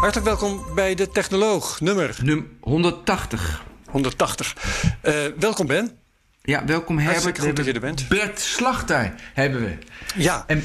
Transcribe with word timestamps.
Hartelijk 0.00 0.26
welkom 0.26 0.64
bij 0.74 0.94
de 0.94 1.08
Technoloog, 1.08 1.80
nummer 1.80 2.16
Num 2.22 2.56
180. 2.60 3.62
180. 3.86 4.56
Uh, 5.02 5.14
welkom 5.38 5.66
Ben. 5.66 5.90
Ja, 6.42 6.64
welkom 6.64 6.96
Herbert. 6.98 7.22
Hartstikke 7.22 7.40
goed 7.40 7.56
dat 7.56 7.66
je 7.66 7.72
er 7.72 7.80
bent. 7.80 8.08
Bert 8.08 8.40
Slachter 8.40 9.14
hebben 9.34 9.60
we. 9.60 9.78
Ja. 10.16 10.44
En, 10.46 10.64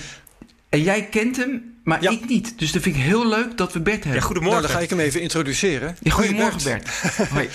en 0.70 0.82
jij 0.82 1.06
kent 1.06 1.38
hem, 1.38 1.80
maar 1.84 2.02
Ja. 2.02 2.10
ik 2.12 2.28
niet. 2.28 2.60
Dus 2.60 2.72
dat 2.72 2.82
vind 2.82 2.96
ik 2.96 3.02
heel 3.02 3.28
leuk 3.28 3.58
dat 3.58 3.74
we 3.74 3.80
Bert 3.80 4.04
hebben. 4.04 4.22
Ja, 4.22 4.26
goedemorgen. 4.28 4.60
Nou, 4.62 4.72
dan 4.74 4.82
ga 4.82 4.84
ik 4.84 4.90
hem 4.90 5.00
even 5.00 5.22
introduceren. 5.22 5.98
Ja, 6.00 6.12
goedemorgen 6.12 6.64
Bert. 6.64 6.90
Hoi. 7.34 7.50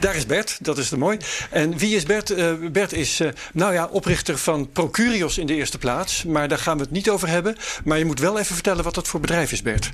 Daar 0.00 0.14
is 0.16 0.26
Bert, 0.26 0.58
dat 0.64 0.78
is 0.78 0.88
te 0.88 0.98
mooi. 0.98 1.18
En 1.50 1.78
wie 1.78 1.96
is 1.96 2.02
Bert? 2.04 2.30
Eh, 2.30 2.52
Bert 2.72 2.92
is, 2.92 3.20
eh, 3.20 3.28
nou 3.52 3.72
ja, 3.72 3.86
oprichter 3.86 4.38
van 4.38 4.70
Procurios 4.72 5.38
in 5.38 5.46
de 5.46 5.54
eerste 5.54 5.78
plaats. 5.78 6.24
Maar 6.24 6.48
daar 6.48 6.58
gaan 6.58 6.76
we 6.76 6.82
het 6.82 6.92
niet 6.92 7.08
over 7.10 7.28
hebben. 7.28 7.56
Maar 7.84 7.98
je 7.98 8.04
moet 8.04 8.20
wel 8.20 8.38
even 8.38 8.54
vertellen 8.54 8.84
wat 8.84 8.94
dat 8.94 9.08
voor 9.08 9.20
bedrijf 9.20 9.52
is, 9.52 9.62
Bert. 9.62 9.90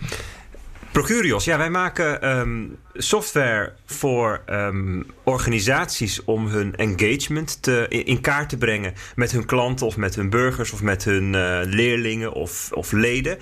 Procurios, 0.92 1.45
ja, 1.45 1.59
wij 1.59 1.70
maken 1.70 2.23
ehm, 2.23 2.66
software 2.95 3.73
voor 3.87 4.40
ehm, 4.46 5.02
organisaties 5.23 6.24
om 6.24 6.46
hun 6.46 6.76
engagement 6.76 7.62
te, 7.62 7.87
in, 7.88 8.21
kaart 8.21 8.48
te 8.48 8.57
brengen 8.57 8.95
met 9.15 9.32
hun 9.32 9.45
klanten 9.45 9.87
of 9.87 9.96
met 9.96 10.15
hun 10.15 10.30
burgers 10.30 10.73
of 10.73 10.82
met 10.82 11.04
hun 11.04 11.35
eh, 11.35 11.60
leerlingen 11.65 12.32
of, 12.32 12.70
of 12.73 12.93
leden. 12.93 13.38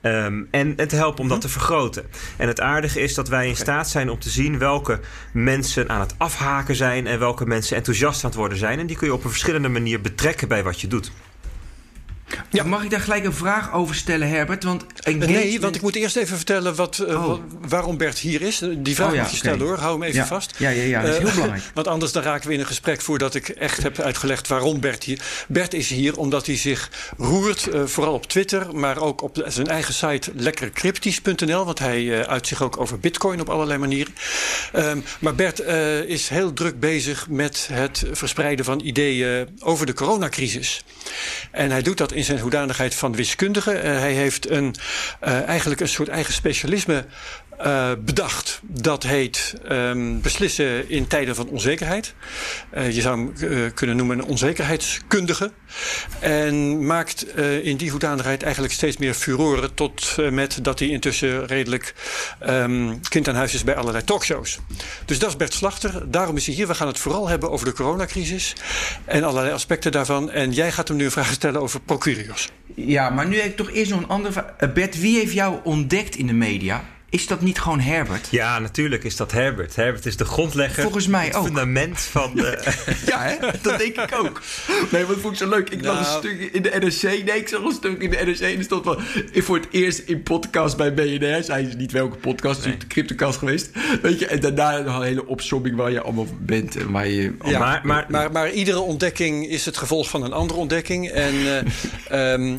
Ehm, 0.00 0.42
en, 0.50 0.76
en 0.76 0.88
te 0.88 0.96
helpen 0.96 1.20
om 1.22 1.28
dat 1.28 1.40
te 1.40 1.48
vergroten. 1.48 2.04
En 2.36 2.48
het 2.48 2.60
aardige 2.60 3.00
is 3.00 3.14
dat 3.14 3.28
wij 3.28 3.48
in 3.48 3.56
staat 3.56 3.88
zijn 3.88 4.10
om 4.10 4.18
te 4.18 4.30
zien 4.30 4.58
welke 4.58 5.00
mensen 5.32 5.88
aan 5.88 6.00
het 6.00 6.14
afhaken 6.18 6.74
zijn 6.74 7.06
en 7.06 7.18
welke 7.18 7.46
mensen 7.46 7.76
enthousiast 7.76 8.24
aan 8.24 8.30
het 8.30 8.38
worden 8.38 8.58
zijn. 8.58 8.78
En 8.78 8.86
die 8.86 8.96
kun 8.96 9.06
je 9.06 9.14
op 9.14 9.24
een 9.24 9.30
verschillende 9.30 9.68
manier 9.68 10.00
betrekken 10.00 10.48
bij 10.48 10.62
wat 10.62 10.80
je 10.80 10.86
doet. 10.86 11.12
Ja. 12.50 12.64
Mag 12.64 12.82
ik 12.82 12.90
daar 12.90 13.00
gelijk 13.00 13.24
een 13.24 13.32
vraag 13.32 13.72
over 13.72 13.94
stellen, 13.94 14.28
Herbert? 14.28 14.64
Want 14.64 14.84
Eh, 15.00 15.14
Nee, 15.14 15.28
engagement- 15.28 15.62
want 15.62 15.74
ik 15.76 15.82
moet 15.82 15.94
eerst 15.96 16.16
even 16.16 16.36
vertellen 16.36 16.74
wat, 16.74 16.98
eh, 16.98 17.14
Oh. 17.14 17.26
wa- 17.28 17.38
waarom 17.68 17.96
Bert 17.96 18.18
hier 18.18 18.42
is. 18.42 18.62
Die 18.76 18.94
vraag 18.94 19.08
Oh 19.08 19.14
ja, 19.14 19.22
moet 19.22 19.30
je 19.30 19.36
stellen 19.36 19.60
hoor. 19.66 19.78
Hou 19.78 19.92
hem 19.92 20.02
even 20.02 20.20
Ja. 20.20 20.26
vast. 20.26 20.54
Ja, 20.58 20.68
ja, 20.68 20.82
ja, 20.82 21.00
dat 21.00 21.10
is 21.10 21.16
Eh, 21.16 21.22
heel 21.22 21.32
belangrijk. 21.32 21.62
Want 21.74 21.86
anders 21.88 22.12
dan 22.12 22.22
raken 22.22 22.48
we 22.48 22.54
in 22.54 22.60
een 22.60 22.66
gesprek 22.66 23.00
voordat 23.00 23.34
ik 23.34 23.48
echt 23.48 23.82
heb 23.82 23.98
uitgelegd 23.98 24.48
waarom 24.48 24.80
Bert 24.80 25.04
hier. 25.04 25.20
Bert 25.48 25.74
is 25.74 25.88
hier 25.88 26.16
omdat 26.16 26.46
hij 26.46 26.56
zich 26.56 26.90
roert, 27.18 27.66
eh, 27.66 27.84
vooral 27.84 28.14
op 28.14 28.26
Twitter, 28.26 28.76
maar 28.76 28.98
ook 28.98 29.22
op 29.22 29.42
zijn 29.46 29.66
eigen 29.66 29.94
site 29.94 30.30
lekkercryptisch.nl. 30.34 31.64
Want 31.64 31.78
hij 31.78 32.20
eh, 32.20 32.28
uit 32.28 32.46
zich 32.46 32.62
ook 32.62 32.80
over 32.80 32.98
bitcoin 33.00 33.40
op 33.40 33.48
allerlei 33.48 33.78
manieren. 33.78 34.14
Ehm, 34.72 34.98
maar 35.20 35.34
Bert 35.34 35.58
eh, 35.60 35.98
is 36.00 36.28
heel 36.28 36.52
druk 36.52 36.80
bezig 36.80 37.26
met 37.28 37.68
het 37.72 38.04
verspreiden 38.12 38.64
van 38.64 38.80
ideeën 38.80 39.48
over 39.60 39.86
de 39.86 39.92
coronacrisis. 39.94 40.84
En 41.50 41.70
hij 41.70 41.82
doet 41.82 41.98
dat 41.98 42.12
in 42.12 42.19
zijn 42.24 42.38
hoedanigheid 42.38 42.94
van 42.94 43.14
wiskundige. 43.14 43.72
Eh, 43.72 43.98
hij 43.98 44.12
heeft 44.12 44.50
een, 44.50 44.74
eh, 45.20 45.42
eigenlijk 45.42 45.80
een 45.80 45.88
soort 45.88 46.08
eigen 46.08 46.32
specialisme 46.32 47.04
eh, 47.60 47.90
bedacht. 48.04 48.60
Dat 48.62 49.02
heet 49.02 49.54
ehm, 49.68 50.20
beslissen 50.20 50.90
in 50.90 51.06
tijden 51.06 51.34
van 51.34 51.48
onzekerheid. 51.48 52.14
Eh, 52.70 52.90
je 52.90 53.00
zou 53.00 53.16
hem 53.18 53.50
eh, 53.50 53.74
kunnen 53.74 53.96
noemen 53.96 54.18
een 54.18 54.24
onzekerheidskundige. 54.24 55.50
En 56.20 56.86
maakt 56.86 57.36
in 57.62 57.76
die 57.76 57.90
hoedanigheid 57.90 58.42
eigenlijk 58.42 58.72
steeds 58.72 58.96
meer 58.96 59.14
furoren. 59.14 59.74
Tot 59.74 60.16
met 60.30 60.58
dat 60.62 60.78
hij 60.78 60.88
intussen 60.88 61.46
redelijk 61.46 61.94
ehm, 62.38 62.94
kind 63.08 63.28
aan 63.28 63.34
huis 63.34 63.54
is 63.54 63.64
bij 63.64 63.76
allerlei 63.76 64.04
talkshows. 64.04 64.58
Dus 65.04 65.18
dat 65.18 65.28
is 65.28 65.36
Bert 65.36 65.54
Slachter. 65.54 66.10
Daarom 66.10 66.36
is 66.36 66.46
hij 66.46 66.54
hier. 66.54 66.66
We 66.66 66.74
gaan 66.74 66.86
het 66.86 66.98
vooral 66.98 67.28
hebben 67.28 67.50
over 67.50 67.66
de 67.66 67.72
coronacrisis. 67.72 68.54
En 69.04 69.24
allerlei 69.24 69.52
aspecten 69.52 69.92
daarvan. 69.92 70.30
En 70.30 70.52
jij 70.52 70.72
gaat 70.72 70.88
hem 70.88 70.96
nu 70.96 71.04
een 71.04 71.10
vraag 71.10 71.32
stellen 71.32 71.60
over 71.60 71.80
Procurios. 71.80 72.48
Ja, 72.74 73.10
maar 73.10 73.28
nu 73.28 73.36
heb 73.36 73.50
ik 73.50 73.56
toch 73.56 73.70
eerst 73.70 73.90
nog 73.90 74.00
een 74.00 74.08
andere 74.08 74.32
vraag. 74.32 74.72
Bert, 74.72 75.00
wie 75.00 75.18
heeft 75.18 75.32
jou 75.32 75.58
ontdekt 75.62 76.16
in 76.16 76.26
de 76.26 76.32
media? 76.32 76.84
Is 77.10 77.26
dat 77.26 77.40
niet 77.40 77.58
gewoon 77.60 77.80
Herbert? 77.80 78.28
Ja, 78.30 78.58
natuurlijk 78.58 79.04
is 79.04 79.16
dat 79.16 79.32
Herbert. 79.32 79.76
Herbert 79.76 80.06
is 80.06 80.16
de 80.16 80.24
grondlegger. 80.24 80.82
Volgens 80.82 81.06
mij 81.06 81.24
het 81.24 81.34
ook. 81.34 81.44
fundament 81.44 82.00
van 82.00 82.32
de. 82.34 82.58
Ja, 83.06 83.22
hè? 83.22 83.36
dat 83.62 83.78
denk 83.78 83.96
ik 83.96 84.14
ook. 84.18 84.40
Nee, 84.90 85.04
wat 85.04 85.16
vond 85.16 85.32
ik 85.32 85.38
zo 85.38 85.48
leuk. 85.48 85.70
Ik 85.70 85.84
las 85.84 86.00
Nou. 86.00 86.14
een 86.14 86.18
stuk 86.18 86.52
in 86.52 86.62
de 86.62 86.70
NRC. 86.80 87.24
Nee, 87.24 87.38
ik 87.38 87.48
zag 87.48 87.62
een 87.62 87.72
stuk 87.72 88.02
in 88.02 88.10
de 88.10 88.16
NRC. 88.24 88.40
En 88.40 88.58
er 88.58 88.64
stond 88.64 88.84
van... 88.84 88.98
Voor 89.32 89.56
het 89.56 89.66
eerst 89.70 89.98
in 89.98 90.22
podcast 90.22 90.76
bij 90.76 90.94
BNR. 90.94 91.42
Zei 91.44 91.70
ze 91.70 91.76
niet 91.76 91.92
welke 91.92 92.16
podcast. 92.16 92.64
Het 92.64 92.72
is 92.72 92.78
de 92.78 92.86
Cryptocast 92.86 93.38
geweest. 93.38 93.70
Weet 94.02 94.18
je, 94.18 94.26
en 94.26 94.40
daarna 94.40 94.78
een 94.78 95.02
hele 95.02 95.26
opsomming 95.26 95.76
waar 95.76 95.90
je 95.90 96.00
allemaal 96.00 96.26
bent. 96.40 96.76
En 96.76 96.90
waar 96.90 97.08
je... 97.08 97.34
Ja, 97.44 97.58
maar, 97.58 97.80
maar, 97.84 98.06
Maar, 98.08 98.32
maar 98.32 98.50
iedere 98.50 98.80
ontdekking 98.80 99.48
is 99.48 99.64
het 99.64 99.76
gevolg 99.76 100.08
van 100.08 100.22
een 100.24 100.32
andere 100.32 100.58
ontdekking. 100.58 101.08
En 101.08 101.34
eh, 102.08 102.32
ehm, 102.32 102.56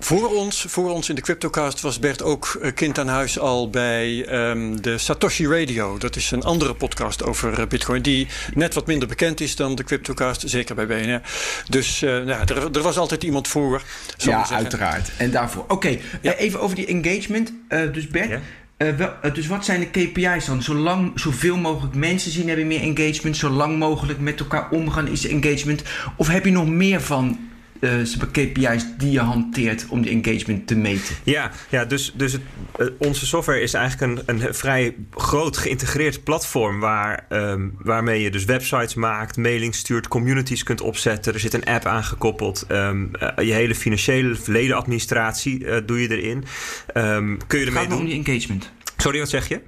voor, 0.00 0.34
ons, 0.34 0.64
voor 0.68 0.90
ons 0.90 1.08
in 1.08 1.14
de 1.14 1.20
Cryptocast 1.20 1.80
was 1.80 1.98
Bert 1.98 2.22
ook 2.22 2.58
eh, 2.62 2.72
kind 2.74 2.98
aan 2.98 3.08
huis 3.08 3.38
al 3.38 3.70
bij 3.70 4.24
ehm, 4.26 4.76
de 4.76 4.98
Satoshi 4.98 5.46
Radio. 5.46 5.98
Dat 5.98 6.16
is 6.16 6.30
een 6.30 6.42
andere 6.42 6.74
podcast 6.74 7.22
over 7.24 7.60
eh, 7.60 7.66
Bitcoin, 7.66 8.02
die 8.02 8.26
net 8.54 8.74
wat 8.74 8.86
minder 8.86 9.08
bekend 9.08 9.40
is 9.40 9.56
dan 9.56 9.74
de 9.74 9.84
Cryptocast, 9.84 10.42
zeker 10.46 10.74
bij 10.74 10.86
BNR. 10.86 11.20
Dus 11.68 12.02
eh, 12.02 12.10
nou, 12.10 12.28
er, 12.46 12.70
er 12.76 12.82
was 12.82 12.96
altijd 12.98 13.22
iemand 13.22 13.48
voor. 13.48 13.82
Ja, 14.16 14.50
uiteraard. 14.50 15.10
En 15.16 15.30
daarvoor. 15.30 15.64
Oké, 15.68 15.98
Ja. 16.22 16.34
even 16.34 16.60
over 16.60 16.76
die 16.76 16.86
engagement. 16.86 17.52
Eh, 17.68 17.92
dus 17.92 18.06
Bert, 18.08 18.40
Ja. 18.78 18.94
wel, 18.96 19.12
dus 19.32 19.46
wat 19.46 19.64
zijn 19.64 19.80
de 19.80 19.86
KPI's 19.90 20.44
dan? 20.46 20.62
Zolang 20.62 21.12
zoveel 21.14 21.56
mogelijk 21.56 21.94
mensen 21.94 22.30
zien 22.30 22.48
hebben 22.48 22.66
meer 22.66 22.80
engagement. 22.80 23.36
Zolang 23.36 23.78
mogelijk 23.78 24.18
met 24.20 24.40
elkaar 24.40 24.70
omgaan 24.70 25.08
is 25.08 25.26
engagement. 25.26 25.82
Of 26.16 26.28
heb 26.28 26.44
je 26.44 26.50
nog 26.50 26.68
meer 26.68 27.00
van 27.00 27.38
eh, 27.80 27.90
zeg 28.02 28.18
maar, 28.18 28.28
KPI's 28.28 28.84
die 28.98 29.10
je 29.10 29.20
hanteert 29.20 29.86
om 29.88 30.02
die 30.02 30.22
engagement 30.22 30.66
te 30.66 30.76
meten? 30.76 31.14
Ja, 31.22 31.50
ja 31.68 31.84
dus, 31.84 32.12
dus 32.16 32.32
het, 32.32 32.42
eh, 32.78 32.86
onze 32.98 33.26
software 33.26 33.60
is 33.60 33.74
eigenlijk 33.74 34.26
een, 34.26 34.40
een 34.40 34.54
vrij 34.54 34.94
groot 35.10 35.56
geïntegreerd 35.56 36.24
platform 36.24 36.80
waar, 36.80 37.26
ehm, 37.28 37.68
waarmee 37.78 38.22
je 38.22 38.30
dus 38.30 38.44
websites 38.44 38.94
maakt, 38.94 39.36
mailings 39.36 39.78
stuurt, 39.78 40.08
communities 40.08 40.62
kunt 40.62 40.80
opzetten. 40.80 41.34
Er 41.34 41.40
zit 41.40 41.54
een 41.54 41.64
app 41.64 41.84
aangekoppeld. 41.86 42.64
ehm, 42.68 43.06
eh, 43.12 43.46
je 43.46 43.52
hele 43.52 43.74
financiële 43.74 44.36
ledenadministratie 44.46 45.66
eh, 45.66 45.80
doe 45.86 46.02
je 46.02 46.16
erin. 46.16 46.44
Ehm, 46.92 47.36
kun 47.46 47.58
je 47.58 47.66
ermee 47.66 47.80
gaat 47.80 47.88
me 47.88 47.94
om 47.94 48.00
doen? 48.00 48.10
die 48.10 48.24
engagement. 48.24 48.70
Sorry, 48.96 49.18
wat 49.18 49.28
zeg 49.28 49.48
je? 49.48 49.60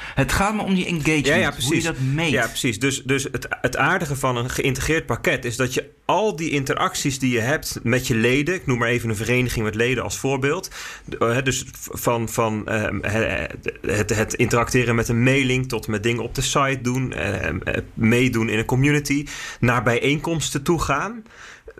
Het 0.00 0.32
gaat 0.32 0.54
me 0.54 0.62
om 0.62 0.74
die 0.74 0.86
engagement. 0.86 1.26
Ja, 1.26 1.34
ja, 1.34 1.50
precies. 1.50 1.68
Hoe 1.68 1.76
je 1.76 1.82
dat 1.82 1.98
meet. 2.00 2.30
Ja, 2.30 2.46
precies. 2.46 2.78
Dus, 2.78 3.02
dus 3.02 3.22
het, 3.22 3.46
het 3.60 3.76
aardige 3.76 4.16
van 4.16 4.36
een 4.36 4.50
geïntegreerd 4.50 5.06
pakket 5.06 5.44
is 5.44 5.56
dat 5.56 5.74
je 5.74 5.90
al 6.04 6.36
die 6.36 6.50
interacties 6.50 7.18
die 7.18 7.32
je 7.32 7.40
hebt 7.40 7.78
met 7.82 8.06
je 8.06 8.14
leden, 8.14 8.54
ik 8.54 8.66
noem 8.66 8.78
maar 8.78 8.88
even 8.88 9.08
een 9.08 9.16
vereniging 9.16 9.64
met 9.64 9.74
leden 9.74 10.02
als 10.04 10.18
voorbeeld, 10.18 10.70
eh, 11.18 11.42
dus 11.42 11.64
van, 11.74 12.28
van 12.28 12.68
ehm, 12.68 12.98
he- 13.02 13.46
het, 13.86 14.16
het 14.16 14.34
interacteren 14.34 14.94
met 14.94 15.08
een 15.08 15.22
mailing 15.22 15.68
tot 15.68 15.86
met 15.86 16.02
dingen 16.02 16.22
op 16.22 16.34
de 16.34 16.40
site 16.42 16.78
doen, 16.82 17.12
ehm, 17.12 17.58
eh, 17.64 17.82
meedoen 17.94 18.48
in 18.48 18.58
een 18.58 18.64
community, 18.64 19.26
naar 19.60 19.82
bijeenkomsten 19.82 20.62
toe 20.62 20.80
gaan. 20.80 21.22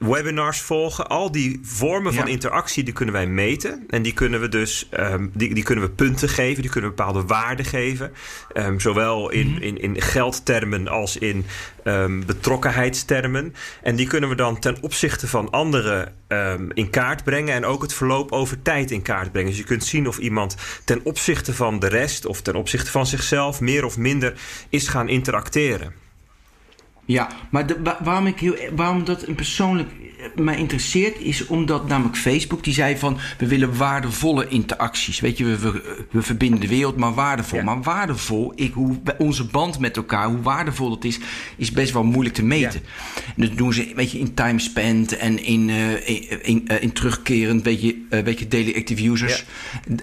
Webinars 0.02 0.60
volgen, 0.60 1.06
al 1.08 1.30
die 1.32 1.60
vormen 1.62 2.14
van 2.14 2.26
Ja. 2.26 2.30
interactie 2.32 2.84
die 2.84 2.92
kunnen 2.94 3.14
wij 3.14 3.26
meten. 3.26 3.84
En 3.88 4.02
die 4.02 4.12
kunnen 4.12 4.40
we 4.40 4.48
dus 4.48 4.86
ehm, 4.90 5.26
die, 5.32 5.54
die 5.54 5.62
kunnen 5.64 5.84
we 5.84 5.90
punten 5.90 6.28
geven, 6.28 6.62
die 6.62 6.70
kunnen 6.70 6.90
we 6.90 6.96
bepaalde 6.96 7.22
waarden 7.26 7.64
geven. 7.64 8.12
Ehm, 8.52 8.78
zowel 8.78 9.30
in, 9.30 9.50
Mhm. 9.50 9.62
in, 9.62 9.80
in 9.80 10.00
geldtermen 10.00 10.88
als 10.88 11.16
in 11.16 11.44
ehm, 11.84 12.22
betrokkenheidstermen. 12.26 13.54
En 13.82 13.96
die 13.96 14.06
kunnen 14.06 14.28
we 14.28 14.34
dan 14.34 14.58
ten 14.58 14.76
opzichte 14.80 15.28
van 15.28 15.50
anderen 15.50 16.12
in 16.74 16.90
kaart 16.90 17.24
brengen. 17.24 17.54
En 17.54 17.64
ook 17.64 17.82
het 17.82 17.94
verloop 17.94 18.32
over 18.32 18.62
tijd 18.62 18.90
in 18.90 19.02
kaart 19.02 19.32
brengen. 19.32 19.48
Dus 19.50 19.58
je 19.58 19.64
kunt 19.64 19.84
zien 19.84 20.08
of 20.08 20.18
iemand 20.18 20.56
ten 20.84 21.00
opzichte 21.04 21.54
van 21.54 21.78
de 21.78 21.86
rest 21.88 22.26
of 22.26 22.40
ten 22.40 22.54
opzichte 22.54 22.90
van 22.90 23.06
zichzelf 23.06 23.60
meer 23.60 23.84
of 23.84 23.98
minder 23.98 24.34
is 24.68 24.88
gaan 24.88 25.08
interacteren. 25.08 25.92
Ja, 27.12 27.28
maar 27.50 27.66
de- 27.66 27.82
wa- 27.82 27.98
waarom, 28.02 28.26
ik 28.26 28.40
heel, 28.40 28.54
waarom 28.74 29.04
dat 29.04 29.26
een 29.26 29.34
persoonlijk 29.34 29.88
mij 30.34 30.56
interesseert 30.56 31.18
is 31.18 31.46
omdat 31.46 31.88
namelijk 31.88 32.16
Facebook 32.16 32.64
die 32.64 32.74
zei 32.74 32.96
van 32.96 33.18
we 33.38 33.46
willen 33.46 33.76
waardevolle 33.76 34.48
interacties. 34.48 35.20
Weet 35.20 35.38
je, 35.38 35.44
we, 35.44 35.58
we, 35.58 36.04
we 36.10 36.22
verbinden 36.22 36.60
de 36.60 36.68
wereld, 36.68 36.96
maar 36.96 37.14
waardevol. 37.14 37.62
Maar 37.62 37.82
waardevol, 37.82 38.52
ik, 38.54 38.72
hoe, 38.72 38.96
onze 39.18 39.44
band 39.44 39.78
met 39.78 39.96
elkaar, 39.96 40.26
hoe 40.26 40.42
waardevol 40.42 40.88
dat 40.88 41.04
is, 41.04 41.18
is 41.56 41.72
best 41.72 41.92
wel 41.92 42.04
moeilijk 42.04 42.34
te 42.34 42.44
meten. 42.44 42.80
En 43.36 43.46
dat 43.46 43.56
doen 43.56 43.72
ze 43.72 43.92
weet 43.94 44.10
je, 44.10 44.18
in 44.18 44.34
time 44.34 44.58
spent 44.58 45.16
en 45.16 45.44
in, 45.44 45.68
uh, 45.68 46.08
in, 46.08 46.42
in, 46.42 46.64
uh, 46.66 46.82
in, 46.82 46.92
terugkerend, 46.92 47.62
weet 47.62 47.82
je, 47.82 48.06
uh, 48.10 48.20
weet 48.20 48.38
je, 48.38 48.48
daily 48.48 48.74
active 48.76 49.10
users. 49.10 49.44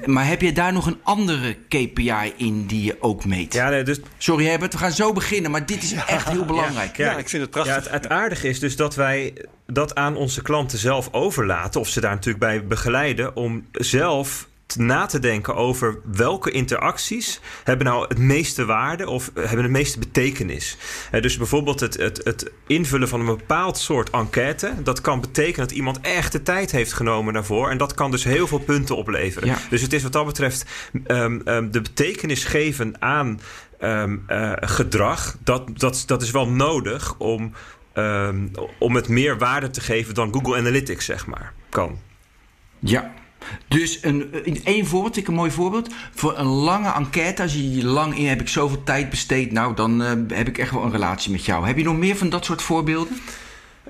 Maar 0.06 0.28
heb 0.28 0.42
je 0.42 0.54
daar 0.54 0.74
nog 0.74 0.86
een 0.86 0.98
andere 1.04 1.58
KPI 1.68 2.34
in 2.38 2.66
die 2.66 2.84
je 2.84 2.96
ook 3.00 3.26
meet? 3.26 3.54
Ja, 3.54 3.70
nee, 3.70 3.84
dus... 3.84 4.00
Sorry 4.18 4.46
Herbert, 4.46 4.74
we 4.74 4.80
gaan 4.80 4.92
zo 4.92 5.14
beginnen, 5.14 5.52
maar 5.52 5.66
dit 5.66 5.84
is 5.84 5.94
echt 5.94 6.30
heel 6.30 6.46
belangrijk. 6.46 6.98
Ja, 6.98 7.18
ik 7.18 7.30
vind 7.30 7.42
het 7.42 7.52
prachtig. 7.52 7.76
Ja, 7.76 7.82
het, 7.82 7.92
het 7.92 8.10
aardige 8.10 8.48
is 8.48 8.60
dus 8.60 8.76
dat 8.76 8.96
wij 8.96 9.34
dat 9.72 9.96
aan 9.96 10.16
onze 10.16 10.42
klanten 10.42 10.78
zelf 10.78 11.10
overlaten, 11.12 11.82
of 11.82 11.88
ze 11.88 12.02
daar 12.02 12.14
natuurlijk 12.14 12.46
bij 12.46 12.68
begeleiden, 12.68 13.36
om 13.36 13.66
zelf 13.72 14.48
na 14.78 15.06
te 15.06 15.20
denken 15.20 15.56
over 15.56 16.00
welke 16.12 16.52
interacties 16.52 17.40
hebben 17.64 17.86
nou 17.86 18.06
het 18.08 18.18
meeste 18.18 18.66
waarde 18.66 19.10
of 19.10 19.32
hebben 19.34 19.64
de 19.64 19.72
meeste 19.72 20.00
betekenis. 20.00 20.78
dus 21.22 21.38
bijvoorbeeld 21.38 21.80
het, 21.80 21.98
het, 21.98 22.22
het 22.24 22.52
invullen 22.68 23.08
van 23.08 23.20
een 23.20 23.26
bepaald 23.26 23.78
soort 23.78 24.10
enquête, 24.10 24.74
dat 24.84 25.02
kan 25.02 25.22
betekenen 25.22 25.68
dat 25.68 25.78
iemand 25.78 26.00
echt 26.02 26.32
de 26.32 26.44
tijd 26.44 26.72
heeft 26.72 26.94
genomen 26.94 27.34
daarvoor 27.34 27.70
en 27.70 27.78
dat 27.78 27.94
kan 27.94 28.12
dus 28.12 28.24
heel 28.24 28.48
veel 28.48 28.60
punten 28.60 28.96
opleveren. 28.96 29.48
Ja. 29.48 29.58
Dus 29.70 29.82
het 29.82 29.94
is 29.94 30.04
wat 30.04 30.12
dat 30.12 30.26
betreft 30.26 30.66
um, 31.08 31.42
um, 31.46 31.72
de 31.72 31.82
betekenis 31.82 32.44
geven 32.44 33.02
aan 33.02 33.40
um, 33.82 34.26
uh, 34.30 34.54
gedrag, 34.60 35.36
dat, 35.44 35.80
dat, 35.80 36.04
dat 36.06 36.22
is 36.22 36.32
wel 36.32 36.48
nodig 36.48 37.16
om 37.18 37.54
Um, 38.00 38.52
om 38.80 38.96
het 38.96 39.08
meer 39.08 39.38
waarde 39.38 39.70
te 39.70 39.82
geven 39.82 40.14
dan 40.14 40.34
Google 40.34 40.58
Analytics, 40.58 41.06
zeg 41.06 41.26
maar, 41.26 41.54
kan. 41.70 42.00
Ja. 42.80 43.14
Dus 43.68 44.04
een, 44.04 44.46
in 44.46 44.62
één 44.64 44.86
voorbeeld, 44.86 45.18
ik 45.18 45.28
een 45.28 45.34
mooi 45.34 45.52
voorbeeld. 45.52 45.90
Voor 46.16 46.38
een 46.38 46.46
lange 46.46 46.94
enquête, 46.94 47.42
als 47.42 47.54
je 47.54 47.86
lang 47.86 48.18
in 48.18 48.28
heb 48.28 48.42
ik 48.42 48.48
zoveel 48.48 48.84
tijd 48.84 49.10
besteed, 49.10 49.52
nou 49.52 49.76
dan 49.76 50.02
uh, 50.02 50.12
heb 50.28 50.48
ik 50.48 50.58
echt 50.58 50.72
wel 50.72 50.84
een 50.84 50.92
relatie 50.92 51.32
met 51.32 51.46
jou. 51.46 51.66
Heb 51.66 51.78
je 51.78 51.84
nog 51.84 51.98
meer 51.98 52.16
van 52.16 52.30
dat 52.30 52.46
soort 52.46 52.62
voorbeelden? 52.62 53.18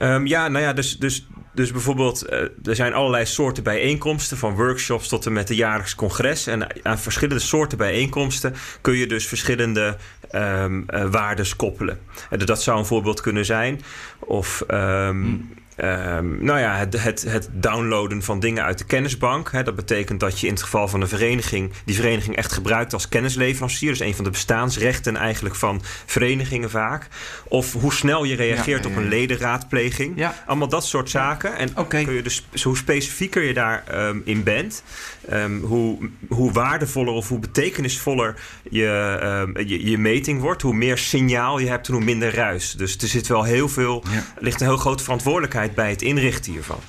Um, 0.02 0.28
ja, 0.28 0.48
nou 0.48 0.64
ja, 0.64 0.74
dus, 0.74 0.98
dus, 0.98 1.28
dus 1.60 1.72
bijvoorbeeld, 1.72 2.26
uh, 2.32 2.40
er 2.40 2.76
zijn 2.76 2.94
allerlei 2.94 3.26
soorten 3.26 3.64
bijeenkomsten, 3.64 4.38
van 4.38 4.56
workshops 4.56 5.08
tot 5.08 5.26
en 5.26 5.34
met 5.34 5.48
de 5.48 5.56
jaarlijks 5.56 5.96
congres. 5.96 6.48
En 6.48 6.86
aan 6.86 7.00
verschillende 7.00 7.42
soorten 7.42 7.78
bijeenkomsten 7.78 8.56
kun 8.82 8.96
je 8.96 9.08
dus 9.08 9.28
verschillende 9.28 9.98
um, 10.36 10.86
uh, 10.90 11.06
waardes 11.12 11.56
koppelen. 11.56 12.00
En 12.30 12.40
dat 12.40 12.64
zou 12.64 12.80
een 12.80 12.86
voorbeeld 12.86 13.22
kunnen 13.22 13.46
zijn. 13.46 13.82
Of 14.20 14.64
um, 14.68 14.78
hmm. 14.78 15.54
Um, 15.84 16.44
nou 16.44 16.60
ja, 16.60 16.76
het, 16.76 17.04
het, 17.04 17.22
het, 17.22 17.50
downloaden 17.52 18.24
van 18.24 18.40
dingen 18.40 18.64
uit 18.64 18.78
de 18.78 18.84
kennisbank. 18.84 19.52
Hè, 19.52 19.64
dat 19.64 19.76
betekent 19.76 20.20
dat 20.20 20.40
je 20.40 20.48
in 20.48 20.54
het 20.54 20.64
geval 20.64 20.88
van 20.88 21.02
een 21.02 21.08
vereniging 21.08 21.72
die 21.86 21.96
vereniging 21.96 22.36
echt 22.36 22.52
gebruikt 22.52 22.94
als 22.94 23.10
kennisleverancier. 23.10 23.90
Dus 23.90 24.00
een 24.00 24.16
van 24.16 24.24
de 24.24 24.30
bestaansrechten 24.30 25.16
eigenlijk 25.16 25.56
van 25.56 25.82
verenigingen 26.06 26.70
vaak. 26.70 27.08
Of 27.48 27.74
hoe 27.74 27.94
snel 27.94 28.24
je 28.24 28.36
reageert 28.36 28.84
ja, 28.84 28.90
ja, 28.90 28.96
ja. 28.96 28.98
op 28.98 29.04
een 29.04 29.10
ledenraadpleging. 29.10 30.28
Allemaal 30.46 30.70
dat 30.70 30.86
soort 30.86 31.10
zaken. 31.10 31.56
En 31.58 31.70
okay. 31.76 32.04
kun 32.04 32.14
je 32.14 32.22
dus, 32.22 32.46
hoe 32.64 32.78
specifieker 32.78 33.44
je 33.44 33.54
daarin 33.54 34.00
um, 34.00 34.22
in 34.26 34.44
bent, 34.44 34.84
um, 35.32 35.64
hoe, 35.64 36.10
hoe 36.30 36.52
waardevoller 36.52 37.14
of 37.14 37.28
hoe 37.28 37.40
betekenisvoller 37.40 38.40
je, 38.70 39.54
je, 39.66 39.90
je, 39.90 39.98
meting 39.98 40.42
wordt, 40.42 40.62
hoe 40.62 40.74
meer 40.74 40.98
signaal 40.98 41.60
je 41.60 41.68
hebt 41.68 41.88
en 41.88 41.94
hoe 41.94 42.04
minder 42.04 42.36
ruis. 42.36 42.72
Dus 42.72 42.98
er 42.98 43.08
zit 43.08 43.28
wel 43.28 43.44
heel 43.44 43.70
veel, 43.70 44.04
ligt 44.38 44.62
een 44.62 44.68
heel 44.68 44.78
grote 44.78 45.04
verantwoordelijkheid 45.04 45.76
bij 45.76 45.90
het 45.90 46.02
inrichten 46.02 46.52
hiervan. 46.52 46.80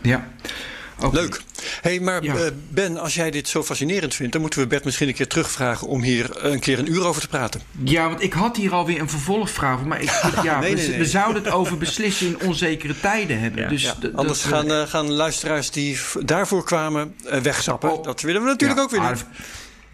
Ja. 0.00 0.28
Leuk. 1.12 1.40
hey, 1.80 2.00
maar 2.00 2.22
ja. 2.22 2.34
uh, 2.34 2.40
Ben, 2.68 2.98
als 2.98 3.14
jij 3.14 3.30
dit 3.30 3.48
zo 3.48 3.62
fascinerend 3.62 4.14
vindt, 4.14 4.32
dan 4.32 4.40
moeten 4.40 4.60
we 4.60 4.66
Bert 4.66 4.84
misschien 4.84 5.08
een 5.08 5.14
keer 5.14 5.26
terugvragen 5.26 5.86
om 5.86 6.02
hier 6.02 6.44
een 6.44 6.60
keer 6.60 6.78
een 6.78 6.92
uur 6.92 7.04
over 7.04 7.20
te 7.20 7.28
praten. 7.28 7.60
Ja, 7.84 8.08
want 8.08 8.22
ik 8.22 8.32
had 8.32 8.56
hier 8.56 8.72
alweer 8.72 9.00
een 9.00 9.08
vervolgvraag, 9.08 9.84
maar 9.84 10.00
ik, 10.00 10.10
ja, 10.42 10.60
nee, 10.60 10.74
we, 10.74 10.76
nee, 10.76 10.88
nee. 10.88 10.98
we, 10.98 11.04
zouden 11.04 11.42
het 11.42 11.52
over 11.52 11.78
beslissen 11.78 12.26
in 12.26 12.40
onzekere 12.40 13.00
tijden 13.00 13.40
hebben. 13.40 13.62
Ja, 13.62 13.68
dus 13.68 13.94
Anders 14.14 14.42
gaan, 14.42 14.70
uh, 14.70 14.82
gaan 14.82 15.12
luisteraars 15.12 15.70
die 15.70 15.98
daarvoor 16.20 16.64
kwamen 16.64 17.14
wegzappen. 17.42 17.92
Oh. 17.92 18.04
Dat 18.04 18.20
willen 18.20 18.42
we 18.42 18.48
natuurlijk 18.48 18.80
ook 18.80 18.90
weer 18.90 19.10
niet. 19.10 19.24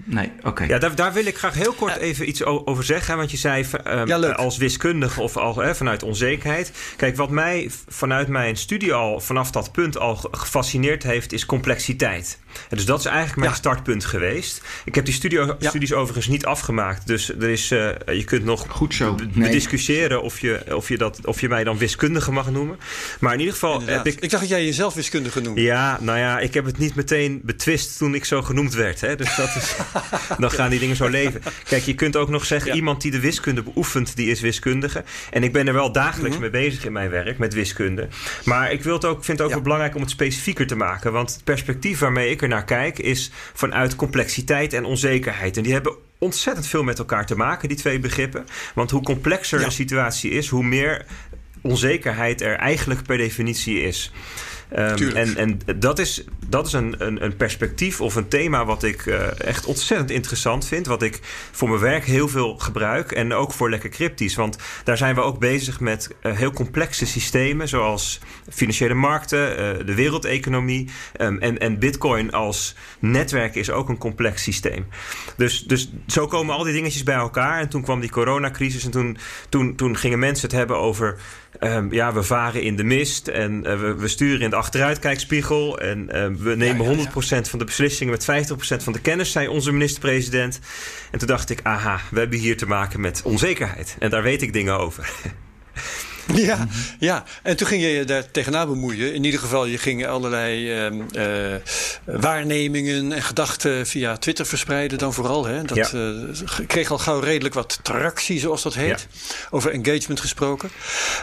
Nee, 0.05 0.33
oké. 0.39 0.49
Okay. 0.49 0.69
Ja, 0.69 0.79
daar, 0.79 0.95
daar, 0.95 1.13
wil 1.13 1.27
ik 1.27 1.39
graag 1.39 1.55
heel 1.55 1.73
kort 1.73 1.97
even 1.97 2.29
iets 2.29 2.45
over 2.45 2.85
zeggen. 2.85 3.17
Want 3.17 3.31
je 3.31 3.37
zei 3.37 3.67
um, 3.87 4.07
ja, 4.07 4.17
als 4.19 4.57
wiskundige 4.57 5.21
of 5.21 5.37
al, 5.37 5.57
hè, 5.57 5.75
vanuit 5.75 6.03
onzekerheid. 6.03 6.73
Kijk, 6.97 7.17
wat 7.17 7.31
mij 7.31 7.71
vanuit 7.89 8.29
mijn 8.29 8.57
studie 8.57 8.93
al 8.93 9.21
vanaf 9.21 9.51
dat 9.51 9.73
punt 9.73 9.99
al 9.99 10.15
gefascineerd 10.31 11.03
heeft, 11.03 11.33
is 11.33 11.47
complexiteit. 11.47 12.39
En 12.69 12.77
dus 12.77 12.87
dat 12.87 12.99
is 12.99 13.05
eigenlijk 13.05 13.37
mijn 13.37 13.51
ja. 13.51 13.57
startpunt 13.57 14.05
geweest. 14.05 14.63
Ik 14.85 14.95
heb 14.95 15.05
die 15.05 15.15
studio, 15.15 15.57
ja. 15.59 15.69
studies 15.69 15.93
overigens 15.93 16.27
niet 16.27 16.45
afgemaakt. 16.45 17.07
Dus 17.07 17.29
er 17.29 17.49
is, 17.49 17.71
uh, 17.71 17.89
je 18.07 18.25
kunt 18.25 18.45
nog 18.45 18.67
goed 18.69 18.95
zo 18.95 19.15
nee. 19.15 19.49
bediscussiëren 19.49 20.23
of 20.23 20.41
je, 20.41 20.65
of, 20.75 20.89
je 20.89 20.99
dat, 20.99 21.27
of 21.27 21.41
je 21.41 21.49
mij 21.49 21.65
dan 21.65 21.79
wiskundige 21.79 22.33
mag 22.33 22.51
noemen. 22.51 22.79
Maar 23.21 23.33
in 23.33 23.39
ieder 23.39 23.55
geval 23.55 23.73
Inderdaad. 23.73 24.05
heb 24.05 24.15
ik. 24.15 24.21
Ik 24.21 24.31
dacht 24.31 24.43
dat 24.43 24.53
jij 24.53 24.65
jezelf 24.65 24.95
wiskundige 24.95 25.41
noemde. 25.41 25.61
Ja, 25.61 25.99
nou 26.01 26.19
ja, 26.19 26.39
ik 26.39 26.55
heb 26.55 26.65
het 26.65 26.79
niet 26.79 26.95
meteen 26.95 27.41
betwist 27.45 27.99
toen 27.99 28.15
ik 28.15 28.25
zo 28.25 28.43
genoemd 28.43 28.75
werd. 28.75 29.01
Hè? 29.01 29.17
Dus 29.17 29.37
dat 29.37 29.57
is. 29.57 29.75
dan 30.39 30.50
gaan 30.50 30.71
die 30.71 30.79
dingen 30.79 30.97
zo 30.97 31.09
leven. 31.09 31.43
Kijk, 31.65 31.83
je 31.83 31.94
kunt 31.94 32.17
ook 32.17 32.29
nog 32.29 32.44
zeggen: 32.44 32.71
ja. 32.71 32.77
iemand 32.77 33.03
die 33.03 33.11
de 33.11 33.21
wiskunde 33.21 33.62
beoefent, 33.62 34.17
die 34.17 34.31
is 34.31 34.41
wiskundige. 34.41 35.05
En 35.31 35.43
ik 35.43 35.53
ben 35.53 35.67
er 35.67 35.75
wel 35.75 35.93
dagelijks 35.93 36.37
mm 36.37 36.43
-hmm. 36.43 36.53
mee 36.53 36.62
bezig 36.62 36.85
in 36.85 36.93
mijn 36.93 37.11
werk 37.11 37.39
met 37.39 37.55
wiskunde. 37.55 38.09
Maar 38.44 38.73
ik 38.73 38.83
wil 38.83 38.94
het 38.94 39.05
ook, 39.05 39.25
vind 39.25 39.39
het 39.39 39.47
ook 39.47 39.53
wel 39.53 39.62
belangrijk 39.62 39.94
om 39.94 40.00
het 40.00 40.11
specifieker 40.11 40.67
te 40.67 40.77
maken. 40.77 41.12
Want 41.12 41.35
het 41.35 41.44
perspectief 41.44 41.99
waarmee 41.99 42.31
ik 42.31 42.43
er 42.43 42.49
naar 42.49 42.65
kijk, 42.65 42.99
is 42.99 43.31
vanuit 43.53 43.97
complexiteit 43.97 44.73
en 44.73 44.85
onzekerheid. 44.85 45.56
En 45.56 45.62
die 45.62 45.73
hebben 45.73 45.97
ontzettend 46.19 46.67
veel 46.67 46.83
met 46.83 46.99
elkaar 46.99 47.27
te 47.27 47.37
maken, 47.37 47.69
die 47.69 47.77
twee 47.77 47.99
begrippen. 47.99 48.47
Want 48.75 48.91
hoe 48.91 49.03
complexer 49.03 49.65
een 49.65 49.73
situatie 49.73 50.31
is, 50.31 50.49
hoe 50.49 50.65
meer 50.65 51.05
onzekerheid 51.61 52.41
er 52.41 52.56
eigenlijk 52.56 53.03
per 53.03 53.17
definitie 53.17 53.83
is. 53.83 54.12
Um, 54.79 55.17
en 55.17 55.37
en 55.37 55.61
dat 55.77 55.99
is, 55.99 56.25
dat 56.49 56.67
is 56.67 56.73
een, 56.73 56.95
een, 56.99 57.25
een, 57.25 57.37
perspectief 57.37 58.01
of 58.01 58.15
een 58.15 58.29
thema 58.29 58.65
wat 58.65 58.83
ik 58.83 59.07
uh, 59.07 59.41
echt 59.41 59.67
ontzettend 59.67 60.11
interessant 60.11 60.67
vind. 60.67 60.87
Wat 60.87 61.03
ik 61.03 61.21
voor 61.51 61.69
mijn 61.69 61.81
werk 61.81 62.05
heel 62.05 62.29
veel 62.29 62.59
gebruik. 62.59 63.13
En 63.13 63.33
ook 63.33 63.53
voor 63.53 63.71
Lekker 63.71 63.91
Cryptisch. 63.91 64.35
Want 64.35 64.57
daar 64.85 64.97
zijn 64.97 65.15
we 65.15 65.21
ook 65.21 65.39
bezig 65.39 65.81
met 65.81 66.11
uh, 66.23 66.33
heel 66.37 66.51
complexe 66.51 67.07
systemen. 67.07 67.69
Zoals 67.69 68.21
financiële 68.51 68.95
markten, 68.95 69.51
uh, 69.51 69.87
de 69.87 69.95
wereldeconomie. 69.95 70.91
Um, 71.21 71.39
en, 71.39 71.59
en 71.59 71.79
bitcoin 71.79 72.33
als 72.33 72.75
netwerk 72.99 73.55
is 73.55 73.71
ook 73.71 73.89
een 73.89 73.99
complex 73.99 74.43
systeem. 74.43 74.87
Dus, 75.37 75.63
dus 75.63 75.93
zo 76.07 76.27
komen 76.27 76.55
al 76.55 76.65
die 76.65 76.73
dingetjes 76.73 77.03
bij 77.03 77.15
elkaar. 77.15 77.61
En 77.61 77.69
toen 77.69 77.83
kwam 77.83 78.01
die 78.01 78.11
coronacrisis. 78.11 78.85
En 78.85 78.91
toen, 78.91 79.17
toen, 79.49 79.75
toen 79.75 79.97
gingen 79.97 80.19
mensen 80.19 80.49
het 80.49 80.57
hebben 80.57 80.79
over... 80.79 81.19
Um, 81.61 81.93
ja, 81.93 82.13
we 82.13 82.23
varen 82.23 82.63
in 82.63 82.77
de 82.77 82.85
mist 82.85 83.29
en 83.29 83.63
we, 83.63 83.95
we, 83.95 84.09
sturen 84.09 84.41
in 84.41 84.51
de 84.51 84.57
achteruitkijkspiegel. 84.62 85.79
En 85.79 85.99
uh, 85.99 86.26
we 86.38 86.55
nemen 86.56 86.85
ja, 86.85 86.93
ja, 86.93 87.11
ja. 87.14 87.43
100% 87.43 87.49
van 87.49 87.59
de 87.59 87.64
beslissingen 87.64 88.12
met 88.12 88.48
50% 88.51 88.82
van 88.82 88.93
de 88.93 89.01
kennis, 89.01 89.32
zei 89.32 89.48
onze 89.48 89.72
minister-president. 89.72 90.60
En 91.10 91.19
toen 91.19 91.29
dacht 91.29 91.51
ik, 91.51 91.60
aha, 91.63 92.01
we 92.10 92.19
hebben 92.19 92.39
hier 92.39 92.56
te 92.56 92.67
maken 92.67 93.01
met 93.01 93.22
onzekerheid. 93.25 93.96
En 93.98 94.10
daar 94.10 94.22
weet 94.22 94.43
ik 94.43 94.53
dingen 94.53 94.79
over. 94.79 95.10
Ja, 96.34 96.67
ja, 96.98 97.24
en 97.43 97.56
toen 97.56 97.67
ging 97.67 97.82
je 97.82 97.88
je 97.88 98.05
daar 98.05 98.31
tegenaan 98.31 98.69
bemoeien. 98.69 99.14
In 99.14 99.24
ieder 99.24 99.41
geval, 99.41 99.67
je 99.67 99.79
ging 99.79 100.06
allerlei 100.06 100.86
uh, 100.86 101.00
uh, 101.12 101.56
waarnemingen 102.05 103.12
en 103.12 103.22
gedachten 103.22 103.86
via 103.86 104.17
Twitter 104.17 104.46
verspreiden 104.46 104.98
dan 104.98 105.12
vooral. 105.12 105.46
Hè? 105.46 105.62
Dat 105.62 105.76
ja. 105.76 105.98
uh, 105.98 106.67
kreeg 106.67 106.91
al 106.91 106.98
gauw 106.98 107.19
redelijk 107.19 107.55
wat 107.55 107.79
tractie, 107.82 108.41
zoals 108.41 108.62
dat 108.62 108.74
heet. 108.74 109.06
Ja. 109.10 109.34
Over 109.50 109.70
engagement 109.70 110.20
gesproken. 110.20 110.70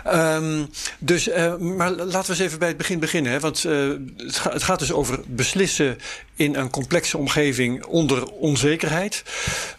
Um, 0.08 0.70
dus, 1.00 1.28
uh, 1.28 1.56
maar 1.56 1.92
laten 1.92 2.22
we 2.22 2.30
eens 2.30 2.40
even 2.40 2.60
bij 2.60 2.68
het 2.68 2.78
begin 2.78 3.00
beginnen. 3.00 3.32
Hè? 3.32 3.40
Want 3.40 3.64
het, 3.64 4.38
ga, 4.38 4.52
het 4.52 4.64
gaat 4.64 4.80
dus 4.80 4.92
over 4.92 5.20
beslissen 5.28 5.98
in 6.40 6.56
een 6.56 6.70
complexe 6.70 7.18
omgeving 7.18 7.86
onder 7.86 8.26
onzekerheid. 8.26 9.24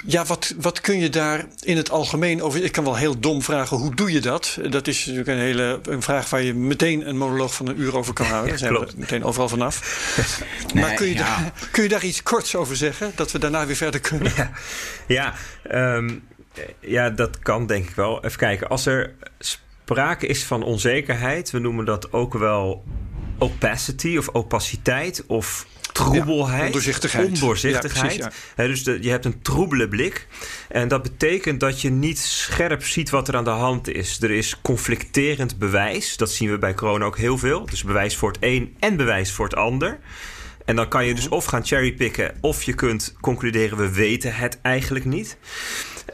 Ja, 0.06 0.24
wat, 0.24 0.54
wat 0.60 0.80
kun 0.80 0.98
je 0.98 1.08
daar 1.08 1.46
in 1.60 1.76
het 1.76 1.90
algemeen 1.90 2.42
over... 2.42 2.64
Ik 2.64 2.72
kan 2.72 2.84
wel 2.84 2.96
heel 2.96 3.20
dom 3.20 3.42
vragen, 3.42 3.76
hoe 3.76 3.94
doe 3.94 4.12
je 4.12 4.20
dat? 4.20 4.58
Dat 4.70 4.86
is 4.86 4.98
natuurlijk 4.98 5.28
een 5.28 5.44
hele 5.44 5.80
een 5.82 6.02
vraag 6.02 6.30
waar 6.30 6.42
je 6.42 6.54
meteen 6.54 7.08
een 7.08 7.16
monoloog 7.16 7.54
van 7.54 7.68
een 7.68 7.80
uur 7.80 7.96
over 7.96 8.12
kan 8.12 8.26
houden. 8.26 8.48
Daar 8.48 8.58
zijn 8.58 8.72
we 8.72 8.92
meteen 8.96 9.24
overal 9.24 9.48
vanaf. 9.48 9.80
nee, 10.74 10.84
maar 10.84 10.94
kun 10.94 11.06
je, 11.06 11.14
ja. 11.14 11.18
daar, 11.18 11.52
kun 11.70 11.82
je 11.82 11.88
daar 11.88 12.04
iets 12.04 12.22
korts 12.22 12.56
over 12.56 12.76
zeggen? 12.76 13.12
Dat 13.14 13.32
we 13.32 13.38
daarna 13.38 13.66
weer 13.66 13.76
verder 13.76 14.00
kunnen? 14.00 14.32
Ja, 14.36 14.50
ja, 15.06 15.34
um, 15.94 16.22
ja 16.80 17.10
dat 17.10 17.38
kan 17.38 17.66
denk 17.66 17.88
ik 17.88 17.94
wel. 17.94 18.24
Even 18.24 18.38
kijken, 18.38 18.68
als 18.68 18.86
er 18.86 19.14
sprake 19.38 20.26
is 20.26 20.44
van 20.44 20.62
onzekerheid... 20.62 21.50
we 21.50 21.58
noemen 21.58 21.84
dat 21.84 22.12
ook 22.12 22.34
wel 22.34 22.84
opacity 23.40 24.16
of 24.16 24.28
opaciteit 24.28 25.24
of 25.26 25.66
troebelheid. 25.92 26.66
ondoorzichtigheid. 26.66 27.26
Ondoorzichtigheid. 27.26 28.28
Ja, 28.56 28.66
dus 28.66 28.84
de, 28.84 28.98
je 29.00 29.10
hebt 29.10 29.24
een 29.24 29.42
troebele 29.42 29.88
blik. 29.88 30.26
En 30.68 30.88
dat 30.88 31.02
betekent 31.02 31.60
dat 31.60 31.80
je 31.80 31.90
niet 31.90 32.18
scherp 32.18 32.84
ziet 32.84 33.10
wat 33.10 33.28
er 33.28 33.36
aan 33.36 33.44
de 33.44 33.50
hand 33.50 33.88
is. 33.88 34.22
Er 34.22 34.30
is 34.30 34.60
conflicterend 34.62 35.58
bewijs. 35.58 36.16
Dat 36.16 36.30
zien 36.30 36.50
we 36.50 36.58
bij 36.58 36.74
corona 36.74 37.04
ook 37.04 37.18
heel 37.18 37.38
veel. 37.38 37.66
Dus 37.66 37.84
bewijs 37.84 38.16
voor 38.16 38.28
het 38.28 38.38
een 38.40 38.76
en 38.78 38.96
bewijs 38.96 39.32
voor 39.32 39.44
het 39.44 39.56
ander. 39.56 39.98
En 40.64 40.76
dan 40.76 40.88
kan 40.88 41.06
je 41.06 41.14
dus 41.14 41.28
of 41.28 41.44
gaan 41.44 41.66
cherrypicken, 41.66 42.34
of 42.40 42.62
je 42.62 42.74
kunt 42.74 43.14
concluderen: 43.20 43.78
we 43.78 43.92
weten 43.92 44.34
het 44.34 44.58
eigenlijk 44.62 45.04
niet. 45.04 45.36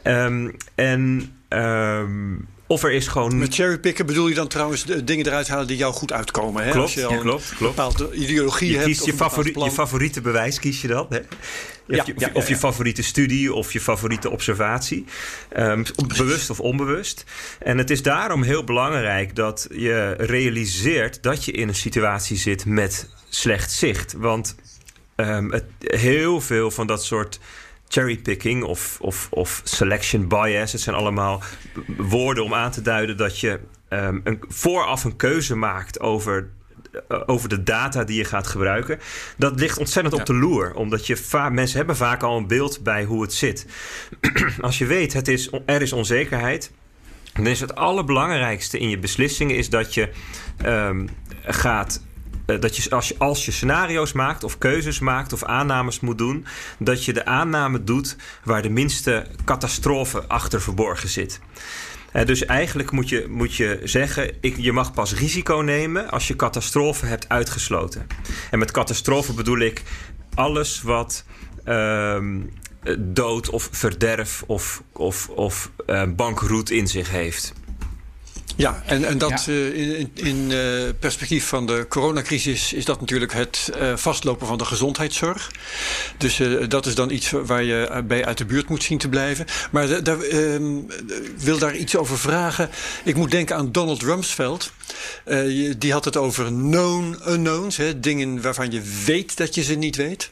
Um, 0.03 0.55
en. 0.75 1.31
Um, 1.49 2.47
of 2.67 2.83
er 2.83 2.91
is 2.91 3.07
gewoon. 3.07 3.37
Met 3.37 3.55
cherrypicken 3.55 4.05
bedoel 4.05 4.27
je 4.27 4.35
dan 4.35 4.47
trouwens 4.47 4.85
de 4.85 5.03
dingen 5.03 5.25
eruit 5.25 5.47
halen 5.47 5.67
die 5.67 5.77
jou 5.77 5.93
goed 5.93 6.11
uitkomen. 6.11 6.63
Hè? 6.63 6.71
Klopt, 6.71 6.85
Als 6.85 6.93
je 6.93 7.05
al 7.05 7.17
klopt, 7.17 7.55
klopt. 7.55 7.75
bepaalde 7.75 8.13
ideologie 8.13 8.69
je 8.69 8.73
hebt. 8.73 8.85
Kiest 8.87 9.05
je, 9.05 9.13
favori 9.13 9.53
je 9.53 9.71
favoriete 9.71 10.21
bewijs 10.21 10.59
kies 10.59 10.81
je 10.81 10.87
dan. 10.87 11.05
Hè? 11.09 11.19
Ja, 11.87 11.99
of, 11.99 12.07
je, 12.07 12.13
ja, 12.17 12.29
of 12.33 12.47
je 12.47 12.57
favoriete 12.57 13.03
studie 13.03 13.53
of 13.53 13.73
je 13.73 13.81
favoriete 13.81 14.29
observatie. 14.29 15.05
Um, 15.57 15.83
bewust 16.17 16.49
of 16.49 16.59
onbewust. 16.59 17.23
En 17.59 17.77
het 17.77 17.89
is 17.89 18.01
daarom 18.01 18.43
heel 18.43 18.63
belangrijk 18.63 19.35
dat 19.35 19.67
je 19.71 20.13
realiseert 20.17 21.23
dat 21.23 21.45
je 21.45 21.51
in 21.51 21.67
een 21.67 21.75
situatie 21.75 22.37
zit 22.37 22.65
met 22.65 23.09
slecht 23.29 23.71
zicht. 23.71 24.13
Want 24.13 24.55
um, 25.15 25.51
het, 25.51 25.65
heel 25.79 26.41
veel 26.41 26.71
van 26.71 26.87
dat 26.87 27.03
soort 27.03 27.39
cherrypicking 27.87 28.63
of, 28.63 28.97
of, 29.01 29.27
of 29.31 29.61
selection 29.63 30.27
bias. 30.27 30.71
Het 30.71 30.81
zijn 30.81 30.95
allemaal 30.95 31.41
woorden 31.97 32.43
om 32.43 32.53
aan 32.53 32.71
te 32.71 32.81
duiden 32.81 33.17
dat 33.17 33.39
je 33.39 33.59
um, 33.89 34.21
een, 34.23 34.43
vooraf 34.47 35.03
een 35.03 35.15
keuze 35.15 35.55
maakt 35.55 35.99
over 35.99 36.49
over 37.25 37.49
de 37.49 37.63
data 37.63 38.03
die 38.03 38.17
je 38.17 38.23
gaat 38.23 38.47
gebruiken. 38.47 38.99
Dat 39.37 39.59
ligt 39.59 39.77
ontzettend 39.77 40.15
op 40.15 40.25
de 40.25 40.33
loer. 40.33 40.73
Omdat 40.73 41.07
je 41.07 41.47
mensen 41.51 41.77
hebben 41.77 41.95
vaak 41.95 42.23
al 42.23 42.37
een 42.37 42.47
beeld 42.47 42.83
bij 42.83 43.03
hoe 43.03 43.21
het 43.21 43.33
zit. 43.33 43.65
Als 44.61 44.77
je 44.77 44.85
weet, 44.85 45.13
het 45.13 45.27
is, 45.27 45.49
er 45.65 45.81
is 45.81 45.93
onzekerheid. 45.93 46.71
Dan 47.33 47.47
is 47.47 47.59
het 47.59 47.75
allerbelangrijkste 47.75 48.79
in 48.79 48.89
je 48.89 48.97
beslissingen 48.97 49.55
is 49.55 49.69
dat 49.69 49.93
je 49.93 50.09
um, 50.65 51.09
gaat 51.41 52.01
eh, 52.01 52.06
dat 52.55 52.77
je 52.77 52.89
als, 52.89 53.07
je 53.07 53.15
als 53.17 53.45
je 53.45 53.51
scenario's 53.51 54.13
maakt 54.13 54.43
of 54.43 54.57
keuzes 54.57 54.99
maakt 54.99 55.33
of 55.33 55.43
aannames 55.43 55.99
moet 55.99 56.17
doen, 56.17 56.45
dat 56.79 57.05
je 57.05 57.13
de 57.13 57.25
aanname 57.25 57.83
doet 57.83 58.15
waar 58.43 58.61
de 58.61 58.69
minste 58.69 59.25
catastrofe 59.45 60.27
achter 60.27 60.61
verborgen 60.61 61.09
zit. 61.09 61.39
Uh, 62.13 62.25
dus 62.25 62.45
eigenlijk 62.45 62.91
moet 62.91 63.09
je, 63.09 63.25
moet 63.29 63.55
je 63.55 63.79
zeggen: 63.83 64.33
ik, 64.41 64.57
je 64.57 64.71
mag 64.71 64.93
pas 64.93 65.13
risico 65.13 65.55
nemen 65.55 66.09
als 66.09 66.27
je 66.27 66.35
catastrofe 66.35 67.05
hebt 67.05 67.29
uitgesloten. 67.29 68.07
En 68.51 68.59
met 68.59 68.71
catastrofe 68.71 69.33
bedoel 69.33 69.59
ik 69.59 69.83
alles 70.33 70.81
wat. 70.81 71.25
Uh, 71.65 72.17
dood 72.99 73.49
of 73.49 73.69
verderf 73.71 74.43
of, 74.45 74.83
of, 74.91 75.29
of 75.29 75.71
uh, 75.87 76.03
bankroet 76.15 76.69
in 76.69 76.87
zich 76.87 77.09
heeft. 77.09 77.53
Ja, 78.57 78.83
en, 78.85 79.03
en 79.03 79.17
dat 79.17 79.45
ja. 79.45 79.53
uh, 79.53 79.99
in, 79.99 80.11
in 80.13 80.49
uh, 80.51 80.83
perspectief 80.99 81.47
van 81.47 81.65
de 81.65 81.85
coronacrisis 81.89 82.73
is 82.73 82.85
dat 82.85 82.99
natuurlijk 82.99 83.33
het 83.33 83.71
uh, 83.81 83.95
vastlopen 83.95 84.47
van 84.47 84.57
de 84.57 84.65
gezondheidszorg. 84.65 85.51
Dus 86.17 86.41
dat 86.67 86.85
is 86.85 86.95
dan 86.95 87.09
iets 87.09 87.31
waar 87.31 87.63
je 87.63 88.03
bij 88.07 88.25
uit 88.25 88.37
de 88.37 88.45
buurt 88.45 88.69
moet 88.69 88.83
zien 88.83 88.97
te 88.97 89.09
blijven. 89.09 89.45
Maar 89.71 90.03
daar 90.03 90.19
ehm, 90.19 90.63
wil 91.37 91.57
daar 91.57 91.75
iets 91.75 91.95
over 91.95 92.19
vragen. 92.19 92.69
Ik 93.03 93.15
moet 93.15 93.31
denken 93.31 93.55
aan 93.55 93.71
Donald 93.71 94.01
Rumsfeld. 94.01 94.71
Die 95.77 95.91
had 95.91 96.05
het 96.05 96.17
over 96.17 96.45
known 96.45 97.17
unknowns, 97.27 97.77
hè, 97.77 97.99
dingen 97.99 98.41
waarvan 98.41 98.71
je 98.71 98.81
weet 99.05 99.37
dat 99.37 99.55
je 99.55 99.63
ze 99.63 99.75
niet 99.75 99.95
weet. 99.95 100.29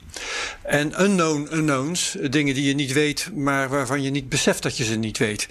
En 0.61 1.01
unknown 1.01 1.47
unknowns, 1.51 2.15
dingen 2.29 2.53
die 2.53 2.67
je 2.67 2.73
niet 2.73 2.93
weet, 2.93 3.29
maar 3.33 3.69
waarvan 3.69 4.01
je 4.01 4.09
niet 4.09 4.29
beseft 4.29 4.63
dat 4.63 4.77
je 4.77 4.83
ze 4.83 4.95
niet 4.95 5.17
weet. 5.17 5.47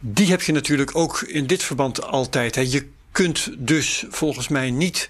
Die 0.00 0.30
heb 0.30 0.42
je 0.42 0.52
natuurlijk 0.52 0.96
ook 0.96 1.20
in 1.20 1.46
dit 1.46 1.62
verband 1.62 2.02
altijd. 2.02 2.54
Hè. 2.54 2.60
Je 2.60 2.86
kunt 3.12 3.50
dus 3.58 4.04
volgens 4.08 4.48
mij 4.48 4.70
niet. 4.70 5.08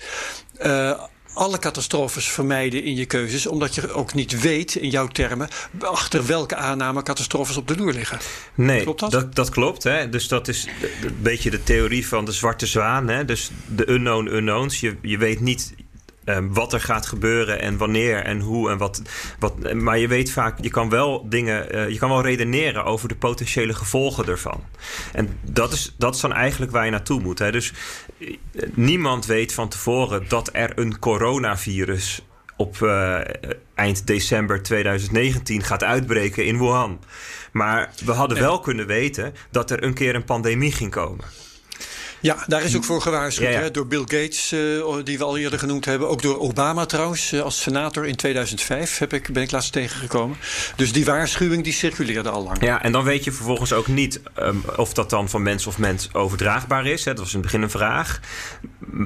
Uh, 0.63 1.03
alle 1.35 1.59
catastrofes 1.59 2.29
vermijden 2.29 2.85
in 2.85 2.95
je 2.95 3.05
keuzes, 3.05 3.47
omdat 3.47 3.75
je 3.75 3.93
ook 3.93 4.14
niet 4.14 4.41
weet, 4.41 4.75
in 4.75 4.91
jouw 4.91 5.07
termen, 5.07 5.49
achter 5.79 6.26
welke 6.26 6.57
aanname 6.57 7.03
catastrofes 7.03 7.57
op 7.57 7.69
de 7.69 7.76
loer 7.76 7.93
liggen. 7.93 8.19
Nee, 8.55 8.83
klopt 8.83 9.00
dat? 9.00 9.11
dat? 9.11 9.35
Dat, 9.35 9.50
klopt. 9.50 9.83
Hè? 9.83 10.09
Dus 10.09 10.29
dat 10.29 10.49
is 10.49 10.69
een 11.03 11.17
beetje 11.21 11.50
de 11.50 11.62
theorie 11.62 12.07
van 12.07 12.25
de 12.25 12.33
zwarte 12.33 12.67
zwaan. 12.67 13.09
Hè? 13.09 13.25
Dus 13.25 13.50
de 13.67 13.91
unknown 13.91 14.26
unknowns. 14.26 14.81
Je, 14.81 14.97
je 15.03 15.19
weet 15.19 15.41
niet 15.41 15.75
Um, 16.25 16.54
wat 16.54 16.73
er 16.73 16.81
gaat 16.81 17.07
gebeuren 17.07 17.61
en 17.61 17.76
wanneer 17.76 18.23
en 18.25 18.40
hoe 18.40 18.71
en 18.71 18.78
wat. 18.78 19.02
wat 19.38 19.75
maar 19.75 19.99
je 19.99 20.09
weet 20.09 20.31
vaak, 20.31 20.59
je 20.61 20.71
kan 20.71 20.88
wel 20.88 21.28
dingen, 21.28 21.76
uh, 21.76 21.88
je 21.88 21.99
kan 21.99 22.09
wel 22.09 22.23
redeneren 22.23 22.85
over 22.85 23.09
de 23.09 23.16
potentiële 23.16 23.75
gevolgen 23.75 24.26
ervan. 24.26 24.64
En 25.12 25.38
dat 25.43 25.73
is, 25.73 25.95
dat 25.99 26.14
is 26.14 26.21
dan 26.21 26.33
eigenlijk 26.33 26.73
waar 26.73 26.85
je 26.85 26.90
naartoe 26.90 27.21
moet. 27.21 27.38
Hè. 27.38 27.52
Dus 27.52 27.73
uh, 28.19 28.37
niemand 28.75 29.26
weet 29.26 29.52
van 29.52 29.69
tevoren 29.69 30.28
dat 30.28 30.50
er 30.52 30.78
een 30.78 30.99
coronavirus 30.99 32.23
op 32.57 32.76
uh, 32.76 33.21
eind 33.75 34.07
december 34.07 34.62
2019 34.62 35.62
gaat 35.62 35.85
uitbreken 35.85 36.47
in 36.47 36.59
Wuhan. 36.59 37.00
Maar 37.52 37.90
we 38.04 38.12
hadden 38.12 38.38
wel 38.38 38.61
kunnen 38.61 38.87
weten 38.87 39.35
dat 39.50 39.71
er 39.71 39.83
een 39.83 39.95
keer 39.95 40.14
een 40.14 40.25
pandemie 40.25 40.73
ging 40.73 40.90
komen. 40.90 41.25
Ja, 42.25 42.45
daar 42.47 42.62
is 42.62 42.76
ook 42.76 42.85
voor 42.85 43.00
gewaarschuwd. 43.00 43.49
Ja, 43.49 43.54
ja. 43.54 43.61
Hè, 43.61 43.71
door 43.71 43.87
Bill 43.87 44.00
Gates, 44.00 44.52
uh, 44.52 44.95
die 45.04 45.19
we 45.19 45.25
al 45.25 45.38
eerder 45.38 45.59
genoemd 45.59 45.85
hebben. 45.85 46.09
Ook 46.09 46.23
door 46.23 46.38
Obama 46.38 46.87
trouwens, 46.87 47.33
uh, 47.33 47.43
als 47.43 47.61
senator 47.61 48.07
in 48.07 48.16
2005 48.16 48.99
heb 48.99 49.12
ik, 49.12 49.33
ben 49.33 49.43
ik 49.43 49.50
laatst 49.50 49.73
tegengekomen. 49.73 50.37
Dus 50.76 50.93
die 50.93 51.04
waarschuwing 51.04 51.64
die 51.64 51.73
circuleerde 51.73 52.31
al 52.31 52.43
lang. 52.43 52.61
Ja, 52.61 52.83
en 52.83 52.93
dan 52.93 53.04
weet 53.04 53.25
je 53.25 53.33
vervolgens 53.33 53.73
ook 53.73 53.87
niet 53.87 54.21
um, 54.38 54.64
of 54.76 54.93
dat 54.93 55.11
dan 55.11 55.28
van 55.28 55.43
mens 55.43 55.66
of 55.66 55.78
mens 55.78 56.09
overdraagbaar 56.12 56.87
is. 56.87 57.04
Hè. 57.04 57.11
Dat 57.11 57.23
was 57.23 57.35
in 57.35 57.38
het 57.38 57.47
begin 57.47 57.62
een 57.62 57.71
vraag. 57.71 58.21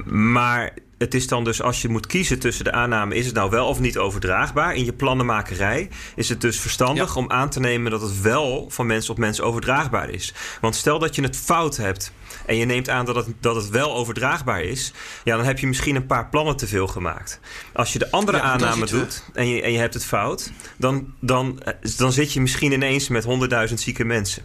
Maar 0.04 0.72
het 0.99 1.14
is 1.14 1.26
dan 1.26 1.45
dus 1.45 1.62
als 1.62 1.83
je 1.83 1.88
moet 1.88 2.07
kiezen 2.07 2.38
tussen 2.38 2.64
de 2.64 2.73
aanname... 2.73 3.14
is 3.14 3.26
het 3.26 3.35
nou 3.35 3.50
wel 3.50 3.67
of 3.67 3.81
niet 3.81 3.99
overdraagbaar? 3.99 4.75
In 4.75 4.85
je 4.85 4.93
plannenmakerij 4.93 5.88
is 6.17 6.28
het 6.28 6.40
dus 6.40 6.61
verstandig 6.61 7.14
ja. 7.14 7.21
om 7.21 7.31
aan 7.31 7.50
te 7.50 7.61
nemen... 7.61 7.90
dat 7.90 8.00
het 8.00 8.21
wel 8.21 8.67
van 8.71 8.87
mens 8.87 9.11
op 9.11 9.19
mens 9.19 9.40
overdraagbaar 9.40 10.11
is. 10.11 10.35
Want 10.61 10.75
stel 10.75 10.99
dat 10.99 11.14
je 11.14 11.23
het 11.23 11.37
fout 11.37 11.76
hebt 11.76 12.12
en 12.47 12.57
je 12.57 12.64
neemt 12.64 12.88
aan 12.88 13.05
dat 13.05 13.14
het, 13.14 13.26
dat 13.40 13.57
het 13.57 13.69
wel 13.69 13.95
overdraagbaar 13.95 14.62
is... 14.62 14.93
ja, 15.25 15.37
dan 15.37 15.45
heb 15.45 15.59
je 15.59 15.67
misschien 15.67 15.97
een 15.97 16.07
paar 16.07 16.28
plannen 16.28 16.57
te 16.57 16.67
veel 16.67 16.87
gemaakt. 16.87 17.40
Als 17.73 17.93
je 17.93 17.99
de 17.99 18.11
andere 18.11 18.37
ja, 18.37 18.43
aanname 18.43 18.87
doet 18.87 19.25
en 19.33 19.49
je, 19.49 19.62
en 19.62 19.73
je 19.73 19.78
hebt 19.78 19.95
het 19.95 20.05
fout... 20.05 20.52
Dan, 20.76 21.14
dan, 21.21 21.62
dan 21.97 22.12
zit 22.12 22.33
je 22.33 22.40
misschien 22.40 22.73
ineens 22.73 23.09
met 23.09 23.25
honderdduizend 23.25 23.81
zieke 23.81 24.05
mensen... 24.05 24.43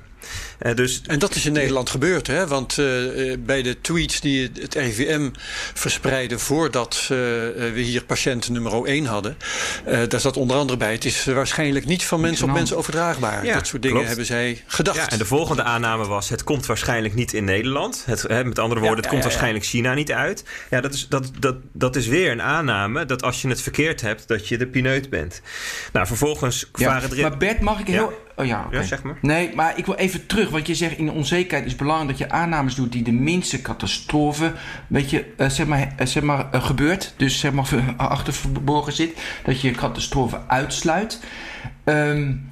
Uh, 0.61 0.75
dus, 0.75 1.01
en 1.05 1.19
dat 1.19 1.35
is 1.35 1.45
in 1.45 1.53
Nederland 1.53 1.89
gebeurd, 1.89 2.27
hè? 2.27 2.47
want 2.47 2.77
uh, 2.77 2.87
bij 3.39 3.61
de 3.61 3.81
tweets 3.81 4.19
die 4.19 4.51
het 4.61 4.73
RIVM 4.73 5.29
verspreidde 5.73 6.39
voordat 6.39 6.99
uh, 7.01 7.07
we 7.07 7.81
hier 7.81 8.03
patiënt 8.03 8.49
nummer 8.49 8.85
1 8.85 9.05
hadden, 9.05 9.37
daar 10.07 10.19
zat 10.19 10.37
onder 10.37 10.57
andere 10.57 10.77
bij: 10.77 10.91
het 10.91 11.05
is 11.05 11.25
waarschijnlijk 11.25 11.85
niet 11.85 12.05
van 12.05 12.21
mens 12.21 12.41
op 12.41 12.51
mens 12.51 12.73
overdraagbaar. 12.73 13.45
Ja, 13.45 13.53
dat 13.53 13.67
soort 13.67 13.81
dingen 13.81 13.97
klopt. 13.97 14.07
hebben 14.07 14.25
zij 14.25 14.63
gedacht. 14.67 14.97
Ja, 14.97 15.09
en 15.09 15.17
de 15.17 15.25
volgende 15.25 15.63
aanname 15.63 16.05
was: 16.05 16.29
het 16.29 16.43
komt 16.43 16.65
waarschijnlijk 16.65 17.13
niet 17.13 17.33
in 17.33 17.43
Nederland. 17.43 18.03
Het, 18.05 18.21
hè, 18.21 18.43
met 18.43 18.59
andere 18.59 18.79
woorden, 18.79 18.97
ja, 18.97 19.01
het 19.01 19.11
komt 19.11 19.23
waarschijnlijk 19.23 19.65
China 19.65 19.93
niet 19.93 20.11
uit. 20.11 20.43
Ja, 20.69 20.81
dat 20.81 20.93
is, 20.93 21.07
dat, 21.07 21.31
dat, 21.39 21.55
dat 21.71 21.95
is 21.95 22.07
weer 22.07 22.31
een 22.31 22.41
aanname 22.41 23.05
dat 23.05 23.23
als 23.23 23.41
je 23.41 23.47
het 23.47 23.61
verkeerd 23.61 24.01
hebt, 24.01 24.27
dat 24.27 24.47
je 24.47 24.57
de 24.57 24.67
pineut 24.67 25.09
bent. 25.09 25.41
Nou, 25.93 26.07
vervolgens 26.07 26.69
waren 26.71 27.11
er. 27.11 27.21
Maar 27.21 27.37
Bert, 27.37 27.59
mag 27.59 27.79
ik 27.79 27.87
heel. 27.87 28.21
Oh 28.35 28.45
ja, 28.45 28.63
okay. 28.65 28.79
ja, 28.79 28.85
zeg 28.85 29.03
maar. 29.03 29.17
Nee, 29.21 29.55
maar 29.55 29.77
ik 29.77 29.85
wil 29.85 29.95
even 29.95 30.12
terug. 30.25 30.49
Want 30.49 30.67
je 30.67 30.75
zegt 30.75 30.97
in 30.97 31.11
onzekerheid 31.11 31.65
is 31.65 31.75
belangrijk 31.75 32.09
dat 32.09 32.27
je 32.27 32.33
aannames 32.33 32.75
doet 32.75 32.91
die 32.91 33.03
de 33.03 33.11
minste 33.11 33.61
catastrofe, 33.61 34.53
weet 34.87 35.09
je, 35.09 35.33
uh, 35.37 35.49
zeg 35.49 35.67
maar, 35.67 35.93
uh, 35.99 36.05
zeg 36.05 36.23
maar 36.23 36.47
uh, 36.53 36.63
gebeurt. 36.63 37.13
Dus 37.17 37.39
zeg 37.39 37.51
maar 37.51 37.67
achter 37.97 38.33
verborgen 38.33 38.93
zit. 38.93 39.17
Dat 39.43 39.61
je 39.61 39.71
catastrofe 39.71 40.39
uitsluit. 40.47 41.19
Um, 41.83 42.49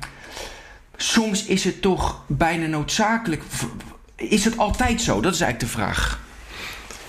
soms 0.96 1.46
is 1.46 1.64
het 1.64 1.82
toch 1.82 2.24
bijna 2.28 2.66
noodzakelijk. 2.66 3.44
Is 4.16 4.46
het 4.46 4.58
altijd 4.58 5.02
zo? 5.02 5.22
Dat 5.22 5.34
is 5.34 5.42
eigenlijk 5.42 5.74
de 5.74 5.80
vraag 5.80 6.20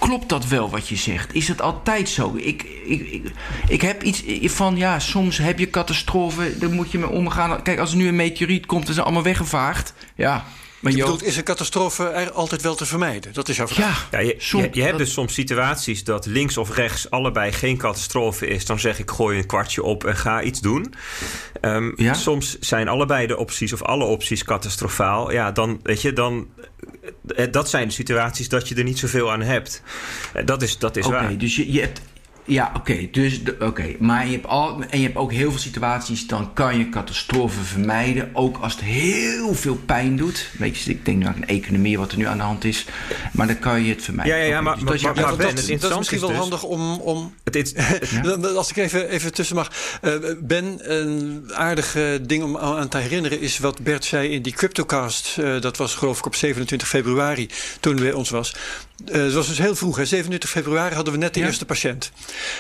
klopt 0.06 0.28
dat 0.28 0.47
wel 0.47 0.71
wat 0.71 0.88
je 0.88 0.97
zegt? 0.97 1.35
Is 1.35 1.49
het 1.49 1.61
altijd 1.61 2.09
zo? 2.09 2.32
Ik, 2.37 2.62
ik, 2.85 3.32
ik, 3.68 3.82
heb 3.82 4.02
iets 4.02 4.23
van, 4.52 4.76
ja, 4.76 4.99
soms 4.99 5.38
heb 5.38 5.59
je 5.59 5.71
catastrofen, 5.71 6.61
daar 6.61 6.71
moet 6.71 6.90
je 6.90 6.99
mee 6.99 7.09
omgaan. 7.09 7.62
Kijk, 7.62 7.78
als 7.78 7.90
er 7.90 7.97
nu 7.97 8.09
een 8.09 8.16
meteoriet 8.16 8.66
komt 8.66 8.88
en 8.88 8.94
ze 8.94 9.02
allemaal 9.02 9.23
weggevaagd, 9.23 9.94
ja. 10.14 10.44
Maar 10.83 10.93
je 10.93 10.99
bedoelt, 10.99 11.23
is 11.23 11.37
een 11.37 11.45
catastrofe 11.45 12.05
er 12.05 12.33
altijd 12.33 12.62
wel 12.62 12.75
te 12.75 12.87
vermijden? 12.87 13.33
Dat 13.33 13.49
is 13.49 13.57
jouw 13.57 13.69
vraag. 13.69 14.09
Ja, 14.11 14.19
ja 14.19 14.27
je, 14.27 14.35
soms, 14.39 14.65
je, 14.65 14.71
je, 14.73 14.83
hebt 14.83 14.99
dus 14.99 15.12
soms 15.12 15.35
situaties 15.35 16.05
dat 16.05 16.27
links 16.27 16.57
of 16.57 16.75
rechts 16.75 17.11
allebei 17.11 17.53
geen 17.53 17.77
catastrofe 17.77 18.47
is. 18.47 18.67
Dan 18.67 18.79
zeg 18.79 18.99
ik, 18.99 19.11
gooi 19.11 19.39
een 19.39 19.47
kwartje 19.47 19.83
op 19.83 20.05
en 20.05 20.17
ga 20.17 20.43
iets 20.43 20.61
doen. 20.61 20.95
Um, 21.61 21.93
ja? 21.97 22.15
Soms 22.15 22.59
zijn 22.59 22.89
allebei 22.89 23.27
de 23.27 23.37
opties 23.37 23.73
of 23.73 23.83
alle 23.83 24.05
opties 24.05 24.45
catastrofaal. 24.45 25.33
Ja, 25.33 25.53
dan, 25.53 25.81
weet 25.83 26.03
je, 26.03 26.12
dan 26.12 26.49
dat 27.51 27.71
zijn 27.71 27.89
de 27.89 27.95
situaties 27.95 28.49
dat 28.49 28.69
je 28.69 28.75
er 28.75 28.85
niet 28.85 28.99
zoveel 28.99 29.33
aan 29.33 29.43
hebt. 29.43 29.83
Dat 30.45 30.62
is, 30.62 30.79
dat 30.79 30.97
is 30.97 31.07
okay, 31.07 31.21
waar. 31.21 31.39
Dus 31.39 31.57
je, 31.57 31.73
je 31.73 31.81
hebt 31.81 32.01
Ja, 32.45 32.73
oké. 32.77 33.09
dus 33.11 33.41
oké. 33.61 33.95
Maar 33.99 34.27
je 34.27 34.33
hebt, 34.33 34.47
al, 34.47 34.83
en 34.91 34.99
je 34.99 35.05
hebt 35.05 35.17
ook 35.17 35.33
heel 35.33 35.51
veel 35.51 35.61
situaties, 35.61 36.27
dan 36.27 36.53
kan 36.53 36.79
je 36.79 36.89
catastrofen 36.89 37.65
vermijden. 37.65 38.31
Ook 38.33 38.57
als 38.59 38.73
het 38.73 38.83
heel 38.83 39.55
veel 39.55 39.75
pijn 39.87 40.17
doet. 40.17 40.51
Weet 40.59 40.79
je, 40.79 40.91
ik 40.91 41.05
denk 41.05 41.19
nu 41.19 41.27
aan 41.27 41.35
een 41.37 41.47
economie 41.47 41.99
wat 41.99 42.13
er 42.13 42.19
nu 42.19 42.27
aan 42.27 42.37
de 42.37 42.43
hand 42.43 42.65
is. 42.65 42.85
Maar 43.33 43.47
dan 43.47 43.59
kan 43.59 43.83
je 43.83 43.95
het 43.95 44.03
vermijden. 44.03 44.37
Ja, 44.37 44.43
ja, 44.43 44.49
ja, 44.49 44.61
maar- 44.61 44.75
dus 44.75 44.85
dat 44.85 44.95
is 44.95 45.03
maar- 45.03 45.15
dat, 45.15 45.37
Ben, 45.37 45.47
het 45.47 45.57
dat 45.81 45.91
is 45.91 45.97
misschien 45.97 46.17
is 46.17 46.23
wel 46.23 46.29
dus- 46.31 46.39
handig 46.39 46.63
om, 46.63 47.01
om 47.01 47.35
Het 47.45 47.57
is, 47.57 47.75
Als 48.57 48.71
ik 48.71 48.77
even, 48.77 49.09
even 49.09 49.33
tussen 49.35 49.57
mag. 49.57 49.71
Eh, 50.01 50.13
ben, 50.41 50.93
een 50.97 51.51
aardige 51.55 52.21
ding 52.23 52.43
om 52.43 52.59
aan 52.59 52.89
te 52.89 52.99
herinneren 52.99 53.41
is 53.41 53.59
wat 53.59 53.81
Bert 53.81 54.05
zei 54.05 54.29
in 54.29 54.43
die 54.43 54.53
Cryptocast. 54.53 55.39
Eh, 55.39 55.61
dat 55.61 55.77
was 55.77 55.95
geloof 55.95 56.19
ik 56.19 56.27
op 56.27 56.35
27 56.35 56.89
februari 56.89 57.49
toen 57.81 57.95
hij 57.95 58.03
bij 58.03 58.13
ons 58.13 58.31
was. 58.31 58.55
Eh, 59.07 59.23
het 59.23 59.33
was 59.33 59.47
dus 59.49 59.59
heel 59.59 59.75
vroeg. 59.75 59.97
Hè? 59.97 60.05
27 60.05 60.51
februari 60.51 60.95
hadden 60.95 61.13
we 61.13 61.19
net 61.19 61.35
de 61.35 61.41
Ja. 61.41 61.47
eerste 61.47 61.65
patiënt. 61.65 62.13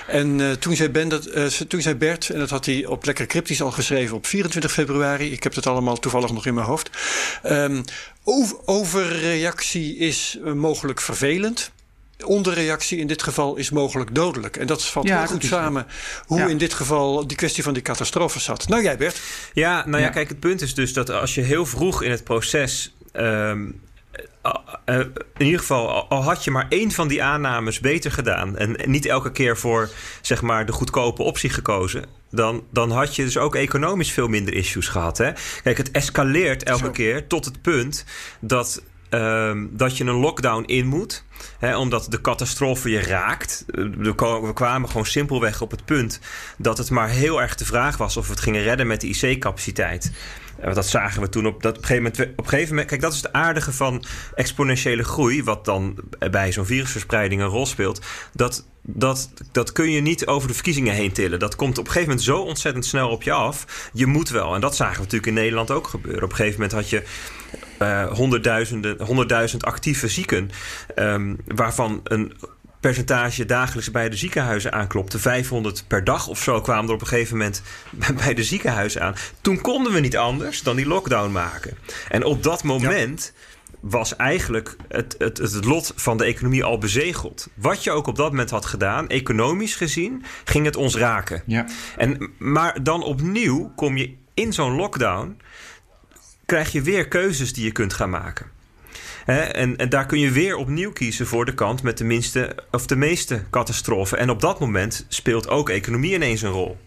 En 0.06 0.40
eh, 0.40 0.50
toen, 0.50 0.76
zei 0.76 0.88
ben 0.88 1.08
dat, 1.08 1.26
eh, 1.26 1.44
toen 1.46 1.80
zei 1.82 1.94
Bert, 1.94 2.28
en 2.30 2.38
dat 2.38 2.50
had 2.50 2.66
hij 2.66 2.86
op 2.86 3.04
Lekker 3.04 3.26
Cryptisch 3.26 3.62
al 3.62 3.70
geschreven 3.70 4.16
op 4.16 4.26
24 4.26 4.72
februari. 4.72 5.32
Ik 5.32 5.42
heb 5.42 5.54
het 5.54 5.66
allemaal 5.66 5.96
toevallig 5.98 6.32
nog 6.32 6.46
in 6.46 6.54
mijn 6.54 6.66
hoofd. 6.66 6.90
Ehm, 7.42 7.82
over, 8.24 8.56
overreactie 8.64 9.96
is 9.96 10.38
eh, 10.44 10.52
mogelijk 10.52 11.00
vervelend. 11.00 11.70
Onderreactie 12.24 12.98
in 12.98 13.06
dit 13.06 13.22
geval 13.22 13.56
is 13.56 13.70
mogelijk 13.70 14.14
dodelijk. 14.14 14.56
En 14.56 14.66
dat 14.66 14.84
valt 14.84 15.06
Ja, 15.06 15.12
heel 15.12 15.22
dat 15.22 15.30
goed 15.32 15.44
samen 15.44 15.86
hoe 16.26 16.38
Ja. 16.38 16.46
in 16.46 16.58
dit 16.58 16.74
geval 16.74 17.26
die 17.26 17.36
kwestie 17.36 17.62
van 17.62 17.72
die 17.74 17.82
catastrofe 17.82 18.40
zat. 18.40 18.68
Nou 18.68 18.82
jij 18.82 18.96
Bert. 18.96 19.20
Ja, 19.52 19.76
nou 19.86 19.98
ja, 19.98 20.06
Ja. 20.06 20.12
kijk, 20.12 20.28
het 20.28 20.40
punt 20.40 20.62
is 20.62 20.74
dus 20.74 20.92
dat 20.92 21.10
als 21.10 21.34
je 21.34 21.40
heel 21.40 21.66
vroeg 21.66 22.02
in 22.02 22.10
het 22.10 22.24
proces. 22.24 22.94
ehm, 23.12 23.24
eh, 23.24 23.52
eh, 23.52 23.66
in 25.36 25.44
ieder 25.44 25.60
geval, 25.60 26.08
al- 26.08 26.22
had 26.22 26.44
je 26.44 26.50
maar 26.50 26.66
één 26.68 26.90
van 26.90 27.08
die 27.08 27.22
aannames 27.22 27.80
beter 27.80 28.12
gedaan. 28.12 28.56
en 28.56 28.76
niet 28.84 29.06
elke 29.06 29.32
keer 29.32 29.56
voor 29.56 29.90
zeg 30.20 30.42
maar, 30.42 30.66
de 30.66 30.72
goedkope 30.72 31.22
optie 31.22 31.50
gekozen. 31.50 32.04
Dan, 32.30 32.64
dan 32.70 32.90
had 32.90 33.16
je 33.16 33.24
dus 33.24 33.38
ook 33.38 33.54
economisch 33.54 34.12
veel 34.12 34.28
minder 34.28 34.54
issues 34.54 34.88
gehad. 34.88 35.18
Hè? 35.18 35.30
Kijk, 35.62 35.76
het 35.76 35.90
escaleert 35.90 36.62
elke 36.62 36.84
Zo. 36.84 36.90
keer 36.90 37.26
tot 37.26 37.44
het 37.44 37.62
punt 37.62 38.04
dat. 38.40 38.82
Ehm, 39.12 39.66
dat 39.70 39.96
je 39.96 40.04
een 40.04 40.14
lockdown 40.14 40.62
in 40.62 40.86
moet. 40.86 41.24
Hè, 41.58 41.76
omdat 41.76 42.06
de 42.10 42.20
catastrofe 42.20 42.90
je 42.90 43.00
raakt. 43.00 43.64
Eh, 43.68 43.84
We 44.42 44.52
kwamen 44.54 44.88
gewoon 44.88 45.06
simpelweg 45.06 45.60
op 45.60 45.70
het 45.70 45.84
punt 45.84 46.20
dat 46.58 46.78
het 46.78 46.90
maar 46.90 47.08
heel 47.08 47.40
erg 47.40 47.54
de 47.54 47.64
vraag 47.64 47.96
was 47.96 48.16
of 48.16 48.26
we 48.26 48.32
het 48.32 48.42
gingen 48.42 48.62
redden 48.62 48.86
met 48.86 49.00
de 49.00 49.08
IC-capaciteit. 49.08 50.12
Dat 50.74 50.86
zagen 50.86 51.20
we 51.22 51.28
toen 51.28 51.46
op, 51.46 51.62
dat 51.62 51.78
op, 51.78 51.84
gegeven 51.84 52.68
moment. 52.68 52.86
Kijk, 52.86 53.00
dat 53.00 53.12
is 53.12 53.22
het 53.22 53.32
aardige 53.32 53.72
van 53.72 54.04
exponentiële 54.34 55.04
groei, 55.04 55.44
wat 55.44 55.64
dan 55.64 55.98
bij 56.30 56.52
zo'n 56.52 56.66
virusverspreiding 56.66 57.40
een 57.40 57.46
rol 57.46 57.66
speelt. 57.66 58.00
Dat, 58.32 58.66
dat, 58.82 59.30
dat 59.52 59.72
kun 59.72 59.90
je 59.90 60.00
niet 60.00 60.26
over 60.26 60.48
de 60.48 60.54
verkiezingen 60.54 60.94
heen 60.94 61.12
tillen. 61.12 61.38
Dat 61.38 61.56
komt 61.56 61.78
op 61.78 61.84
een 61.84 61.90
gegeven 61.92 62.08
moment 62.08 62.26
zo 62.26 62.38
ontzettend 62.38 62.84
snel 62.84 63.08
op 63.08 63.22
je 63.22 63.32
af. 63.32 63.90
Je 63.92 64.06
moet 64.06 64.28
wel. 64.28 64.54
En 64.54 64.60
dat 64.60 64.76
zagen 64.76 64.94
we 64.94 65.02
natuurlijk 65.02 65.26
in 65.26 65.34
Nederland 65.34 65.70
ook 65.70 65.86
gebeuren. 65.86 66.22
Op 66.22 66.30
een 66.30 66.36
gegeven 66.36 66.60
moment 66.60 66.78
had 66.78 66.90
je 66.90 67.02
honderdduizenden, 68.12 69.02
honderdduizend 69.02 69.64
actieve 69.64 70.08
zieken, 70.08 70.50
ehm, 70.94 71.34
waarvan 71.46 72.00
een 72.04 72.32
percentage 72.82 73.44
dagelijks 73.44 73.90
bij 73.90 74.08
de 74.08 74.16
ziekenhuizen 74.16 74.72
aanklopte. 74.72 75.18
500 75.18 75.84
per 75.86 76.04
dag 76.04 76.28
of 76.28 76.42
zo 76.42 76.60
kwamen 76.60 76.88
er 76.88 76.94
op 76.94 77.00
een 77.00 77.06
gegeven 77.06 77.36
moment 77.36 77.62
bij 78.24 78.34
de 78.34 78.44
ziekenhuizen 78.44 79.02
aan. 79.02 79.14
Toen 79.40 79.60
konden 79.60 79.92
we 79.92 80.00
niet 80.00 80.16
anders 80.16 80.62
dan 80.62 80.76
die 80.76 80.86
lockdown 80.86 81.32
maken. 81.32 81.76
En 82.08 82.24
op 82.24 82.42
dat 82.42 82.62
moment 82.62 83.32
was 83.80 84.16
eigenlijk 84.16 84.76
het, 84.88 85.14
het, 85.18 85.38
het 85.38 85.64
lot 85.64 85.92
van 85.96 86.16
de 86.16 86.24
economie 86.24 86.64
al 86.64 86.78
bezegeld. 86.78 87.48
Wat 87.54 87.84
je 87.84 87.90
ook 87.90 88.06
op 88.06 88.16
dat 88.16 88.30
moment 88.30 88.50
had 88.50 88.66
gedaan, 88.66 89.08
economisch 89.08 89.74
gezien, 89.74 90.24
ging 90.44 90.64
het 90.64 90.76
ons 90.76 90.96
raken. 90.96 91.42
Ja. 91.46 91.66
En, 91.96 92.32
maar 92.38 92.82
dan 92.82 93.02
opnieuw 93.02 93.72
kom 93.76 93.96
je 93.96 94.14
in 94.34 94.52
zo'n 94.52 94.74
lockdown, 94.74 95.40
krijg 96.52 96.72
je 96.72 96.82
weer 96.82 97.08
keuzes 97.08 97.52
die 97.52 97.64
je 97.64 97.72
kunt 97.72 97.92
gaan 97.92 98.10
maken. 98.10 98.46
En, 99.26 99.76
en 99.76 99.88
daar 99.88 100.06
kun 100.06 100.18
je 100.18 100.30
weer 100.30 100.56
opnieuw 100.56 100.92
kiezen 100.92 101.26
voor 101.26 101.44
de 101.44 101.54
kant 101.54 101.82
met 101.82 101.98
de 101.98 102.04
minste 102.04 102.56
of 102.70 102.86
de 102.86 102.96
meeste 102.96 103.42
catastrofen. 103.50 104.18
En 104.18 104.30
op 104.30 104.40
dat 104.40 104.60
moment 104.60 105.04
speelt 105.08 105.48
ook 105.48 105.68
economie 105.68 106.14
ineens 106.14 106.42
een 106.42 106.50
rol. 106.50 106.78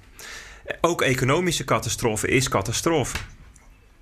Ook 0.81 1.01
economische 1.01 1.63
catastrofe 1.63 2.27
is 2.27 2.49
catastrofe. 2.49 3.17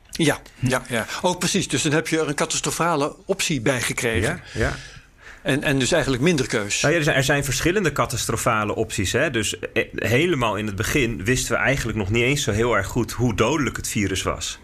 Ja, 0.09 0.41
ja, 0.59 0.81
ja. 0.89 1.05
Oh, 1.21 1.37
precies. 1.37 1.67
Dus 1.67 1.81
dan 1.81 1.91
heb 1.91 2.07
je 2.07 2.19
er 2.19 2.27
een 2.27 2.35
catastrofale 2.35 3.15
optie 3.25 3.61
bij 3.61 3.81
gekregen. 3.81 4.41
ja. 4.53 4.75
En, 5.41 5.63
en 5.63 5.79
dus 5.79 5.91
eigenlijk 5.91 6.23
minder 6.23 6.47
keus. 6.47 6.81
Nou 6.81 6.93
ja, 6.93 6.99
er, 6.99 7.05
zijn, 7.05 7.17
er 7.17 7.23
zijn 7.23 7.43
verschillende 7.43 7.91
catastrofale 7.91 8.75
opties. 8.75 9.11
Hè? 9.11 9.29
Dus 9.29 9.59
eh, 9.59 9.83
helemaal 9.95 10.55
in 10.55 10.65
het 10.65 10.75
begin 10.75 11.23
wisten 11.23 11.51
we 11.51 11.57
eigenlijk 11.57 11.97
nog 11.97 12.09
niet 12.09 12.23
eens 12.23 12.43
zo 12.43 12.51
heel 12.51 12.75
erg 12.77 12.87
goed 12.87 13.11
hoe 13.11 13.35
dodelijk 13.35 13.77
het 13.77 13.87
virus 13.87 14.21
was. 14.21 14.59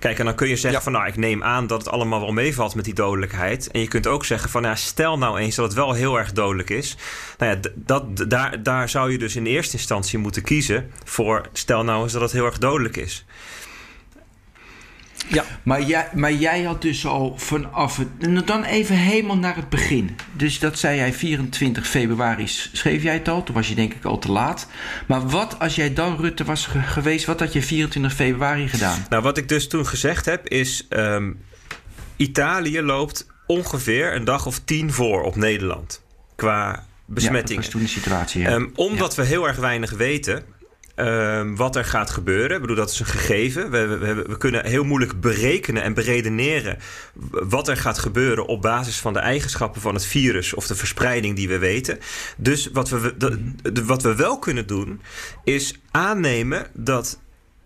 Kijk, 0.00 0.18
en 0.18 0.24
dan 0.24 0.34
kun 0.34 0.48
je 0.48 0.56
zeggen 0.56 0.72
Ja. 0.78 0.82
van 0.82 0.92
nou, 0.92 1.06
ik 1.06 1.16
neem 1.16 1.42
aan 1.42 1.66
dat 1.66 1.78
het 1.78 1.90
allemaal 1.90 2.20
wel 2.20 2.32
meevalt 2.32 2.74
met 2.74 2.84
die 2.84 2.94
dodelijkheid. 2.94 3.70
En 3.70 3.80
je 3.80 3.88
kunt 3.88 4.06
ook 4.06 4.24
zeggen 4.24 4.50
van 4.50 4.62
ja, 4.62 4.74
stel 4.74 5.18
nou 5.18 5.38
eens 5.38 5.54
dat 5.54 5.64
het 5.64 5.74
wel 5.74 5.92
heel 5.92 6.18
erg 6.18 6.32
dodelijk 6.32 6.70
is. 6.70 6.96
Nou 7.38 7.52
ja, 7.52 7.70
dat, 7.74 8.30
daar, 8.30 8.62
daar 8.62 8.88
zou 8.88 9.12
je 9.12 9.18
dus 9.18 9.36
in 9.36 9.46
eerste 9.46 9.76
instantie 9.76 10.18
moeten 10.18 10.42
kiezen 10.42 10.90
voor 11.04 11.48
stel 11.52 11.84
nou 11.84 12.02
eens 12.02 12.12
dat 12.12 12.22
het 12.22 12.32
heel 12.32 12.44
erg 12.44 12.58
dodelijk 12.58 12.96
is. 12.96 13.24
Ja, 15.28 15.44
Maar 15.62 15.82
jij, 15.82 16.08
maar 16.14 16.32
jij 16.32 16.62
had 16.62 16.82
dus 16.82 17.06
al 17.06 17.34
vanaf 17.38 17.96
het. 17.96 18.08
en 18.20 18.42
Dan 18.44 18.64
even 18.64 18.96
helemaal 18.96 19.36
naar 19.36 19.56
het 19.56 19.68
begin. 19.68 20.16
Dus 20.32 20.58
dat 20.58 20.78
zei 20.78 20.96
jij 20.96 21.12
24 21.12 21.86
februari, 21.88 22.46
schreef 22.48 23.02
jij 23.02 23.14
het 23.14 23.28
al. 23.28 23.42
Toen 23.42 23.54
was 23.54 23.68
je 23.68 23.74
denk 23.74 23.94
ik 23.94 24.04
al 24.04 24.18
te 24.18 24.32
laat. 24.32 24.66
Maar 25.06 25.28
wat 25.28 25.58
als 25.58 25.74
jij 25.74 25.92
dan 25.94 26.16
Rutte 26.16 26.44
was 26.44 26.66
ge- 26.66 26.80
geweest, 26.82 27.24
wat 27.26 27.40
had 27.40 27.52
je 27.52 27.62
24 27.62 28.14
februari 28.14 28.68
gedaan? 28.68 29.06
Nou, 29.08 29.22
wat 29.22 29.36
ik 29.38 29.48
dus 29.48 29.68
toen 29.68 29.86
gezegd 29.86 30.24
heb 30.24 30.48
is... 30.48 30.86
ehm, 30.88 31.32
Italië 32.16 32.80
loopt 32.82 33.26
ongeveer 33.46 34.14
een 34.14 34.24
dag 34.24 34.46
of 34.46 34.58
tien 34.64 34.92
voor 34.92 35.22
op 35.22 35.36
Nederland. 35.36 36.02
Qua 36.36 36.66
Ja, 36.66 36.72
dat 36.72 36.84
besmettingen. 37.06 37.62
was 37.62 37.70
toen 37.70 37.80
de 37.82 37.88
situatie. 37.88 38.40
Ja. 38.42 38.48
Ehm, 38.48 38.66
omdat 38.74 39.14
we 39.14 39.24
heel 39.24 39.48
erg 39.48 39.56
weinig 39.56 39.90
weten 39.90 40.44
ehm, 41.00 41.54
wat 41.54 41.76
er 41.76 41.84
gaat 41.84 42.10
gebeuren. 42.10 42.54
Ik 42.54 42.60
bedoel, 42.60 42.76
dat 42.76 42.90
is 42.90 43.00
een 43.00 43.06
gegeven. 43.06 43.70
We, 43.70 43.86
we, 43.86 44.14
we, 44.14 44.36
kunnen 44.36 44.66
heel 44.66 44.84
moeilijk 44.84 45.20
berekenen 45.20 45.82
en 45.82 45.94
beredeneren 45.94 46.78
wat 47.30 47.68
er 47.68 47.76
gaat 47.76 47.98
gebeuren 47.98 48.46
op 48.46 48.62
basis 48.62 48.98
van 48.98 49.12
de 49.12 49.18
eigenschappen 49.18 49.80
van 49.80 49.94
het 49.94 50.06
virus 50.06 50.54
of 50.54 50.66
de 50.66 50.74
verspreiding 50.74 51.36
die 51.36 51.48
we 51.48 51.58
weten. 51.58 51.98
Dus 52.36 52.68
wat 52.72 52.88
we, 52.88 53.14
wat 53.86 54.02
we 54.02 54.14
wel 54.14 54.38
kunnen 54.38 54.66
doen, 54.66 55.00
is 55.44 55.80
aannemen 55.90 56.66
dat 56.72 57.20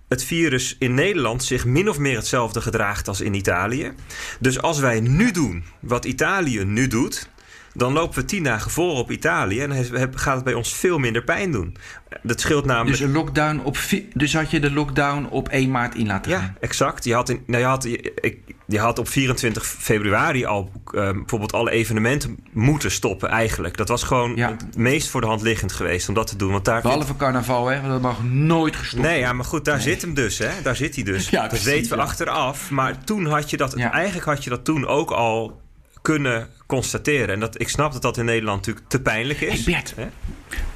het 0.09 0.25
virus 0.25 0.77
in 0.79 0.95
Nederland 0.95 1.45
zich 1.45 1.65
min 1.65 1.89
of 1.89 1.99
meer 1.99 2.17
hetzelfde 2.17 2.61
gedraagt 2.61 3.09
als 3.09 3.21
in 3.21 3.35
Italië. 3.35 3.93
Dus 4.41 4.61
als 4.61 4.79
wij 4.79 5.01
nu 5.01 5.31
doen 5.31 5.65
wat 5.81 6.05
Italië 6.05 6.65
nu 6.65 6.87
doet, 6.87 7.29
dan 7.75 7.93
lopen 7.93 8.19
we 8.19 8.25
tien 8.25 8.43
dagen 8.43 8.71
voor 8.71 8.97
op 8.97 9.11
Italië 9.11 9.61
en 9.61 9.69
dan 9.69 10.19
gaat 10.19 10.35
het 10.35 10.45
bij 10.45 10.55
ons 10.55 10.75
veel 10.75 10.99
minder 10.99 11.25
pijn 11.25 11.53
doen. 11.53 11.77
Dat 12.23 12.41
scheelt 12.41 12.65
namelijk. 12.65 12.97
dus, 12.99 13.07
een 13.07 13.13
lockdown 13.13 13.61
op, 13.65 13.77
dus 14.15 14.35
had 14.35 14.51
je 14.51 14.61
de 14.61 14.71
lockdown 14.73 15.27
op 15.31 15.49
1 15.49 15.71
maart 15.71 15.95
in 15.95 16.07
laten 16.07 16.33
gaan? 16.33 16.41
Ja, 16.41 16.55
exact. 16.61 17.05
Je 17.05 17.15
had, 17.15 17.29
in, 17.29 17.43
nou, 17.47 17.63
je, 17.63 17.69
had, 17.69 17.83
je, 17.83 18.13
ik- 18.21 18.39
je 18.67 18.79
had 18.79 18.99
op 18.99 19.09
24 19.09 19.67
februari 19.67 20.45
al 20.45 20.71
eh, 20.87 21.11
bijvoorbeeld 21.11 21.53
alle 21.53 21.71
evenementen 21.71 22.39
moeten 22.53 22.91
stoppen 22.91 23.29
eigenlijk. 23.29 23.77
Dat 23.77 23.89
was 23.89 24.03
gewoon 24.03 24.37
Ja. 24.37 24.51
het 24.51 24.77
meest 24.77 25.09
voor 25.09 25.21
de 25.21 25.27
hand 25.27 25.43
liggend 25.43 25.73
geweest 25.73 26.09
om 26.09 26.15
dat 26.15 26.27
te 26.27 26.37
doen. 26.37 26.53
Want 26.53 26.65
daar 26.65 26.83
Behalve 26.83 27.17
carnaval, 27.17 27.67
hè? 27.67 27.77
Want 27.81 27.93
dat 27.93 28.01
mag 28.01 28.23
nooit 28.25 28.77
gestopt 28.77 29.03
Nee, 29.03 29.19
ja, 29.19 29.33
maar 29.33 29.45
goed, 29.45 29.65
daar 29.65 29.81
zit 29.81 30.03
hem 30.03 30.15
dus, 30.15 30.39
hè? 30.39 30.49
Daar 30.63 30.77
zit 30.77 30.95
hij 30.95 31.05
dus. 31.05 31.29
Ja, 31.35 31.49
dat 31.49 31.63
weten 31.63 31.97
we 31.97 32.03
achteraf. 32.03 32.71
Maar 32.71 33.05
toen 33.05 33.27
had 33.27 33.51
je 33.51 33.57
dat, 33.57 33.73
Ja. 33.77 33.93
eigenlijk 33.93 34.27
had 34.27 34.45
je 34.45 34.51
dat 34.51 34.65
toen 34.65 34.87
ook 34.87 35.11
al 35.11 35.63
kunnen 36.05 36.49
constateren. 36.67 37.29
En 37.35 37.41
dat, 37.41 37.61
ik 37.61 37.69
snap 37.69 37.93
dat 37.93 38.03
dat 38.03 38.17
in 38.17 38.25
Nederland 38.25 38.57
natuurlijk 38.57 38.89
te 38.89 39.01
pijnlijk 39.01 39.41
is. 39.41 39.65
Hey, 39.65 39.75
Bert. 39.75 39.95
Hè? 39.97 40.07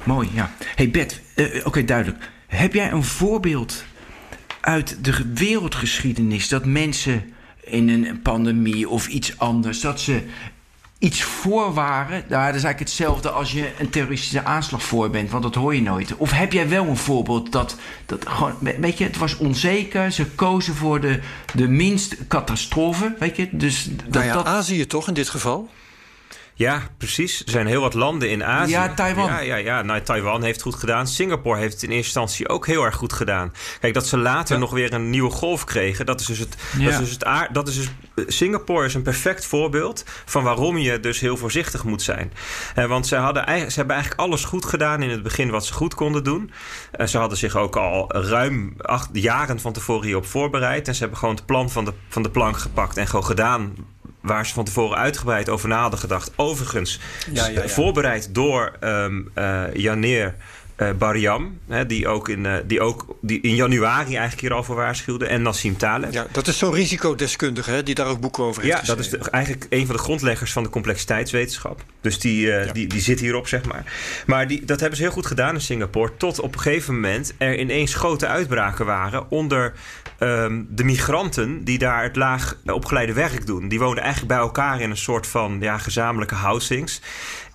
Mooi, 0.03 0.29
ja. 0.33 0.51
hey 0.75 0.89
Bert, 0.89 1.21
eh, 1.35 1.65
oké, 1.65 1.83
duidelijk. 1.85 2.29
Heb 2.47 2.73
jij 2.73 2.91
een 2.91 3.03
voorbeeld 3.03 3.83
uit 4.61 5.03
de 5.03 5.13
ge- 5.13 5.31
wereldgeschiedenis 5.33 6.47
dat 6.47 6.65
mensen 6.65 7.33
in 7.63 7.89
een 7.89 8.21
pandemie 8.21 8.89
of 8.89 9.07
iets 9.07 9.37
anders, 9.37 9.81
dat 9.81 9.99
ze 10.01 10.21
iets 10.99 11.23
voor 11.23 11.73
waren? 11.73 12.23
Nou, 12.29 12.45
dat 12.45 12.55
is 12.55 12.63
eigenlijk 12.63 12.79
hetzelfde 12.79 13.29
als 13.29 13.51
je 13.51 13.71
een 13.79 13.89
terroristische 13.89 14.43
aanslag 14.43 14.83
voor 14.83 15.09
bent, 15.09 15.29
want 15.29 15.43
dat 15.43 15.55
hoor 15.55 15.75
je 15.75 15.81
nooit. 15.81 16.15
Of 16.17 16.31
heb 16.31 16.53
jij 16.53 16.69
wel 16.69 16.85
een 16.87 16.97
voorbeeld 16.97 17.51
dat, 17.51 17.75
dat 18.05 18.27
gewoon, 18.29 18.53
we- 18.59 18.75
weet 18.79 18.97
je, 18.97 19.03
het 19.03 19.17
was 19.17 19.37
onzeker, 19.37 20.11
ze 20.11 20.25
kozen 20.25 20.75
voor 20.75 20.99
de, 21.01 21.19
de 21.53 21.67
minst 21.67 22.15
catastrofe, 22.27 23.15
weet 23.19 23.35
je? 23.35 23.47
Dus 23.51 23.83
dat, 23.91 24.09
nou 24.13 24.25
ja, 24.25 24.33
dat, 24.33 24.45
Azië 24.45 24.87
toch 24.87 25.07
in 25.07 25.13
dit 25.13 25.29
geval? 25.29 25.69
Ja, 26.59 26.81
precies. 26.97 27.43
Er 27.45 27.51
zijn 27.51 27.67
heel 27.67 27.81
wat 27.81 27.93
landen 27.93 28.29
in 28.29 28.43
Azië. 28.43 28.71
Ja, 28.71 28.93
Taiwan. 28.93 29.25
Ja, 29.25 29.39
ja, 29.39 29.55
ja. 29.55 29.81
Nou, 29.81 30.01
Taiwan 30.01 30.43
heeft 30.43 30.61
goed 30.61 30.75
gedaan. 30.75 31.07
Singapore 31.07 31.59
heeft 31.59 31.73
het 31.73 31.83
in 31.83 31.89
eerste 31.89 32.05
instantie 32.05 32.49
ook 32.49 32.65
heel 32.67 32.83
erg 32.83 32.95
goed 32.95 33.13
gedaan. 33.13 33.53
Kijk, 33.79 33.93
dat 33.93 34.07
ze 34.07 34.17
later 34.17 34.53
Ja. 34.53 34.59
nog 34.61 34.71
weer 34.71 34.93
een 34.93 35.09
nieuwe 35.09 35.29
golf 35.29 35.63
kregen, 35.63 36.05
dat 36.05 36.19
is 36.19 36.25
dus 36.25 36.39
het, 36.39 36.57
Ja. 36.77 36.83
dat 36.83 36.93
is 36.93 36.99
dus 36.99 37.11
het, 37.11 37.23
aard, 37.25 37.53
dat 37.53 37.67
is 37.67 37.75
dus 37.75 37.89
Singapore 38.27 38.85
is 38.85 38.93
een 38.93 39.01
perfect 39.01 39.45
voorbeeld 39.45 40.03
van 40.25 40.43
waarom 40.43 40.77
je 40.77 40.99
dus 40.99 41.19
heel 41.19 41.37
voorzichtig 41.37 41.83
moet 41.83 42.01
zijn. 42.01 42.33
Uh, 42.75 42.85
want 42.85 43.07
ze, 43.07 43.15
hadden, 43.15 43.43
ze 43.45 43.75
hebben 43.77 43.95
eigenlijk 43.95 44.21
alles 44.21 44.43
goed 44.43 44.65
gedaan 44.65 45.01
in 45.01 45.09
het 45.09 45.23
begin 45.23 45.49
wat 45.49 45.65
ze 45.65 45.73
goed 45.73 45.93
konden 45.95 46.23
doen. 46.23 46.51
Uh, 46.99 47.07
ze 47.07 47.17
hadden 47.17 47.37
zich 47.37 47.55
ook 47.55 47.75
al 47.75 48.13
ruim 48.13 48.73
acht 48.77 49.09
jaren 49.13 49.59
van 49.59 49.73
tevoren 49.73 50.05
hierop 50.05 50.25
voorbereid. 50.25 50.87
En 50.87 50.93
ze 50.93 50.99
hebben 51.01 51.19
gewoon 51.19 51.35
het 51.35 51.45
plan 51.45 51.69
van 51.69 51.85
de, 51.85 51.93
van 52.09 52.23
de 52.23 52.29
plank 52.29 52.57
gepakt 52.57 52.97
en 52.97 53.07
gewoon 53.07 53.25
gedaan 53.25 53.73
waar 54.21 54.45
ze 54.45 54.53
van 54.53 54.65
tevoren 54.65 54.97
uitgebreid 54.97 55.49
over 55.49 55.69
na 55.69 55.81
hadden 55.81 55.99
gedacht. 55.99 56.31
Overigens, 56.35 56.99
ja, 57.31 57.47
ja, 57.47 57.61
ja. 57.61 57.67
voorbereid 57.67 58.35
door 58.35 58.77
um, 58.81 59.31
uh, 59.35 59.63
Janeer 59.73 60.35
uh, 60.81 60.89
Bariam, 60.97 61.59
hè, 61.67 61.85
die, 61.85 62.07
ook 62.07 62.29
in, 62.29 62.45
uh, 62.45 62.53
die 62.65 62.81
ook 62.81 63.15
die 63.21 63.41
in 63.41 63.55
januari 63.55 64.09
eigenlijk 64.09 64.41
hierover 64.41 64.75
waarschuwde. 64.75 65.25
En 65.25 65.41
Nassim 65.41 65.77
Taleb. 65.77 66.13
Ja, 66.13 66.27
dat 66.31 66.47
is 66.47 66.57
zo'n 66.57 66.73
risicodeskundige 66.73 67.71
hè, 67.71 67.83
die 67.83 67.95
daar 67.95 68.07
ook 68.07 68.19
boeken 68.19 68.43
over 68.43 68.63
heeft 68.63 68.79
Ja, 68.79 68.85
dat 68.85 68.99
is 68.99 69.09
de, 69.09 69.17
eigenlijk 69.17 69.65
een 69.69 69.85
van 69.85 69.95
de 69.95 70.01
grondleggers 70.01 70.51
van 70.51 70.63
de 70.63 70.69
complexiteitswetenschap. 70.69 71.83
Dus 72.01 72.19
die, 72.19 72.45
uh, 72.45 72.71
die, 72.71 72.87
die 72.87 73.01
zit 73.01 73.19
hierop, 73.19 73.47
zeg 73.47 73.65
maar. 73.65 73.93
Maar 74.25 74.47
die, 74.47 74.65
dat 74.65 74.79
hebben 74.79 74.97
ze 74.97 75.03
heel 75.03 75.13
goed 75.13 75.25
gedaan 75.25 75.53
in 75.53 75.61
Singapore. 75.61 76.11
Tot 76.17 76.39
op 76.39 76.53
een 76.53 76.61
gegeven 76.61 76.93
moment 76.93 77.33
er 77.37 77.59
ineens 77.59 77.93
grote 77.93 78.27
uitbraken 78.27 78.85
waren 78.85 79.31
onder 79.31 79.73
um, 80.19 80.67
de 80.69 80.83
migranten 80.83 81.63
die 81.63 81.77
daar 81.77 82.03
het 82.03 82.15
laag 82.15 82.57
opgeleide 82.65 83.13
werk 83.13 83.45
doen. 83.45 83.67
Die 83.67 83.79
woonden 83.79 84.03
eigenlijk 84.03 84.33
bij 84.33 84.41
elkaar 84.41 84.81
in 84.81 84.89
een 84.89 84.97
soort 84.97 85.27
van 85.27 85.57
ja, 85.59 85.77
gezamenlijke 85.77 86.35
housings. 86.35 87.01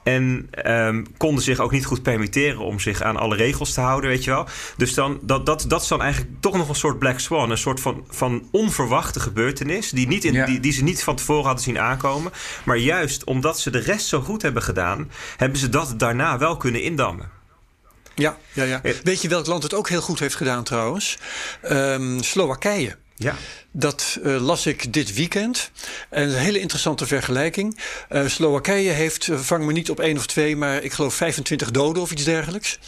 En 0.02 0.50
um, 0.66 1.06
konden 1.16 1.44
zich 1.44 1.58
ook 1.58 1.70
niet 1.70 1.84
goed 1.86 2.02
permitteren 2.02 2.58
om 2.58 2.80
zich 2.80 3.02
aan 3.02 3.16
alle 3.16 3.36
regels 3.36 3.72
te 3.72 3.80
houden, 3.80 4.10
weet 4.10 4.24
je 4.24 4.30
wel. 4.30 4.46
Dus 4.76 4.94
dan, 4.94 5.18
dat, 5.22 5.46
dat, 5.46 5.64
dat 5.68 5.82
is 5.82 5.88
dan 5.88 6.02
eigenlijk 6.02 6.40
toch 6.40 6.56
nog 6.56 6.68
een 6.68 6.74
soort 6.74 6.98
Black 6.98 7.18
Swan. 7.18 7.50
Een 7.50 7.58
soort 7.58 7.80
van, 7.80 8.04
van 8.08 8.48
onverwachte 8.50 9.20
gebeurtenis. 9.20 9.90
Die, 9.90 10.06
niet 10.06 10.24
in, 10.24 10.32
ja. 10.32 10.46
die, 10.46 10.60
die 10.60 10.72
ze 10.72 10.82
niet 10.82 11.04
van 11.04 11.16
tevoren 11.16 11.44
hadden 11.44 11.64
zien 11.64 11.78
aankomen. 11.78 12.32
Maar 12.64 12.76
juist 12.76 13.24
omdat 13.24 13.58
ze 13.58 13.70
de 13.70 13.78
rest 13.78 14.06
zo 14.06 14.20
goed 14.20 14.42
hebben 14.42 14.62
gedaan, 14.62 15.10
hebben 15.36 15.58
ze 15.58 15.68
dat 15.68 15.94
daarna 15.96 16.38
wel 16.38 16.56
kunnen 16.56 16.82
indammen. 16.82 17.42
Ja, 18.14 18.38
ja, 18.52 18.64
ja. 18.64 18.80
Weet 19.02 19.22
je 19.22 19.28
welk 19.28 19.46
land 19.46 19.62
het 19.62 19.74
ook 19.74 19.88
heel 19.88 20.00
goed 20.00 20.18
heeft 20.18 20.34
gedaan 20.34 20.64
trouwens? 20.64 21.18
Um, 21.70 22.22
Slowakije. 22.22 22.96
Ja. 23.16 23.36
Dat 23.70 24.18
uh, 24.22 24.40
las 24.40 24.66
ik 24.66 24.92
dit 24.92 25.14
weekend. 25.14 25.70
En 26.10 26.28
een 26.28 26.34
hele 26.34 26.60
interessante 26.60 27.06
vergelijking. 27.06 27.78
Uh, 28.10 28.26
Slowakije 28.26 28.90
heeft, 28.90 29.26
uh, 29.26 29.38
vang 29.38 29.64
me 29.64 29.72
niet 29.72 29.90
op 29.90 30.00
één 30.00 30.16
of 30.16 30.26
twee, 30.26 30.56
maar 30.56 30.82
ik 30.82 30.92
geloof 30.92 31.14
25 31.14 31.70
doden 31.70 32.02
of 32.02 32.10
iets 32.10 32.24
dergelijks 32.24 32.78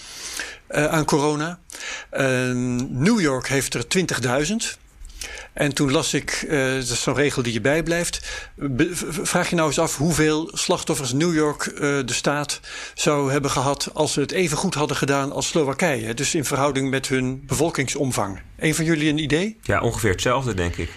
aan 0.68 1.04
corona. 1.04 1.58
New 2.88 3.20
York 3.20 3.48
heeft 3.48 3.74
er 3.74 3.84
20.000. 4.74 4.85
En 5.52 5.74
toen 5.74 5.90
las 5.90 6.14
ik, 6.14 6.44
uh, 6.48 6.74
dat 6.74 6.82
is 6.82 7.02
zo'n 7.02 7.14
regel 7.14 7.42
die 7.42 7.52
je 7.52 7.60
bijblijft. 7.60 8.20
Vraag 9.22 9.50
je 9.50 9.56
nou 9.56 9.68
eens 9.68 9.78
af 9.78 9.96
hoeveel 9.96 10.50
slachtoffers 10.52 11.12
New 11.12 11.34
York 11.34 11.66
uh, 11.66 11.80
de 11.80 12.12
staat 12.12 12.60
zou 12.94 13.32
hebben 13.32 13.50
gehad 13.50 13.90
als 13.92 14.12
ze 14.12 14.20
het 14.20 14.32
even 14.32 14.56
goed 14.56 14.74
hadden 14.74 14.96
gedaan 14.96 15.32
als 15.32 15.48
Slowakije. 15.48 16.14
Dus 16.14 16.34
in 16.34 16.44
verhouding 16.44 16.90
met 16.90 17.08
hun 17.08 17.42
bevolkingsomvang. 17.46 18.40
Een 18.58 18.74
van 18.74 18.84
jullie 18.84 19.08
een 19.08 19.18
idee? 19.18 19.58
Ja, 19.62 19.80
ongeveer 19.80 20.10
hetzelfde, 20.10 20.54
denk 20.54 20.76
ik. 20.76 20.90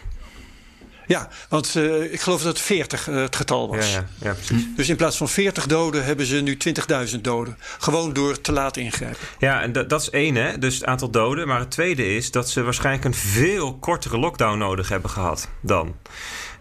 Ja, 1.10 1.30
want 1.50 1.76
uh, 1.76 2.14
ik 2.14 2.22
geloof 2.22 2.42
dat 2.42 2.60
40 2.60 3.08
uh, 3.08 3.16
het 3.16 3.36
getal 3.36 3.68
was. 3.68 3.92
Ja, 3.92 3.96
ja, 3.96 4.06
ja, 4.22 4.34
precies. 4.34 4.66
Dus 4.76 4.90
in 4.90 4.96
plaats 4.96 5.18
van 5.18 5.30
40 5.30 5.68
doden 5.68 6.06
hebben 6.06 6.26
ze 6.26 6.36
nu 6.36 6.58
20.000 7.14 7.22
doden. 7.22 7.58
Gewoon 7.80 8.14
door 8.14 8.42
te 8.42 8.52
laat 8.52 8.78
ingrijpen. 8.78 9.28
Ja, 9.40 9.62
en 9.62 9.72
dat, 9.72 9.90
dat 9.90 10.02
is 10.02 10.10
één, 10.10 10.36
hè? 10.36 10.58
dus 10.58 10.74
het 10.74 10.86
aantal 10.86 11.10
doden. 11.10 11.48
Maar 11.48 11.60
het 11.60 11.72
tweede 11.72 12.16
is 12.16 12.32
dat 12.32 12.50
ze 12.50 12.64
waarschijnlijk 12.64 13.06
een 13.06 13.14
veel 13.14 13.78
kortere 13.78 14.18
lockdown 14.18 14.58
nodig 14.58 14.90
hebben 14.90 15.10
gehad 15.10 15.50
dan. 15.62 15.96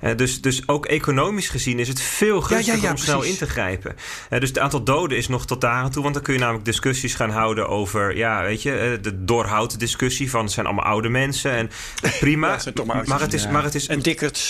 Uh, 0.01 0.17
dus, 0.17 0.41
dus 0.41 0.69
ook 0.69 0.87
economisch 0.87 1.49
gezien 1.49 1.79
is 1.79 1.89
het 1.89 2.01
veel 2.01 2.41
gunstiger 2.41 2.75
ja, 2.75 2.83
ja, 2.83 2.89
ja, 2.89 2.91
om 2.91 2.97
snel 2.97 3.23
in 3.23 3.37
te 3.37 3.47
grijpen. 3.47 3.97
Uh, 4.31 4.41
dus 4.41 4.49
het 4.49 4.59
aantal 4.59 4.83
doden 4.83 5.17
is 5.19 5.29
nog 5.29 5.47
tot 5.47 5.61
daar 5.61 5.73
aan 5.73 5.91
toe. 5.91 6.03
Want 6.03 6.15
dan 6.15 6.23
kun 6.23 6.35
je 6.35 6.41
namelijk 6.41 6.65
discussies 6.65 7.15
gaan 7.15 7.31
houden 7.31 7.69
over... 7.69 8.17
ja, 8.17 8.43
weet 8.43 8.63
je, 8.63 8.71
uh, 8.97 9.03
de 9.03 9.25
doorhoud 9.25 9.79
discussie 9.79 10.31
van... 10.31 10.43
het 10.43 10.53
zijn 10.53 10.67
allemaal 10.67 10.85
oude 10.85 11.09
mensen 11.09 11.51
en 11.51 11.71
prima. 12.21 12.59
het 12.65 12.85
maar, 12.85 13.21
het 13.21 13.33
is, 13.33 13.49
maar 13.49 13.63
het 13.63 13.75
is... 13.75 13.87
En 13.87 14.03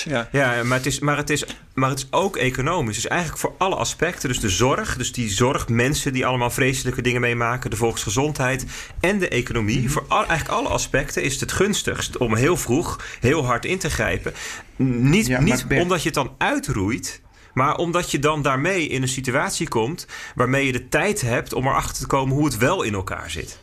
ja. 0.04 0.28
Ja, 0.32 0.62
maar 0.62 0.76
het, 0.78 0.86
is, 0.86 0.98
maar, 0.98 1.16
het 1.16 1.30
is, 1.30 1.44
maar 1.74 1.90
het 1.90 1.98
is 1.98 2.06
ook 2.10 2.36
economisch. 2.36 2.94
Dus 2.94 3.06
eigenlijk 3.06 3.40
voor 3.40 3.54
alle 3.58 3.74
aspecten. 3.74 4.28
Dus 4.28 4.40
de 4.40 4.48
zorg, 4.48 4.96
dus 4.96 5.12
die 5.12 5.30
zorg, 5.30 5.68
mensen 5.68 6.12
die 6.12 6.26
allemaal 6.26 6.50
vreselijke 6.50 7.02
dingen 7.02 7.20
meemaken... 7.20 7.70
de 7.70 7.76
volksgezondheid 7.76 8.66
en 9.00 9.18
de 9.18 9.28
economie. 9.28 9.76
Mm 9.76 9.82
-hmm. 9.82 9.90
Voor 9.90 10.04
al, 10.08 10.26
eigenlijk 10.26 10.58
alle 10.58 10.68
aspecten 10.68 11.22
is 11.22 11.32
het 11.32 11.40
het 11.40 11.52
gunstigst... 11.52 12.16
om 12.16 12.34
heel 12.34 12.56
vroeg 12.56 13.00
heel 13.20 13.44
hard 13.44 13.64
in 13.64 13.78
te 13.78 13.90
grijpen. 13.90 14.32
Niet, 14.78 15.26
ja, 15.26 15.40
niet 15.40 15.66
omdat 15.68 15.98
je 15.98 16.06
het 16.06 16.14
dan 16.14 16.34
uitroeit, 16.38 17.22
maar 17.52 17.76
omdat 17.76 18.10
je 18.10 18.18
dan 18.18 18.42
daarmee 18.42 18.88
in 18.88 19.02
een 19.02 19.08
situatie 19.08 19.68
komt 19.68 20.06
waarmee 20.34 20.66
je 20.66 20.72
de 20.72 20.88
tijd 20.88 21.20
hebt 21.20 21.52
om 21.52 21.66
erachter 21.66 22.02
te 22.02 22.06
komen 22.06 22.34
hoe 22.34 22.44
het 22.44 22.56
wel 22.56 22.82
in 22.82 22.94
elkaar 22.94 23.30
zit. 23.30 23.58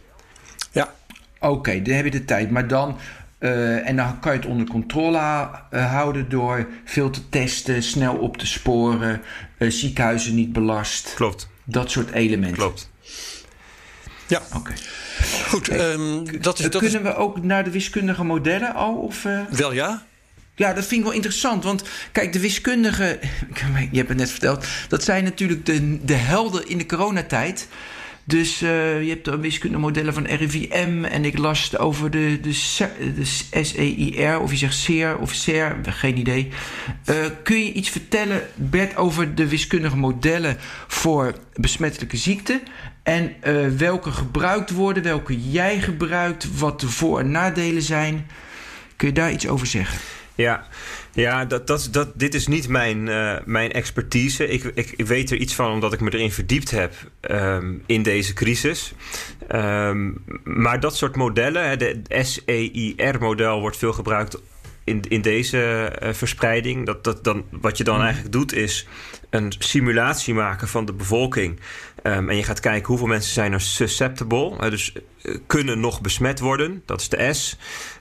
Ja. 0.72 0.94
Oké, 1.40 1.54
okay, 1.54 1.82
dan 1.82 1.94
heb 1.94 2.06
je 2.06 2.12
de 2.12 2.26
tijd. 2.26 2.52
Maar 2.52 2.68
dan. 2.68 2.98
Uh, 3.40 3.90
en 3.90 3.96
dan 3.96 4.20
kan 4.20 4.32
je 4.32 4.38
het 4.38 4.48
onder 4.48 4.68
controle 4.68 5.18
uh, 5.18 5.92
houden 5.92 6.30
door 6.30 6.68
veel 6.86 7.10
te 7.10 7.30
testen, 7.30 7.84
snel 7.84 8.16
op 8.16 8.38
te 8.38 8.48
sporen, 8.48 9.22
uh, 9.58 9.72
ziekenhuizen 9.72 10.36
niet 10.36 10.54
belast. 10.54 11.14
Klopt. 11.16 11.50
Dat 11.64 11.92
soort 11.92 12.12
elementen. 12.12 12.58
Klopt. 12.58 12.92
Ja. 14.28 14.42
Oké. 14.48 14.58
Okay. 14.58 14.76
Goed, 15.48 15.68
hey, 15.68 15.94
um, 15.94 16.42
dat 16.42 16.60
is. 16.60 16.70
Dat 16.70 16.82
kunnen 16.82 17.02
is... 17.02 17.08
we 17.08 17.16
ook 17.16 17.44
naar 17.44 17.64
de 17.64 17.70
wiskundige 17.70 18.24
modellen 18.24 18.74
al? 18.74 18.96
Of, 18.96 19.26
Wel 19.50 19.74
ja. 19.74 20.06
Ja, 20.56 20.74
dat 20.74 20.86
vind 20.86 21.00
ik 21.00 21.06
wel 21.06 21.16
interessant. 21.16 21.64
Want 21.64 21.84
kijk, 22.12 22.34
de 22.34 22.40
wiskundigen, 22.40 23.20
je 23.92 23.98
hebt 23.98 24.10
het 24.10 24.18
net 24.18 24.32
verteld, 24.32 24.68
dat 24.88 25.04
zijn 25.04 25.24
natuurlijk 25.24 25.66
de, 25.66 26.06
de 26.06 26.14
helden 26.14 26.68
in 26.68 26.78
de 26.78 26.86
coronatijd. 26.86 27.68
Dus 28.28 28.62
uh, 28.62 29.04
je 29.04 29.10
hebt 29.10 29.26
de 29.26 29.38
wiskundige 29.38 29.82
modellen 29.82 30.14
van 30.14 30.26
RIVM 30.26 31.04
en 31.04 31.26
ik 31.26 31.38
las 31.38 31.78
over 31.78 32.12
de, 32.12 32.40
de, 32.42 32.54
SEIR, 33.64 34.40
of 34.40 34.52
je 34.52 34.58
zegt 34.58 34.74
SER 34.74 35.18
of 35.18 35.34
SER, 35.34 35.76
geen 35.84 36.18
idee. 36.18 36.50
Uh, 37.10 37.16
kun 37.44 37.66
je 37.66 37.72
iets 37.72 37.90
vertellen, 37.90 38.42
Bert, 38.56 38.96
over 38.96 39.36
de 39.36 39.48
wiskundige 39.48 39.98
modellen 39.98 40.58
voor 40.88 41.36
besmettelijke 41.54 42.18
ziekten? 42.18 42.62
En 43.04 43.36
uh, 43.44 43.68
welke 43.68 44.12
gebruikt 44.12 44.72
worden, 44.72 45.04
welke 45.04 45.50
jij 45.50 45.80
gebruikt, 45.82 46.58
wat 46.58 46.80
de 46.80 46.90
voor- 46.90 47.20
en 47.20 47.32
nadelen 47.32 47.82
zijn? 47.82 48.28
Kun 48.96 49.08
je 49.08 49.14
daar 49.14 49.32
iets 49.32 49.48
over 49.48 49.68
zeggen? 49.68 50.00
Ja, 50.36 50.68
ja 51.14 51.46
dat, 51.46 51.68
dat, 51.68 51.88
dat, 51.92 52.20
dit 52.20 52.34
is 52.34 52.48
niet 52.48 52.68
mijn, 52.68 53.08
uh, 53.08 53.36
mijn 53.46 53.72
expertise. 53.72 54.48
Ik, 54.48 54.64
ik, 54.64 54.94
ik, 54.96 55.06
weet 55.06 55.32
er 55.32 55.38
iets 55.38 55.56
van 55.56 55.72
omdat 55.72 55.94
ik 55.94 56.00
me 56.00 56.14
erin 56.14 56.32
verdiept 56.32 56.72
heb 56.72 56.94
um, 57.22 57.84
in 57.86 58.04
deze 58.04 58.34
crisis. 58.34 58.94
Um, 59.52 60.24
maar 60.44 60.80
dat 60.80 60.96
soort 60.96 61.16
modellen, 61.16 61.80
de 61.80 62.02
SEIR-model 62.10 63.60
wordt 63.60 63.78
veel 63.78 63.94
gebruikt 63.94 64.42
in, 64.84 65.02
in 65.10 65.22
deze 65.22 65.92
uh, 66.04 66.14
verspreiding. 66.14 66.86
Dat, 66.86 67.04
dat 67.04 67.24
dan, 67.24 67.46
wat 67.52 67.78
je 67.78 67.84
dan 67.84 68.02
eigenlijk 68.02 68.32
doet 68.32 68.54
is 68.54 68.88
een 69.30 69.54
simulatie 69.60 70.34
maken 70.34 70.68
van 70.68 70.86
de 70.86 70.94
bevolking. 70.94 71.60
Um, 72.08 72.30
en 72.30 72.36
je 72.36 72.44
gaat 72.44 72.60
kijken 72.60 72.88
hoeveel 72.88 73.08
mensen 73.08 73.34
zijn 73.34 73.54
er 73.54 73.62
susceptible. 73.62 74.70
Dus 74.70 74.94
uh, 75.24 75.38
kunnen 75.48 75.80
nog 75.80 76.02
besmet 76.02 76.40
worden. 76.40 76.84
Dat 76.86 77.02
is 77.02 77.10
de 77.10 77.34
S. 77.34 77.58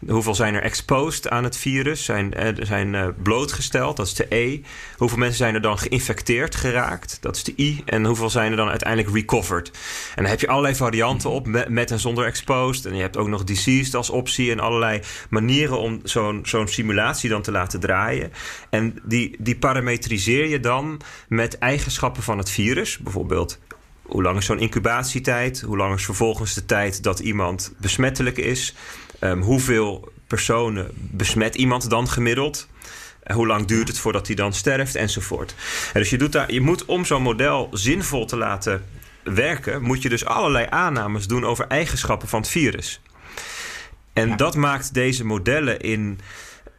Hoeveel 0.08 0.34
zijn 0.34 0.54
er 0.54 0.62
exposed 0.62 1.28
aan 1.28 1.44
het 1.44 1.56
virus? 1.56 2.04
Zijn, 2.04 2.34
uh, 2.38 2.48
zijn 2.58 3.14
blootgesteld. 3.22 3.96
Dat 3.96 4.06
is 4.06 4.14
de 4.14 4.26
E. 4.28 4.60
Hoeveel 4.96 5.18
mensen 5.18 5.36
zijn 5.36 5.54
er 5.54 5.60
dan 5.60 5.78
geïnfecteerd 5.78 6.54
geraakt? 6.54 7.18
Dat 7.20 7.36
is 7.36 7.44
de 7.44 7.52
I. 7.56 7.82
En 7.84 8.04
hoeveel 8.04 8.30
zijn 8.30 8.50
er 8.50 8.56
dan 8.56 8.68
uiteindelijk 8.68 9.14
recovered? 9.14 9.70
En 10.14 10.22
dan 10.22 10.30
heb 10.30 10.40
je 10.40 10.48
allerlei 10.48 10.74
varianten 10.74 11.30
op. 11.30 11.46
Met, 11.68 11.90
en 11.90 12.00
zonder 12.00 12.24
exposed. 12.24 12.86
En 12.86 12.94
je 12.94 13.02
hebt 13.02 13.16
ook 13.16 13.28
nog 13.28 13.44
diseased 13.44 13.94
als 13.94 14.10
optie. 14.10 14.50
En 14.50 14.60
allerlei 14.60 15.00
manieren 15.30 15.78
om 15.78 16.00
zo'n 16.02 16.40
zo'n 16.42 16.68
simulatie 16.68 17.30
dan 17.30 17.42
te 17.42 17.50
laten 17.50 17.80
draaien. 17.80 18.32
En 18.70 18.98
die, 19.04 19.36
die 19.38 19.56
parametriseer 19.56 20.48
je 20.48 20.60
dan 20.60 21.00
met 21.28 21.58
eigenschappen 21.58 22.22
van 22.22 22.38
het 22.38 22.50
virus. 22.50 22.98
Bijvoorbeeld 22.98 23.58
hoe 24.06 24.22
lang 24.22 24.38
is 24.38 24.46
zo'n 24.46 24.58
incubatietijd? 24.58 25.60
Hoe 25.60 25.76
lang 25.76 25.94
is 25.94 26.04
vervolgens 26.04 26.54
de 26.54 26.64
tijd 26.64 27.02
dat 27.02 27.18
iemand 27.18 27.72
besmettelijk 27.78 28.36
is? 28.36 28.74
Um, 29.20 29.42
hoeveel 29.42 30.12
personen 30.26 30.90
besmet 30.94 31.54
iemand 31.54 31.90
dan 31.90 32.08
gemiddeld? 32.08 32.68
Uh, 33.26 33.36
hoe 33.36 33.46
lang 33.46 33.66
duurt 33.66 33.88
het 33.88 33.98
voordat 33.98 34.26
hij 34.26 34.36
dan 34.36 34.52
sterft? 34.52 34.94
Enzovoort. 34.94 35.54
En 35.92 36.00
dus 36.00 36.10
je, 36.10 36.18
doet 36.18 36.32
daar, 36.32 36.52
je 36.52 36.60
moet 36.60 36.84
om 36.84 37.04
zo'n 37.04 37.22
model 37.22 37.68
zinvol 37.72 38.26
te 38.26 38.36
laten 38.36 38.84
werken, 39.22 39.82
moet 39.82 40.02
je 40.02 40.08
dus 40.08 40.24
allerlei 40.24 40.66
aannames 40.70 41.26
doen 41.26 41.44
over 41.44 41.66
eigenschappen 41.66 42.28
van 42.28 42.40
het 42.40 42.48
virus. 42.48 43.00
En 44.12 44.28
ja. 44.28 44.36
dat 44.36 44.56
maakt 44.56 44.94
deze 44.94 45.24
modellen 45.24 45.80
in 45.80 46.20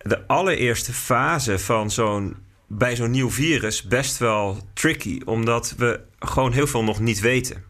de 0.01 0.27
allereerste 0.27 0.93
fase 0.93 1.59
van 1.59 1.91
zo'n 1.91 2.35
bij 2.67 2.95
zo'n 2.95 3.11
nieuw 3.11 3.31
virus 3.31 3.83
best 3.83 4.17
wel 4.17 4.57
tricky, 4.73 5.21
omdat 5.25 5.73
we 5.77 5.99
gewoon 6.19 6.51
heel 6.51 6.67
veel 6.67 6.83
nog 6.83 6.99
niet 6.99 7.19
weten. 7.19 7.63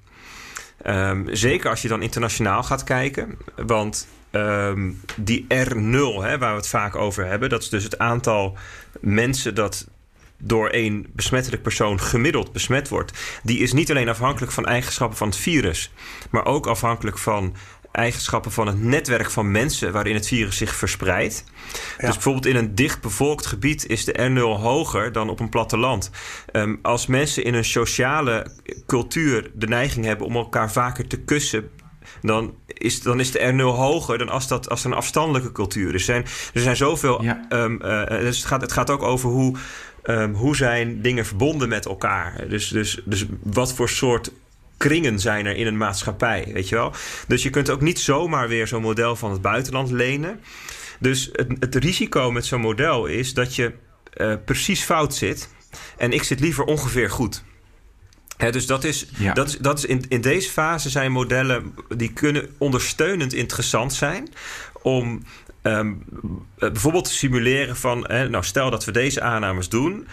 Um, 0.86 1.28
zeker 1.36 1.70
als 1.70 1.82
je 1.82 1.88
dan 1.88 2.02
internationaal 2.02 2.64
gaat 2.64 2.84
kijken, 2.84 3.38
want 3.56 4.08
ehm, 4.32 4.92
die 5.16 5.46
R0, 5.48 6.22
hè, 6.22 6.38
waar 6.38 6.52
we 6.52 6.58
het 6.58 6.68
vaak 6.68 6.96
over 6.96 7.26
hebben, 7.26 7.50
dat 7.50 7.62
is 7.62 7.70
dus 7.70 7.84
het 7.84 7.98
aantal 7.98 8.58
mensen 9.00 9.56
dat 9.56 9.88
door 10.38 10.70
één 10.70 11.06
besmettelijk 11.14 11.62
persoon 11.62 12.00
gemiddeld 12.00 12.52
besmet 12.52 12.90
wordt, 12.90 13.40
die 13.44 13.60
is 13.60 13.74
niet 13.74 13.90
alleen 13.90 14.10
afhankelijk 14.10 14.52
van 14.52 14.66
eigenschappen 14.66 15.18
van 15.18 15.28
het 15.28 15.38
virus, 15.38 15.92
maar 16.30 16.46
ook 16.46 16.68
afhankelijk 16.68 17.18
van 17.18 17.56
eigenschappen 17.96 18.52
van 18.52 18.68
het 18.68 18.82
netwerk 18.84 19.32
van 19.32 19.52
mensen 19.52 19.92
waarin 19.92 20.16
het 20.16 20.28
virus 20.28 20.58
zich 20.58 20.76
verspreidt. 20.76 21.44
Dus 21.98 22.14
bijvoorbeeld 22.14 22.46
in 22.46 22.56
een 22.56 22.76
dicht 22.76 23.02
bevolkt 23.02 23.46
gebied 23.46 23.88
is 23.88 24.06
de 24.06 24.30
R0 24.30 24.62
hoger 24.62 25.12
dan 25.12 25.30
op 25.30 25.40
een 25.40 25.50
platteland. 25.50 26.12
Um, 26.52 26.80
als 26.82 27.08
mensen 27.08 27.44
in 27.44 27.54
een 27.54 27.66
sociale 27.66 28.52
cultuur 28.86 29.52
de 29.54 29.68
neiging 29.68 30.06
hebben 30.06 30.28
om 30.28 30.36
elkaar 30.36 30.72
vaker 30.72 31.08
te 31.08 31.18
kussen, 31.18 31.70
dan 32.22 32.56
is, 32.68 33.02
dan 33.02 33.20
is 33.20 33.32
de 33.32 33.54
R0 33.54 33.62
hoger 33.62 34.18
dan 34.18 34.30
als 34.30 34.48
dat 34.48 34.70
als 34.70 34.84
een 34.84 34.94
afstandelijke 34.94 35.52
cultuur 35.52 35.94
is. 35.94 35.94
Er 35.94 36.00
zijn, 36.00 36.26
er 36.54 36.62
zijn 36.62 36.76
zoveel. 36.76 37.24
Ja. 37.24 37.46
Um, 37.50 37.82
uh, 37.84 38.08
dus 38.08 38.38
het, 38.38 38.46
gaat, 38.46 38.62
het 38.62 38.72
gaat 38.72 38.90
ook 38.90 39.04
over 39.04 39.30
hoe. 39.30 39.58
Um, 40.04 40.34
hoe 40.34 40.56
zijn 40.56 41.02
dingen 41.02 41.26
verbonden 41.26 41.70
met 41.70 41.86
elkaar? 41.86 42.46
Dus, 42.50 42.68
dus, 42.68 43.02
dus 43.06 43.26
wat 43.44 43.74
voor 43.74 43.90
soort 43.90 44.32
kringen 44.78 45.20
zijn 45.20 45.46
er 45.46 45.56
in 45.56 45.68
een 45.68 45.78
maatschappij, 45.78 46.50
weet 46.54 46.70
je 46.70 46.76
wel? 46.76 46.94
Dus 47.28 47.44
je 47.44 47.50
kunt 47.50 47.70
ook 47.70 47.82
niet 47.82 48.00
zomaar 48.00 48.48
weer 48.48 48.68
zo'n 48.68 48.82
model 48.82 49.16
van 49.16 49.32
het 49.32 49.42
buitenland 49.42 49.92
lenen. 49.92 50.40
Dus 51.00 51.30
het, 51.32 51.48
het 51.60 51.76
risico 51.76 52.32
met 52.32 52.46
zo'n 52.46 52.62
model 52.62 53.06
is 53.06 53.34
dat 53.34 53.56
je 53.56 53.74
uh, 54.18 54.34
precies 54.46 54.82
fout 54.82 55.16
zit 55.16 55.50
en 55.98 56.12
ik 56.12 56.24
zit 56.24 56.40
liever 56.40 56.64
ongeveer 56.64 57.10
goed. 57.10 57.44
He, 58.38 58.52
dus 58.52 58.66
dat 58.66 58.84
is, 58.84 59.08
ja. 59.18 59.34
dat 59.34 59.48
is, 59.48 59.58
dat 59.58 59.78
is 59.78 59.86
in, 59.86 60.06
in 60.08 60.22
deze 60.22 60.50
fase 60.50 60.90
zijn 60.90 61.12
modellen 61.12 61.76
die 61.96 62.14
kunnen 62.14 62.50
ondersteunend 62.58 63.34
interessant 63.34 63.94
zijn 63.94 64.30
om 64.82 65.24
um, 65.64 66.04
bijvoorbeeld 66.58 67.06
te 67.06 67.14
simuleren 67.14 67.76
van, 67.76 68.00
nou 68.10 68.44
stel 68.44 68.70
dat 68.70 68.86
we 68.86 68.92
deze 68.92 69.22
aannames 69.22 69.70
doen, 69.70 70.08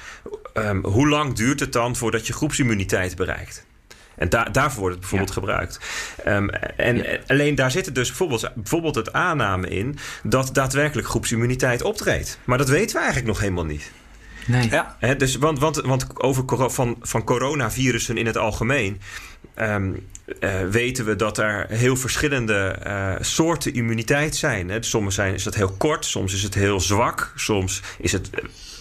um, 0.55 0.85
hoe 0.85 1.09
lang 1.09 1.35
duurt 1.35 1.61
het 1.61 1.73
dan 1.73 1.97
voordat 1.97 2.27
je 2.27 2.33
groepsimmuniteit 2.33 3.17
bereikt? 3.17 3.67
En 4.17 4.29
da 4.29 4.45
daarvoor 4.45 4.81
wordt 4.81 4.95
het 4.95 5.01
bijvoorbeeld 5.01 5.35
ja. 5.35 5.41
gebruikt. 5.41 5.81
Um, 6.27 6.51
en 6.77 6.97
ja. 6.97 7.19
alleen 7.27 7.55
daar 7.55 7.71
zit 7.71 7.95
dus 7.95 8.09
bijvoorbeeld, 8.09 8.51
bijvoorbeeld 8.55 8.95
het 8.95 9.13
aanname 9.13 9.69
in 9.69 9.99
dat 10.23 10.51
daadwerkelijk 10.53 11.09
groepsimmuniteit 11.09 11.83
optreedt. 11.83 12.39
Maar 12.45 12.59
dat 12.59 12.69
weten 12.69 12.93
we 12.93 13.03
eigenlijk 13.03 13.29
nog 13.29 13.41
helemaal 13.41 13.65
niet. 13.65 13.91
Nee. 14.47 14.71
Ja. 14.71 14.97
He, 14.99 15.17
dus, 15.17 15.37
want, 15.37 15.59
want, 15.59 15.77
want 15.77 16.21
over 16.23 16.71
van, 16.71 16.97
van 17.01 17.25
coronavirussen 17.25 18.17
in 18.17 18.27
het 18.27 18.37
algemeen. 18.37 19.01
Um, 19.57 20.07
uh, 20.41 20.69
weten 20.71 21.05
we 21.05 21.17
dat 21.17 21.39
er 21.39 21.67
heel 21.69 21.97
verschillende 21.97 22.79
uh, 22.87 23.15
soorten 23.21 23.75
immuniteit 23.75 24.37
zijn. 24.37 24.69
Hè. 24.69 24.83
Soms 24.83 25.15
zijn, 25.15 25.35
is 25.35 25.43
dat 25.43 25.55
heel 25.55 25.75
kort, 25.79 26.05
soms 26.05 26.35
is 26.35 26.43
het 26.43 26.55
heel 26.55 26.81
zwak, 26.81 27.33
soms 27.37 27.83
is 27.99 28.13
het 28.13 28.31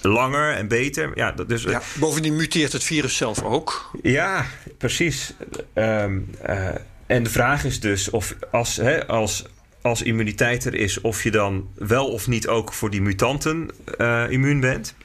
langer 0.01 0.53
en 0.53 0.67
beter. 0.67 1.11
Ja, 1.13 1.31
dat, 1.31 1.49
dus, 1.49 1.63
ja, 1.63 1.81
bovendien 1.99 2.35
muteert 2.35 2.73
het 2.73 2.83
virus 2.83 3.17
zelf 3.17 3.43
ook. 3.43 3.91
Ja, 4.01 4.45
precies. 4.77 5.33
Um, 5.73 6.29
uh, 6.49 6.67
en 7.05 7.23
de 7.23 7.29
vraag 7.29 7.63
is 7.63 7.79
dus 7.79 8.09
of 8.09 8.35
als, 8.51 8.77
hè, 8.77 9.07
als, 9.07 9.45
als 9.81 10.01
immuniteit 10.01 10.65
er 10.65 10.75
is, 10.75 11.01
of 11.01 11.23
je 11.23 11.31
dan 11.31 11.69
wel 11.75 12.07
of 12.07 12.27
niet 12.27 12.47
ook 12.47 12.73
voor 12.73 12.89
die 12.89 13.01
mutanten 13.01 13.69
immuun 14.29 14.59
bent. 14.59 14.95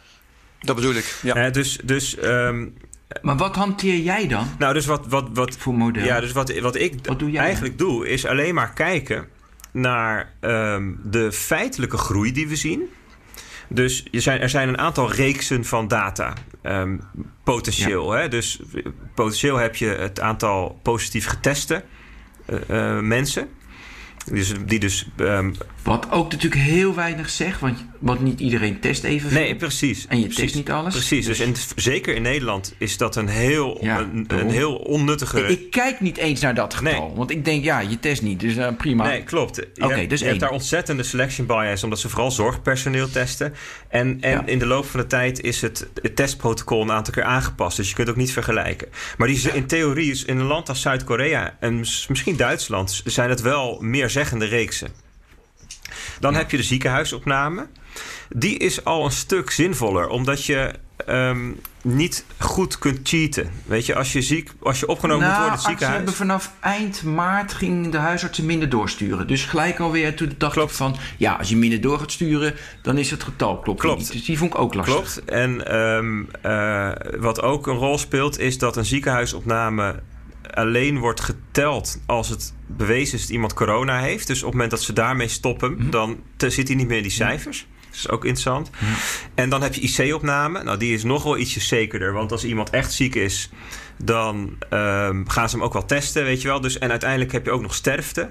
Dat 0.60 0.76
bedoel 0.76 0.94
ik. 0.94 1.18
Ja. 1.22 1.50
Dus, 1.50 1.78
dus 1.84 2.16
um, 2.22 2.74
maar 3.22 3.36
wat 3.36 3.56
hanteer 3.56 3.98
jij 3.98 4.28
dan? 4.28 4.46
Nou, 4.58 4.74
dus 4.74 4.86
wat, 4.86 5.06
wat, 5.06 5.28
wat 5.32 5.56
voor 5.56 5.74
model? 5.74 6.04
Ja, 6.04 6.20
dus 6.20 6.32
wat, 6.32 6.58
wat 6.58 6.76
ik 6.76 6.94
wat 7.02 7.18
doe 7.18 7.30
jij 7.30 7.42
eigenlijk 7.42 7.78
dan? 7.78 7.88
doe, 7.88 8.08
is 8.08 8.26
alleen 8.26 8.54
maar 8.54 8.72
kijken 8.72 9.28
naar 9.72 10.32
um, 10.40 11.00
de 11.04 11.32
feitelijke 11.32 11.96
groei 11.96 12.32
die 12.32 12.48
we 12.48 12.56
zien. 12.56 12.82
Dus 13.68 14.04
er 14.12 14.20
zijn, 14.20 14.40
er 14.40 14.48
zijn 14.48 14.68
een 14.68 14.78
aantal 14.78 15.12
reeksen 15.12 15.64
van 15.64 15.88
data. 15.88 16.32
Um, 16.62 17.00
potentieel. 17.44 18.14
Ja. 18.14 18.20
Hè? 18.20 18.28
Dus 18.28 18.60
potentieel 19.14 19.56
heb 19.56 19.76
je 19.76 19.86
het 19.86 20.20
aantal 20.20 20.80
positief 20.82 21.26
geteste 21.26 21.84
uh, 22.46 22.58
uh, 22.70 23.00
mensen. 23.00 23.48
Dus, 24.32 24.52
die 24.66 24.78
dus, 24.78 25.08
um, 25.16 25.54
wat 25.86 26.10
ook 26.10 26.32
natuurlijk 26.32 26.62
heel 26.62 26.94
weinig 26.94 27.30
zegt, 27.30 27.60
want, 27.60 27.84
want 27.98 28.20
niet 28.20 28.40
iedereen 28.40 28.80
test 28.80 29.04
even. 29.04 29.32
Nee, 29.32 29.56
precies. 29.56 30.06
En 30.06 30.16
je 30.16 30.24
precies, 30.24 30.42
test 30.42 30.54
niet 30.54 30.70
alles. 30.70 30.94
Precies. 30.94 31.26
Dus, 31.26 31.38
dus 31.38 31.68
zeker 31.76 32.14
in 32.14 32.22
Nederland 32.22 32.74
is 32.78 32.96
dat 32.96 33.16
een 33.16 33.28
heel, 33.28 33.78
ja, 33.80 33.98
een, 33.98 34.24
een, 34.28 34.50
heel 34.50 34.74
onnuttige. 34.74 35.40
Ik, 35.40 35.48
ik, 35.48 35.70
kijk 35.70 36.00
niet 36.00 36.16
eens 36.16 36.40
naar 36.40 36.54
dat 36.54 36.74
getal. 36.74 37.06
Nee. 37.06 37.16
Want 37.16 37.30
ik 37.30 37.44
denk, 37.44 37.64
ja, 37.64 37.80
je 37.80 38.00
test 38.00 38.22
niet, 38.22 38.40
dus 38.40 38.56
uh, 38.56 38.68
prima. 38.76 39.06
Nee, 39.06 39.22
klopt. 39.22 39.66
Oké, 39.66 39.84
okay, 39.84 40.06
dus 40.06 40.20
je 40.20 40.26
hebt 40.26 40.40
daar 40.40 40.50
ontzettende 40.50 41.02
selection 41.02 41.46
bias, 41.46 41.84
omdat 41.84 41.98
ze 41.98 42.08
vooral 42.08 42.30
zorgpersoneel 42.30 43.10
testen. 43.10 43.54
En, 43.88 44.18
en 44.20 44.30
ja. 44.30 44.46
in 44.46 44.58
de 44.58 44.66
loop 44.66 44.86
van 44.86 45.00
de 45.00 45.06
tijd 45.06 45.40
is 45.40 45.60
het, 45.60 45.88
het 46.02 46.16
testprotocol 46.16 46.82
een 46.82 46.92
aantal 46.92 47.12
keer 47.12 47.24
aangepast. 47.24 47.76
Dus 47.76 47.88
je 47.88 47.94
kunt 47.94 48.08
ook 48.08 48.16
niet 48.16 48.32
vergelijken. 48.32 48.88
Maar 49.18 49.28
die, 49.28 49.52
in 49.52 49.66
theorie, 49.66 50.10
is 50.10 50.24
in 50.24 50.38
een 50.38 50.46
land 50.46 50.68
als 50.68 50.80
Zuid-Korea 50.80 51.56
en 51.60 51.76
misschien 52.08 52.36
Duitsland, 52.36 53.02
zijn 53.04 53.30
het 53.30 53.40
wel 53.40 53.78
meerzeggende 53.80 54.44
reeksen. 54.44 55.05
Dan 56.20 56.34
heb 56.34 56.50
je 56.50 56.56
de 56.56 56.62
ziekenhuisopname. 56.62 57.66
Die 58.28 58.58
is 58.58 58.84
al 58.84 59.04
een 59.04 59.10
stuk 59.10 59.50
zinvoller, 59.50 60.08
omdat 60.08 60.44
je 60.44 60.74
um, 61.08 61.60
niet 61.82 62.24
goed 62.38 62.78
kunt 62.78 62.98
cheaten. 63.02 63.50
Weet 63.64 63.86
je, 63.86 63.94
als 63.94 64.12
je, 64.12 64.22
ziek, 64.22 64.50
als 64.62 64.80
je 64.80 64.88
opgenomen 64.88 65.26
nou, 65.26 65.32
moet 65.32 65.40
worden 65.40 65.58
in 65.58 65.68
het 65.68 65.68
ziekenhuis... 65.68 65.96
hebben 65.96 66.14
vanaf 66.14 66.52
eind 66.60 67.02
maart 67.02 67.52
gingen 67.52 67.90
de 67.90 67.98
huisartsen 67.98 68.46
minder 68.46 68.68
doorsturen. 68.68 69.26
Dus 69.26 69.44
gelijk 69.44 69.78
alweer 69.80 70.16
toen 70.16 70.34
dacht 70.38 70.52
klopt. 70.52 70.70
ik 70.70 70.76
van... 70.76 70.96
ja, 71.16 71.34
als 71.34 71.48
je 71.48 71.56
minder 71.56 71.80
door 71.80 71.98
gaat 71.98 72.12
sturen, 72.12 72.54
dan 72.82 72.98
is 72.98 73.10
het 73.10 73.22
getal 73.22 73.58
klopt, 73.58 73.80
klopt. 73.80 73.98
niet. 73.98 74.12
Dus 74.12 74.24
die 74.24 74.38
vond 74.38 74.54
ik 74.54 74.60
ook 74.60 74.74
lastig. 74.74 74.94
Klopt. 74.94 75.24
En 75.24 75.76
um, 75.76 76.28
uh, 76.46 76.90
wat 77.18 77.42
ook 77.42 77.66
een 77.66 77.76
rol 77.76 77.98
speelt, 77.98 78.38
is 78.38 78.58
dat 78.58 78.76
een 78.76 78.84
ziekenhuisopname 78.84 79.94
alleen 80.56 80.98
wordt 80.98 81.20
geteld 81.20 82.00
als 82.06 82.28
het 82.28 82.54
bewezen 82.66 83.14
is 83.14 83.20
dat 83.20 83.30
iemand 83.30 83.54
corona 83.54 84.00
heeft. 84.00 84.26
Dus 84.26 84.38
op 84.38 84.44
het 84.44 84.52
moment 84.52 84.70
dat 84.70 84.82
ze 84.82 84.92
daarmee 84.92 85.28
stoppen, 85.28 85.72
mm 85.72 85.78
-hmm. 85.78 85.90
dan 85.90 86.18
zit 86.36 86.68
hij 86.68 86.76
niet 86.76 86.86
meer 86.86 86.96
in 86.96 87.02
die 87.02 87.12
cijfers. 87.12 87.66
Dat 87.96 88.04
is 88.04 88.08
ook 88.08 88.24
interessant. 88.24 88.70
Mhm. 88.70 88.84
En 89.34 89.48
dan 89.48 89.62
heb 89.62 89.74
je 89.74 89.80
IC-opname. 89.80 90.62
Nou, 90.62 90.78
die 90.78 90.94
is 90.94 91.04
nog 91.04 91.22
wel 91.22 91.38
ietsje 91.38 91.60
zekerder. 91.60 92.12
Want 92.12 92.32
als 92.32 92.44
iemand 92.44 92.70
echt 92.70 92.92
ziek 92.92 93.14
is, 93.14 93.50
dan 93.96 94.56
um, 94.70 95.28
gaan 95.28 95.48
ze 95.48 95.56
hem 95.56 95.64
ook 95.64 95.72
wel 95.72 95.84
testen, 95.84 96.24
weet 96.24 96.42
je 96.42 96.48
wel. 96.48 96.60
Dus, 96.60 96.78
en 96.78 96.90
uiteindelijk 96.90 97.32
heb 97.32 97.44
je 97.44 97.50
ook 97.50 97.62
nog 97.62 97.74
sterfte. 97.74 98.30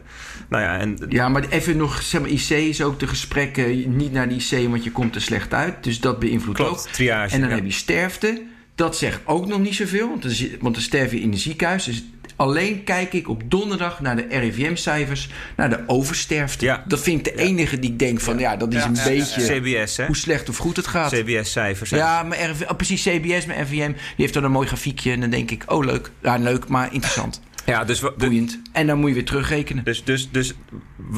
Nou 0.50 0.64
ja, 0.64 0.78
en... 0.78 0.98
ja 1.10 1.30
maar 1.30 1.50
even 1.50 1.78
nog, 1.78 2.02
zeg 2.02 2.22
maar, 2.22 2.30
IC 2.30 2.50
is 2.50 2.82
ook 2.82 3.00
de 3.00 3.08
gesprekken 3.08 3.98
niet 3.98 4.12
naar 4.12 4.30
de 4.30 4.36
IC, 4.36 4.70
want 4.70 4.84
je 4.84 4.92
komt 4.92 5.16
er 5.16 5.22
slecht 5.22 5.54
uit. 5.54 5.84
Dus 5.84 6.00
dat 6.00 6.20
beïnvloedt 6.20 6.58
Klopt, 6.58 6.80
ook. 6.80 6.88
Triage, 6.88 7.34
en 7.34 7.40
dan 7.40 7.50
ja. 7.50 7.56
heb 7.56 7.66
je 7.66 7.72
sterfte. 7.72 8.44
Dat 8.76 8.98
zegt 8.98 9.20
ook 9.26 9.48
nog 9.48 9.60
niet 9.60 9.76
zoveel, 9.76 10.10
want 10.10 10.22
dan, 10.22 10.50
want 10.60 10.74
dan 10.74 10.84
sterf 10.84 11.12
je 11.12 11.20
in 11.20 11.32
een 11.32 11.38
ziekenhuis. 11.38 11.84
Dus 11.84 12.04
alleen 12.36 12.84
kijk 12.84 13.14
ik 13.14 13.30
op 13.30 13.42
donderdag 13.46 14.00
naar 14.00 14.16
de 14.16 14.26
RIVM-cijfers, 14.30 15.30
naar 15.56 15.70
de 15.70 15.84
oversterfte. 15.88 16.66
Ja. 16.66 16.84
Dat 16.88 17.00
vind 17.00 17.28
ik 17.28 17.36
de 17.36 17.42
enige 17.42 17.80
die 17.80 17.92
ik 17.92 18.00
denk 18.00 18.20
van, 18.20 18.40
ja, 18.40 18.56
dat 18.56 18.74
is 18.74 18.84
een 18.84 18.98
beetje 19.04 19.60
CBS, 19.60 19.98
hè? 19.98 20.06
hoe 20.06 20.16
slecht 20.16 20.50
of 20.50 20.58
goed 20.58 20.76
het 20.76 20.88
gaat. 20.88 21.12
CBS-cijfers. 21.12 21.90
Ja, 21.90 22.24
maar 22.24 22.50
RV, 22.50 22.62
oh, 22.62 22.76
precies, 22.76 23.04
CBS, 23.04 23.46
maar 23.46 23.58
RIVM, 23.58 23.92
die 23.92 23.98
heeft 24.16 24.34
dan 24.34 24.44
een 24.44 24.52
mooi 24.52 24.68
grafiekje. 24.68 25.12
En 25.12 25.20
dan 25.20 25.30
denk 25.30 25.52
ik, 25.52 25.64
oh 25.66 25.86
leuk, 25.86 26.12
ja, 26.22 26.38
leuk, 26.38 26.68
maar 26.68 26.94
interessant. 26.94 27.42
Ja, 27.66 27.84
dus 27.84 28.02
boeiend. 28.18 28.62
En 28.72 28.88
dan 28.88 29.00
moet 29.00 29.10
je 29.10 29.16
weer 29.16 29.26
terugrekenen. 29.26 29.84
Dus, 29.84 30.04
dus, 30.04 30.32
dus 30.32 30.54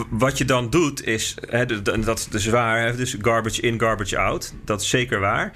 wat 0.09 0.37
je 0.37 0.45
dan 0.45 0.69
doet 0.69 1.05
is, 1.05 1.35
hè, 1.49 1.65
dat 1.65 2.17
is 2.17 2.27
dus 2.27 2.45
waar, 2.45 2.81
hè, 2.81 2.95
dus 2.95 3.15
garbage 3.21 3.61
in, 3.61 3.79
garbage 3.79 4.17
out. 4.17 4.53
Dat 4.65 4.81
is 4.81 4.89
zeker 4.89 5.19
waar. 5.19 5.53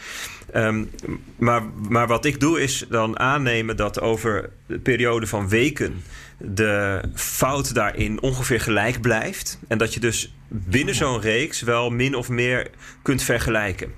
Um, 0.55 0.89
maar, 1.35 1.63
maar 1.89 2.07
wat 2.07 2.25
ik 2.25 2.39
doe 2.39 2.61
is 2.61 2.85
dan 2.89 3.19
aannemen 3.19 3.75
dat 3.75 4.01
over 4.01 4.49
de 4.65 4.79
periode 4.79 5.27
van 5.27 5.49
weken 5.49 6.03
de 6.37 7.01
fout 7.15 7.73
daarin 7.73 8.21
ongeveer 8.21 8.61
gelijk 8.61 9.01
blijft. 9.01 9.59
En 9.67 9.77
dat 9.77 9.93
je 9.93 9.99
dus 9.99 10.35
binnen 10.47 10.95
zo'n 10.95 11.21
reeks 11.21 11.61
wel 11.61 11.89
min 11.89 12.15
of 12.15 12.29
meer 12.29 12.67
kunt 13.01 13.23
vergelijken. 13.23 13.93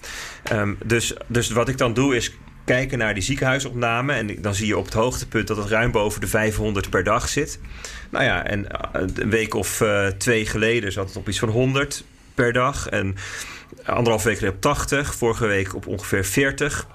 Um, 0.51 0.77
dus, 0.85 1.13
dus 1.27 1.49
wat 1.49 1.69
ik 1.69 1.77
dan 1.77 1.93
doe 1.93 2.15
is 2.15 2.31
kijken 2.65 2.97
naar 2.97 3.13
die 3.13 3.23
ziekenhuisopname. 3.23 4.13
En 4.13 4.41
dan 4.41 4.55
zie 4.55 4.67
je 4.67 4.77
op 4.77 4.85
het 4.85 4.93
hoogtepunt 4.93 5.47
dat 5.47 5.57
het 5.57 5.67
ruim 5.67 5.91
boven 5.91 6.21
de 6.21 6.27
500 6.27 6.89
per 6.89 7.03
dag 7.03 7.29
zit. 7.29 7.59
Nou 8.09 8.23
ja, 8.23 8.45
en 8.45 8.67
een 8.91 9.29
week 9.29 9.53
of 9.53 9.81
uh, 9.81 10.07
twee 10.07 10.45
geleden 10.45 10.91
zat 10.91 11.07
het 11.07 11.17
op 11.17 11.27
iets 11.27 11.39
van 11.39 11.49
100 11.49 12.03
per 12.33 12.53
dag. 12.53 12.89
En 12.89 13.15
anderhalf 13.85 14.23
week 14.23 14.41
op 14.41 14.61
80. 14.61 15.15
Vorige 15.15 15.45
week 15.45 15.75
op 15.75 15.87
ongeveer 15.87 16.25
40. 16.25 16.87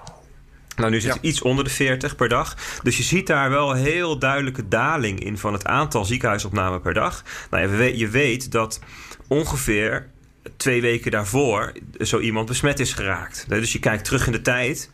Nou, 0.75 0.91
nu 0.91 1.01
zit 1.01 1.13
het 1.13 1.21
ja. 1.21 1.29
iets 1.29 1.41
onder 1.41 1.63
de 1.63 1.69
40 1.69 2.15
per 2.15 2.29
dag. 2.29 2.55
Dus 2.83 2.97
je 2.97 3.03
ziet 3.03 3.27
daar 3.27 3.49
wel 3.49 3.71
een 3.71 3.77
heel 3.77 4.19
duidelijke 4.19 4.67
daling 4.67 5.23
in 5.23 5.37
van 5.37 5.53
het 5.53 5.65
aantal 5.65 6.05
ziekenhuisopnamen 6.05 6.81
per 6.81 6.93
dag. 6.93 7.23
Nou, 7.49 7.83
je 7.83 8.07
weet 8.07 8.51
dat 8.51 8.79
ongeveer 9.27 10.09
twee 10.57 10.81
weken 10.81 11.11
daarvoor 11.11 11.73
zo 11.99 12.19
iemand 12.19 12.47
besmet 12.47 12.79
is 12.79 12.93
geraakt. 12.93 13.45
Dus 13.47 13.71
je 13.71 13.79
kijkt 13.79 14.05
terug 14.05 14.25
in 14.25 14.31
de 14.31 14.41
tijd. 14.41 14.91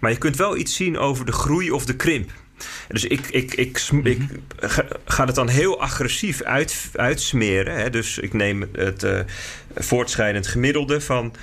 Maar 0.00 0.10
je 0.10 0.18
kunt 0.18 0.36
wel 0.36 0.56
iets 0.56 0.76
zien 0.76 0.98
over 0.98 1.26
de 1.26 1.32
groei 1.32 1.70
of 1.70 1.84
de 1.84 1.96
krimp. 1.96 2.30
Dus 2.88 3.04
ik, 3.04 3.26
ik, 3.26 3.54
ik, 3.54 3.80
ik 4.02 4.28
ga 5.04 5.24
het 5.26 5.34
dan 5.34 5.48
heel 5.48 5.80
agressief 5.80 6.42
uit, 6.42 6.88
uitsmeren. 6.92 7.74
Hè? 7.74 7.90
Dus 7.90 8.18
ik 8.18 8.32
neem 8.32 8.68
het 8.72 9.02
uh, 9.02 9.20
voortschrijdend 9.74 10.46
gemiddelde 10.46 11.00
van, 11.00 11.34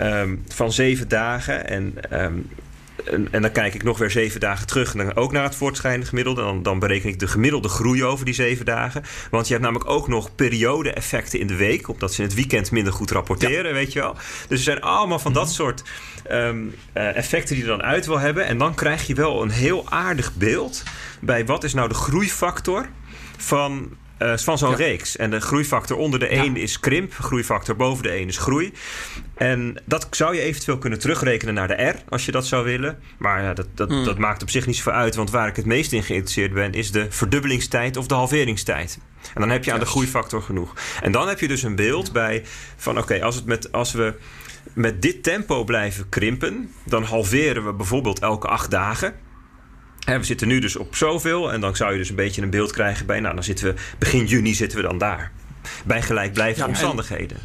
um, 0.00 0.44
van 0.48 0.72
zeven 0.72 1.08
dagen. 1.08 1.68
En 1.68 1.94
um, 2.24 2.48
en, 3.04 3.42
dan 3.42 3.52
kijk 3.52 3.74
ik 3.74 3.82
nog 3.82 3.98
weer 3.98 4.10
zeven 4.10 4.40
dagen 4.40 4.66
terug. 4.66 4.94
En 4.94 5.04
dan 5.04 5.16
ook 5.16 5.32
naar 5.32 5.42
het 5.42 5.54
voortschrijdende 5.54 6.06
gemiddelde. 6.06 6.42
Dan, 6.42 6.62
dan 6.62 6.78
bereken 6.78 7.08
ik 7.08 7.18
de 7.18 7.26
gemiddelde 7.26 7.68
groei 7.68 8.04
over 8.04 8.24
die 8.24 8.34
zeven 8.34 8.64
dagen. 8.64 9.02
Want 9.30 9.46
je 9.46 9.52
hebt 9.52 9.64
namelijk 9.64 9.90
ook 9.90 10.08
nog 10.08 10.34
periode-effecten 10.34 11.38
in 11.38 11.46
de 11.46 11.56
week. 11.56 11.88
Omdat 11.88 12.12
ze 12.12 12.22
in 12.22 12.26
het 12.26 12.36
weekend 12.36 12.70
minder 12.70 12.92
goed 12.92 13.10
rapporteren, 13.10 13.72
weet 13.72 13.92
je 13.92 14.00
wel. 14.00 14.14
Dus 14.48 14.58
er 14.58 14.64
zijn 14.64 14.80
allemaal 14.80 15.18
van 15.18 15.32
dat 15.32 15.44
mhm. 15.44 15.54
soort 15.54 15.82
um, 16.30 16.74
effecten 16.92 17.54
die 17.54 17.64
je 17.64 17.70
dan 17.70 17.82
uit 17.82 18.06
wil 18.06 18.18
hebben. 18.18 18.46
En 18.46 18.58
dan 18.58 18.74
krijg 18.74 19.06
je 19.06 19.14
wel 19.14 19.42
een 19.42 19.50
heel 19.50 19.90
aardig 19.90 20.34
beeld 20.34 20.82
bij 21.20 21.46
wat 21.46 21.64
is 21.64 21.74
nou 21.74 21.88
de 21.88 21.94
groeifactor 21.94 22.88
van 23.36 23.96
uh, 24.22 24.36
van 24.36 24.58
zo'n 24.58 24.76
reeks. 24.76 25.16
En 25.16 25.30
de 25.30 25.40
groeifactor 25.40 25.96
onder 25.96 26.18
de 26.18 26.26
1 26.26 26.56
is 26.56 26.80
krimp, 26.80 27.12
groeifactor 27.12 27.76
boven 27.76 28.02
de 28.02 28.08
1 28.08 28.28
is 28.28 28.38
groei. 28.38 28.72
En 29.34 29.82
dat 29.84 30.06
zou 30.10 30.34
je 30.34 30.40
eventueel 30.40 30.78
kunnen 30.78 30.98
terugrekenen 30.98 31.54
naar 31.54 31.68
de 31.68 31.82
R, 31.82 31.94
als 32.08 32.24
je 32.24 32.32
dat 32.32 32.46
zou 32.46 32.64
willen. 32.64 32.98
Maar 33.18 33.42
ja, 33.42 33.54
dat, 33.54 33.66
dat, 33.74 33.88
hmm. 33.88 34.04
dat 34.04 34.18
maakt 34.18 34.42
op 34.42 34.50
zich 34.50 34.66
niet 34.66 34.76
zoveel 34.76 34.92
uit, 34.92 35.14
want 35.14 35.30
waar 35.30 35.48
ik 35.48 35.56
het 35.56 35.66
meest 35.66 35.92
in 35.92 36.02
geïnteresseerd 36.02 36.52
ben, 36.52 36.72
is 36.72 36.90
de 36.90 37.06
verdubbelingstijd 37.10 37.96
of 37.96 38.06
de 38.06 38.14
halveringstijd. 38.14 38.98
En 39.34 39.40
dan 39.40 39.50
heb 39.50 39.64
je 39.64 39.72
aan 39.72 39.80
de 39.80 39.86
groeifactor 39.86 40.42
genoeg. 40.42 40.74
En 41.02 41.12
dan 41.12 41.28
heb 41.28 41.40
je 41.40 41.48
dus 41.48 41.62
een 41.62 41.76
beeld 41.76 42.12
bij 42.12 42.42
van 42.76 42.98
oké, 42.98 43.22
als, 43.22 43.34
het 43.34 43.46
met, 43.46 43.72
als 43.72 43.92
we 43.92 44.14
met 44.72 45.02
dit 45.02 45.22
tempo 45.22 45.64
blijven 45.64 46.08
krimpen, 46.08 46.70
dan 46.84 47.02
halveren 47.02 47.64
we 47.64 47.72
bijvoorbeeld 47.72 48.18
elke 48.18 48.48
acht 48.48 48.70
dagen 48.70 49.14
we 50.04 50.24
zitten 50.24 50.48
nu 50.48 50.58
dus 50.58 50.76
op 50.76 50.96
zoveel. 50.96 51.52
En 51.52 51.60
dan 51.60 51.76
zou 51.76 51.92
je 51.92 51.98
dus 51.98 52.08
een 52.08 52.16
beetje 52.16 52.42
een 52.42 52.50
beeld 52.50 52.72
krijgen 52.72 53.06
bij... 53.06 53.20
nou, 53.20 53.34
dan 53.34 53.44
zitten 53.44 53.66
we 53.66 53.80
begin 53.98 54.24
juni 54.24 54.54
zitten 54.54 54.78
we 54.78 54.84
dan 54.84 54.98
daar. 54.98 55.32
Bij 55.84 56.02
gelijkblijvende 56.02 56.62
ja, 56.62 56.68
omstandigheden. 56.68 57.36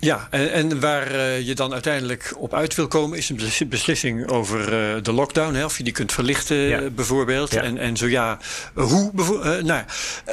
Ja, 0.00 0.28
en, 0.30 0.52
en 0.52 0.80
waar 0.80 1.14
uh, 1.14 1.40
je 1.40 1.54
dan 1.54 1.72
uiteindelijk 1.72 2.34
op 2.36 2.54
uit 2.54 2.74
wil 2.74 2.88
komen, 2.88 3.18
is 3.18 3.28
een 3.28 3.68
beslissing 3.68 4.28
over 4.28 4.60
uh, 4.60 5.02
de 5.02 5.12
lockdown. 5.12 5.54
Hè, 5.54 5.64
of 5.64 5.76
je 5.76 5.84
die 5.84 5.92
kunt 5.92 6.12
verlichten, 6.12 6.56
ja. 6.56 6.90
bijvoorbeeld. 6.90 7.52
Ja. 7.52 7.62
En, 7.62 7.78
en 7.78 7.96
zo 7.96 8.06
ja, 8.06 8.38
hoe? 8.74 9.10
Nou, 9.62 9.84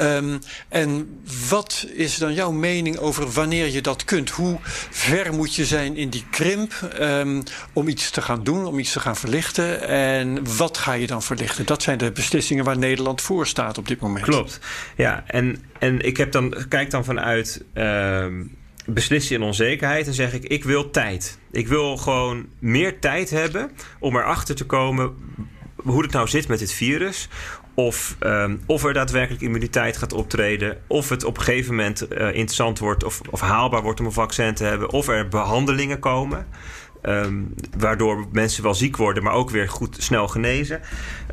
um, 0.01 0.39
en 0.69 1.19
wat 1.49 1.88
is 1.93 2.17
dan 2.17 2.34
jouw 2.34 2.51
mening 2.51 2.97
over 2.97 3.32
wanneer 3.32 3.69
je 3.69 3.82
dat 3.82 4.04
kunt? 4.04 4.30
Hoe 4.30 4.58
ver 4.89 5.34
moet 5.34 5.56
je 5.56 5.65
zijn 5.65 5.95
in 5.95 6.10
die 6.10 6.25
krimp 6.32 6.73
um, 6.99 7.43
om 7.73 7.88
iets 7.88 8.10
te 8.10 8.21
gaan 8.21 8.43
doen, 8.43 8.65
om 8.65 8.80
iets 8.80 8.91
te 8.91 8.99
gaan 8.99 9.15
verlichten? 9.15 9.88
En 9.88 10.56
wat 10.58 10.78
ga 10.78 10.93
je 10.93 11.08
dan 11.08 11.23
verlichten? 11.23 11.65
Dat 11.65 11.84
zijn 11.84 11.97
de 11.97 12.12
beslissingen 12.12 12.63
waar 12.65 12.78
Nederland 12.78 13.21
voor 13.21 13.47
staat 13.47 13.78
op 13.78 13.88
dit 13.88 13.99
moment. 13.99 14.25
Klopt. 14.25 14.60
Ja, 14.95 15.23
en, 15.28 15.63
en 15.80 16.01
ik 16.01 16.17
heb 16.17 16.32
dan, 16.32 16.56
kijk 16.69 16.91
dan 16.91 17.06
vanuit. 17.06 17.63
Uh, 17.73 18.25
beslissen 18.86 19.36
in 19.36 19.41
onzekerheid 19.41 20.08
en 20.08 20.13
zeg 20.13 20.34
ik: 20.34 20.43
ik 20.43 20.63
wil 20.63 20.89
tijd. 20.89 21.38
Ik 21.52 21.67
wil 21.67 21.98
gewoon 21.98 22.45
meer 22.60 23.00
tijd 23.00 23.30
hebben 23.30 23.71
om 24.00 24.15
erachter 24.15 24.56
te 24.56 24.65
komen 24.65 25.13
hoe 25.76 26.02
het 26.02 26.12
nou 26.12 26.28
zit 26.28 26.48
met 26.48 26.60
dit 26.60 26.71
virus. 26.71 27.30
Of, 27.74 28.15
um, 28.19 28.62
of 28.65 28.84
er 28.84 28.93
daadwerkelijk 28.93 29.43
immuniteit 29.43 29.98
gaat 29.98 30.13
optreden. 30.13 30.78
Of 30.88 31.10
het 31.10 31.24
op 31.24 31.38
een 31.38 31.43
gegeven 31.43 31.76
moment 31.76 32.12
uh, 32.12 32.28
interessant 32.28 32.80
wordt 32.80 33.04
of, 33.04 33.21
of 33.30 33.39
haalbaar 33.39 33.82
wordt 33.82 34.00
om 34.00 34.06
een 34.06 34.12
vaccin 34.12 34.54
te 34.54 34.63
hebben. 34.63 34.91
Of 34.91 35.08
er 35.08 35.28
behandelingen 35.28 36.00
komen. 36.00 36.48
Um, 37.07 37.53
waardoor 37.77 38.25
mensen 38.31 38.63
wel 38.63 38.73
ziek 38.73 38.97
worden, 38.97 39.23
maar 39.23 39.33
ook 39.33 39.49
weer 39.49 39.69
goed 39.69 39.95
snel 39.99 40.27
genezen. 40.27 40.81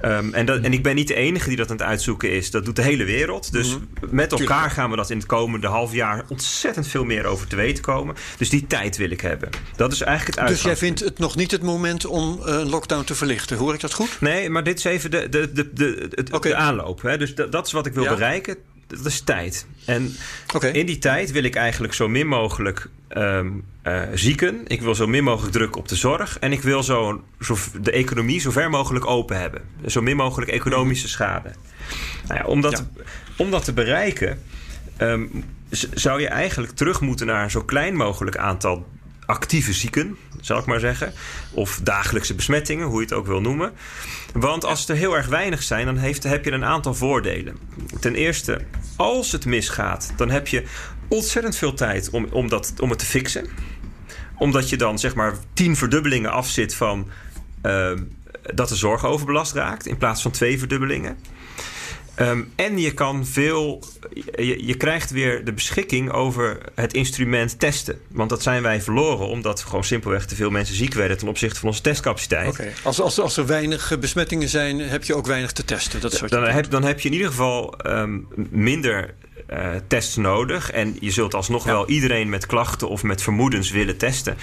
Um, 0.04 0.34
en, 0.34 0.46
dat, 0.46 0.60
en 0.60 0.72
ik 0.72 0.82
ben 0.82 0.94
niet 0.94 1.08
de 1.08 1.14
enige 1.14 1.48
die 1.48 1.56
dat 1.56 1.70
aan 1.70 1.76
het 1.76 1.86
uitzoeken 1.86 2.30
is. 2.30 2.50
Dat 2.50 2.64
doet 2.64 2.76
de 2.76 2.82
hele 2.82 3.04
wereld. 3.04 3.52
Dus 3.52 3.68
mm 3.68 3.88
-hmm. 4.00 4.08
met 4.10 4.32
elkaar 4.32 4.70
gaan 4.70 4.90
we 4.90 4.96
dat 4.96 5.10
in 5.10 5.16
het 5.16 5.26
komende 5.26 5.66
half 5.66 5.92
jaar 5.92 6.24
ontzettend 6.28 6.88
veel 6.88 7.04
meer 7.04 7.24
over 7.24 7.46
te 7.46 7.56
weten 7.56 7.82
komen. 7.82 8.14
Dus 8.38 8.48
die 8.48 8.66
tijd 8.66 8.96
wil 8.96 9.10
ik 9.10 9.20
hebben. 9.20 9.48
Dat 9.76 9.92
is 9.92 10.00
eigenlijk 10.00 10.38
het 10.38 10.48
Dus 10.48 10.62
jij 10.62 10.76
vindt 10.76 11.00
het 11.00 11.18
nog 11.18 11.36
niet 11.36 11.50
het 11.50 11.62
moment 11.62 12.06
om 12.06 12.38
uh, 12.38 12.44
een 12.44 12.68
lockdown 12.68 13.04
te 13.04 13.14
verlichten? 13.14 13.56
Hoor 13.56 13.74
ik 13.74 13.80
dat 13.80 13.94
goed? 13.94 14.20
Nee, 14.20 14.50
maar 14.50 14.64
dit 14.64 14.78
is 14.78 14.84
even 14.84 15.10
de, 15.10 15.28
de, 15.28 15.52
de, 15.52 15.72
de, 15.72 16.08
de, 16.08 16.24
okay. 16.32 16.52
de 16.52 16.56
aanloop. 16.56 17.02
Hè? 17.02 17.18
Dus 17.18 17.34
dat 17.34 17.66
is 17.66 17.72
wat 17.72 17.86
ik 17.86 17.94
wil 17.94 18.04
ja. 18.04 18.14
bereiken 18.14 18.56
dat 18.96 19.06
is 19.06 19.20
tijd. 19.20 19.66
En 19.84 20.16
okay. 20.54 20.70
in 20.70 20.86
die 20.86 20.98
tijd 20.98 21.30
wil 21.30 21.42
ik 21.42 21.54
eigenlijk 21.54 21.94
zo 21.94 22.08
min 22.08 22.26
mogelijk 22.26 22.88
um, 23.16 23.64
uh, 23.86 24.02
zieken. 24.14 24.60
Ik 24.66 24.80
wil 24.80 24.94
zo 24.94 25.06
min 25.06 25.24
mogelijk 25.24 25.52
druk 25.52 25.76
op 25.76 25.88
de 25.88 25.96
zorg. 25.96 26.38
En 26.38 26.52
ik 26.52 26.62
wil 26.62 26.82
zo, 26.82 27.24
zo, 27.40 27.56
de 27.80 27.90
economie 27.90 28.40
zo 28.40 28.50
ver 28.50 28.70
mogelijk 28.70 29.06
open 29.06 29.40
hebben. 29.40 29.62
Zo 29.86 30.02
min 30.02 30.16
mogelijk 30.16 30.50
economische 30.50 31.08
schade. 31.08 31.50
Nou 32.28 32.40
ja, 32.40 32.46
om, 32.46 32.60
dat, 32.60 32.84
ja. 32.96 33.02
om 33.36 33.50
dat 33.50 33.64
te 33.64 33.72
bereiken, 33.72 34.42
um, 34.98 35.44
zou 35.94 36.20
je 36.20 36.28
eigenlijk 36.28 36.72
terug 36.72 37.00
moeten 37.00 37.26
naar 37.26 37.42
een 37.42 37.50
zo 37.50 37.62
klein 37.62 37.96
mogelijk 37.96 38.36
aantal 38.36 38.86
actieve 39.26 39.72
zieken, 39.72 40.16
zal 40.40 40.58
ik 40.58 40.66
maar 40.66 40.80
zeggen. 40.80 41.12
Of 41.50 41.80
dagelijkse 41.82 42.34
besmettingen, 42.34 42.86
hoe 42.86 42.96
je 42.96 43.04
het 43.04 43.12
ook 43.12 43.26
wil 43.26 43.40
noemen. 43.40 43.72
Want 44.32 44.64
als 44.64 44.88
er 44.88 44.96
heel 44.96 45.16
erg 45.16 45.26
weinig 45.26 45.62
zijn, 45.62 45.86
dan 45.86 45.96
heeft, 45.96 46.22
heb 46.22 46.44
je 46.44 46.52
een 46.52 46.64
aantal 46.64 46.94
voordelen. 46.94 47.56
Ten 48.00 48.14
eerste, 48.14 48.60
als 48.96 49.32
het 49.32 49.46
misgaat, 49.46 50.12
dan 50.16 50.30
heb 50.30 50.48
je 50.48 50.64
ontzettend 51.08 51.56
veel 51.56 51.74
tijd 51.74 52.10
om, 52.10 52.26
om, 52.30 52.48
dat, 52.48 52.72
om 52.80 52.90
het 52.90 52.98
te 52.98 53.04
fixen. 53.04 53.46
Omdat 54.42 54.68
je 54.68 54.76
dan 54.76 54.98
zeg 54.98 55.14
maar 55.14 55.34
tien 55.52 55.76
verdubbelingen 55.76 56.30
afzit 56.30 56.74
van 56.74 57.08
uh, 57.66 57.90
dat 58.54 58.68
de 58.68 58.76
zorg 58.76 59.04
overbelast 59.04 59.52
raakt, 59.52 59.86
in 59.86 59.96
plaats 59.96 60.22
van 60.22 60.30
twee 60.30 60.58
verdubbelingen. 60.58 61.16
Um, 62.20 62.52
en 62.56 62.78
je 62.78 62.94
kan 62.94 63.26
veel. 63.26 63.82
Je, 64.36 64.66
je, 64.66 64.74
krijgt 64.76 65.10
weer 65.10 65.44
de 65.44 65.52
beschikking 65.52 66.10
over 66.10 66.58
het 66.74 66.94
instrument 66.94 67.58
testen. 67.58 68.00
Want 68.08 68.30
dat 68.30 68.42
zijn 68.42 68.62
wij 68.62 68.80
verloren, 68.80 69.26
omdat 69.26 69.60
gewoon 69.60 69.84
simpelweg 69.84 70.26
te 70.26 70.34
veel 70.34 70.50
mensen 70.50 70.74
ziek 70.74 70.94
werden 70.94 71.18
ten 71.18 71.28
opzichte 71.28 71.58
van 71.58 71.68
onze 71.68 71.80
testcapaciteit. 71.80 72.48
Okay. 72.48 72.72
als, 72.82 73.00
als, 73.00 73.20
als 73.20 73.36
er 73.36 73.46
weinig 73.46 73.98
besmettingen 73.98 74.48
zijn, 74.48 74.78
heb 74.78 75.04
je 75.04 75.14
ook 75.14 75.26
weinig 75.26 75.52
te 75.52 75.64
testen. 75.64 76.00
Dat 76.00 76.12
soort 76.12 76.30
dan, 76.30 76.48
heb, 76.48 76.70
dan 76.70 76.84
heb 76.84 77.00
je 77.00 77.08
in 77.08 77.14
ieder 77.14 77.28
geval 77.28 77.74
um, 77.86 78.28
minder 78.50 79.14
uh, 79.52 79.58
tests 79.86 80.16
nodig. 80.16 80.70
En 80.70 80.96
je 81.00 81.10
zult 81.10 81.34
alsnog 81.34 81.64
ja. 81.64 81.72
wel 81.72 81.88
iedereen 81.88 82.28
met 82.28 82.46
klachten 82.46 82.88
of 82.88 83.02
met 83.02 83.22
vermoedens 83.22 83.70
willen 83.70 83.96
testen. 83.96 84.36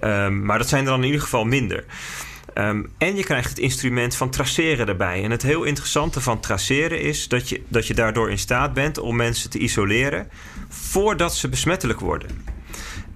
Um, 0.00 0.44
maar 0.44 0.58
dat 0.58 0.68
zijn 0.68 0.84
er 0.84 0.90
dan 0.90 1.00
in 1.00 1.06
ieder 1.06 1.20
geval 1.20 1.44
minder. 1.44 1.84
Um, 2.54 2.90
en 2.98 3.16
je 3.16 3.24
krijgt 3.24 3.48
het 3.48 3.58
instrument 3.58 4.16
van 4.16 4.30
traceren 4.30 4.88
erbij. 4.88 5.24
En 5.24 5.30
het 5.30 5.42
heel 5.42 5.64
interessante 5.64 6.20
van 6.20 6.40
traceren 6.40 7.00
is 7.00 7.28
dat 7.28 7.48
je, 7.48 7.62
dat 7.68 7.86
je 7.86 7.94
daardoor 7.94 8.30
in 8.30 8.38
staat 8.38 8.72
bent 8.72 8.98
om 8.98 9.16
mensen 9.16 9.50
te 9.50 9.58
isoleren 9.58 10.30
voordat 10.68 11.34
ze 11.34 11.48
besmettelijk 11.48 12.00
worden. 12.00 12.44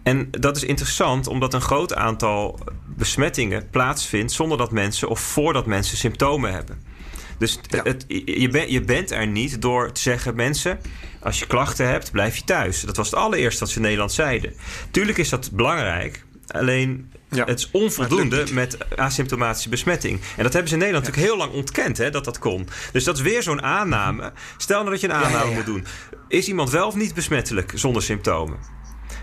En 0.02 0.28
dat 0.30 0.56
is 0.56 0.64
interessant 0.64 1.26
omdat 1.26 1.54
een 1.54 1.60
groot 1.60 1.94
aantal 1.94 2.58
besmettingen 2.86 3.70
plaatsvindt 3.70 4.32
zonder 4.32 4.58
dat 4.58 4.72
mensen 4.72 5.08
of 5.08 5.20
voordat 5.20 5.66
mensen 5.66 5.96
symptomen 5.96 6.52
hebben. 6.52 6.89
Dus 7.40 7.58
ja. 7.68 7.80
het, 7.82 8.04
je, 8.24 8.48
ben, 8.48 8.72
je 8.72 8.80
bent 8.80 9.10
er 9.10 9.26
niet 9.26 9.62
door 9.62 9.92
te 9.92 10.00
zeggen: 10.00 10.34
mensen, 10.34 10.80
als 11.20 11.38
je 11.38 11.46
klachten 11.46 11.86
hebt, 11.86 12.12
blijf 12.12 12.36
je 12.36 12.44
thuis. 12.44 12.80
Dat 12.80 12.96
was 12.96 13.10
het 13.10 13.18
allereerste 13.18 13.60
wat 13.60 13.68
ze 13.68 13.76
in 13.76 13.82
Nederland 13.82 14.12
zeiden. 14.12 14.54
Tuurlijk 14.90 15.18
is 15.18 15.28
dat 15.28 15.50
belangrijk. 15.52 16.24
Alleen 16.46 17.12
ja. 17.30 17.44
het 17.44 17.58
is 17.58 17.68
onvoldoende 17.70 18.36
het 18.36 18.52
met 18.52 18.96
asymptomatische 18.96 19.68
besmetting. 19.68 20.20
En 20.36 20.42
dat 20.42 20.52
hebben 20.52 20.68
ze 20.68 20.74
in 20.74 20.80
Nederland 20.80 21.06
ja. 21.06 21.10
natuurlijk 21.10 21.38
heel 21.38 21.46
lang 21.46 21.52
ontkend 21.52 21.98
hè, 21.98 22.10
dat 22.10 22.24
dat 22.24 22.38
kon. 22.38 22.68
Dus 22.92 23.04
dat 23.04 23.16
is 23.16 23.22
weer 23.22 23.42
zo'n 23.42 23.62
aanname. 23.62 24.32
Stel 24.56 24.78
nou 24.78 24.90
dat 24.90 25.00
je 25.00 25.08
een 25.08 25.14
aanname 25.14 25.54
moet 25.54 25.66
doen. 25.66 25.86
Is 26.28 26.48
iemand 26.48 26.70
wel 26.70 26.86
of 26.86 26.94
niet 26.94 27.14
besmettelijk 27.14 27.72
zonder 27.74 28.02
symptomen? 28.02 28.58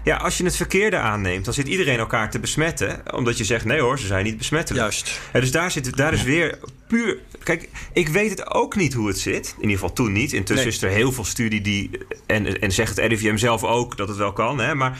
Ja, 0.07 0.17
als 0.17 0.37
je 0.37 0.43
het 0.43 0.55
verkeerde 0.55 0.97
aanneemt, 0.97 1.45
dan 1.45 1.53
zit 1.53 1.67
iedereen 1.67 1.97
elkaar 1.97 2.29
te 2.29 2.39
besmetten. 2.39 3.13
Omdat 3.13 3.37
je 3.37 3.43
zegt, 3.43 3.65
nee 3.65 3.79
hoor, 3.79 3.99
ze 3.99 4.05
zijn 4.05 4.25
niet 4.25 4.37
besmettelijk. 4.37 4.81
Juist. 4.83 5.19
Ja, 5.33 5.39
dus 5.39 5.51
daar, 5.51 5.71
zit, 5.71 5.97
daar 5.97 6.13
is 6.13 6.23
weer 6.23 6.59
puur... 6.87 7.17
Kijk, 7.43 7.69
ik 7.93 8.07
weet 8.07 8.29
het 8.29 8.53
ook 8.53 8.75
niet 8.75 8.93
hoe 8.93 9.07
het 9.07 9.19
zit. 9.19 9.47
In 9.55 9.61
ieder 9.61 9.77
geval 9.77 9.93
toen 9.93 10.11
niet. 10.11 10.33
Intussen 10.33 10.67
nee. 10.67 10.75
is 10.75 10.81
er 10.81 10.89
heel 10.89 11.11
veel 11.11 11.25
studie 11.25 11.61
die... 11.61 11.89
En, 12.25 12.61
en 12.61 12.71
zegt 12.71 12.97
het 12.97 13.11
RIVM 13.11 13.37
zelf 13.37 13.63
ook 13.63 13.97
dat 13.97 14.07
het 14.07 14.17
wel 14.17 14.33
kan. 14.33 14.59
Hè, 14.59 14.75
maar 14.75 14.99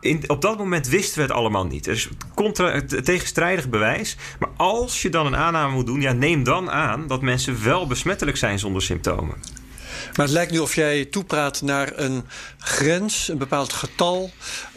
in, 0.00 0.24
op 0.26 0.42
dat 0.42 0.58
moment 0.58 0.88
wisten 0.88 1.16
we 1.16 1.22
het 1.22 1.32
allemaal 1.32 1.66
niet. 1.66 1.84
Dus 1.84 2.08
contra, 2.34 2.82
tegenstrijdig 3.02 3.68
bewijs. 3.68 4.16
Maar 4.38 4.50
als 4.56 5.02
je 5.02 5.08
dan 5.08 5.26
een 5.26 5.36
aanname 5.36 5.74
moet 5.74 5.86
doen, 5.86 6.00
ja, 6.00 6.12
neem 6.12 6.44
dan 6.44 6.70
aan 6.70 7.06
dat 7.06 7.22
mensen 7.22 7.64
wel 7.64 7.86
besmettelijk 7.86 8.36
zijn 8.36 8.58
zonder 8.58 8.82
symptomen. 8.82 9.36
Maar 10.16 10.26
het 10.26 10.34
lijkt 10.34 10.52
nu 10.52 10.58
of 10.58 10.74
jij 10.74 11.04
toepraat 11.04 11.62
naar 11.62 11.92
een 11.94 12.24
grens, 12.58 13.28
een 13.28 13.38
bepaald 13.38 13.72
getal, 13.72 14.30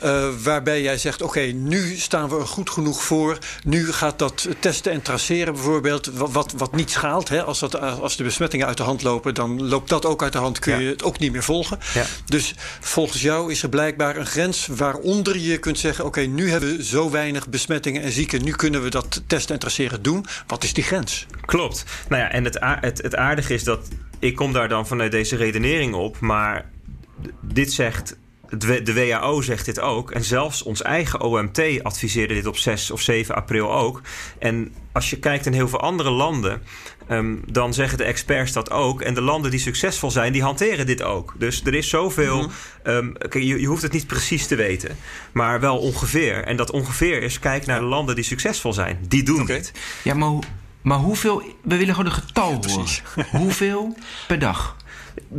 uh, 0.04 0.28
waarbij 0.44 0.82
jij 0.82 0.98
zegt: 0.98 1.22
oké, 1.22 1.40
nu 1.42 1.96
staan 1.96 2.30
we 2.30 2.36
er 2.36 2.48
goed 2.48 2.70
genoeg 2.70 3.04
voor. 3.04 3.38
Nu 3.64 3.92
gaat 3.92 4.20
dat 4.20 4.48
testen 4.60 4.92
en 4.92 5.02
traceren 5.02 5.54
bijvoorbeeld, 5.54 6.06
wat, 6.14 6.54
wat 6.58 6.76
niet 6.76 6.92
schaalt. 6.92 7.30
Hè? 7.30 7.44
Als, 7.44 7.60
dat, 7.60 7.80
als 7.80 8.16
de 8.16 8.24
besmettingen 8.24 8.68
uit 8.68 8.78
de 8.78 8.84
hand 8.84 9.04
lopen, 9.04 9.34
dan 9.34 9.68
loopt 9.68 9.90
dat 9.90 10.06
ook 10.06 10.24
uit 10.24 10.34
de 10.34 10.40
hand, 10.40 10.60
kun 10.60 10.82
je 10.82 10.90
het 10.90 11.04
ook 11.04 11.20
niet 11.20 11.32
meer 11.32 11.44
volgen. 11.44 11.80
Ja. 11.94 12.06
Dus 12.26 12.54
volgens 12.80 13.22
jou 13.22 13.52
is 13.52 13.64
er 13.64 13.70
blijkbaar 13.70 14.16
een 14.16 14.26
grens 14.26 14.68
waaronder 14.68 15.38
je 15.38 15.58
kunt 15.58 15.80
zeggen: 15.80 16.06
oké, 16.06 16.22
nu 16.22 16.52
hebben 16.52 16.78
we 16.78 16.84
zo 16.84 17.10
weinig 17.10 17.50
besmettingen 17.50 18.02
en 18.02 18.12
zieken, 18.12 18.44
nu 18.44 18.52
kunnen 18.52 18.84
we 18.84 18.90
dat 18.90 19.22
testen 19.28 19.54
en 19.54 19.60
traceren 19.60 20.02
doen. 20.02 20.26
Wat 20.48 20.64
is 20.64 20.74
die 20.74 20.84
grens? 20.84 21.26
Klopt. 21.46 21.84
Nou 22.10 22.22
ja, 22.22 22.32
en 22.32 22.44
het, 22.44 22.58
het, 22.62 23.02
het 23.02 23.16
aardige 23.16 23.54
is 23.54 23.64
dat 23.64 23.88
ik 24.20 24.36
kom 24.36 24.54
daar 24.54 24.70
dan 24.70 24.88
vanuit 24.88 25.12
deze 25.12 25.36
redenering 25.36 25.94
op, 25.94 26.20
maar 26.20 26.70
dit 27.42 27.74
zegt 27.74 28.18
de 28.58 28.94
WHO 28.94 29.42
zegt 29.42 29.66
dit 29.66 29.80
ook. 29.80 30.12
En 30.12 30.24
zelfs 30.24 30.64
ons 30.64 30.82
eigen 30.82 31.22
OMT 31.22 31.84
adviseerde 31.84 32.34
dit 32.34 32.46
op 32.46 32.58
6 32.58 32.92
of 32.92 33.02
7 33.02 33.36
april 33.36 33.74
ook. 33.74 34.02
En 34.40 34.74
als 34.92 35.10
je 35.10 35.20
kijkt 35.20 35.46
in 35.46 35.54
heel 35.54 35.68
veel 35.68 35.80
andere 35.80 36.10
landen, 36.10 36.62
um, 37.10 37.44
dan 37.46 37.74
zeggen 37.74 37.98
de 37.98 38.04
experts 38.04 38.52
dat 38.52 38.72
ook. 38.72 39.02
En 39.02 39.14
de 39.14 39.22
landen 39.22 39.52
die 39.52 39.60
succesvol 39.60 40.12
zijn, 40.12 40.34
die 40.34 40.44
hanteren 40.44 40.86
dit 40.86 41.04
ook. 41.04 41.34
Dus 41.38 41.62
er 41.66 41.74
is 41.74 41.90
zoveel. 41.90 42.42
Mm 42.42 42.52
je, 43.32 43.46
je, 43.46 43.66
hoeft 43.68 43.82
het 43.82 43.92
niet 43.92 44.08
precies 44.08 44.48
te 44.48 44.56
weten, 44.56 44.98
maar 45.32 45.60
wel 45.60 45.78
ongeveer. 45.78 46.44
En 46.44 46.56
dat 46.56 46.72
ongeveer 46.72 47.22
is: 47.22 47.40
kijk 47.40 47.66
naar 47.66 47.80
de 47.80 47.86
landen 47.86 48.16
die 48.16 48.24
succesvol 48.24 48.74
zijn. 48.74 49.00
Die 49.08 49.24
doen 49.24 49.42
okay. 49.42 49.56
dit. 49.56 49.72
Ja, 50.04 50.14
maar, 50.14 50.40
maar 50.86 50.98
hoeveel. 50.98 51.42
We 51.62 51.78
willen 51.78 51.96
gewoon 51.96 52.12
een 52.12 52.18
getal 52.18 52.54
horen. 52.54 52.86
hoeveel 53.42 53.96
per 54.28 54.40
dag? 54.40 54.76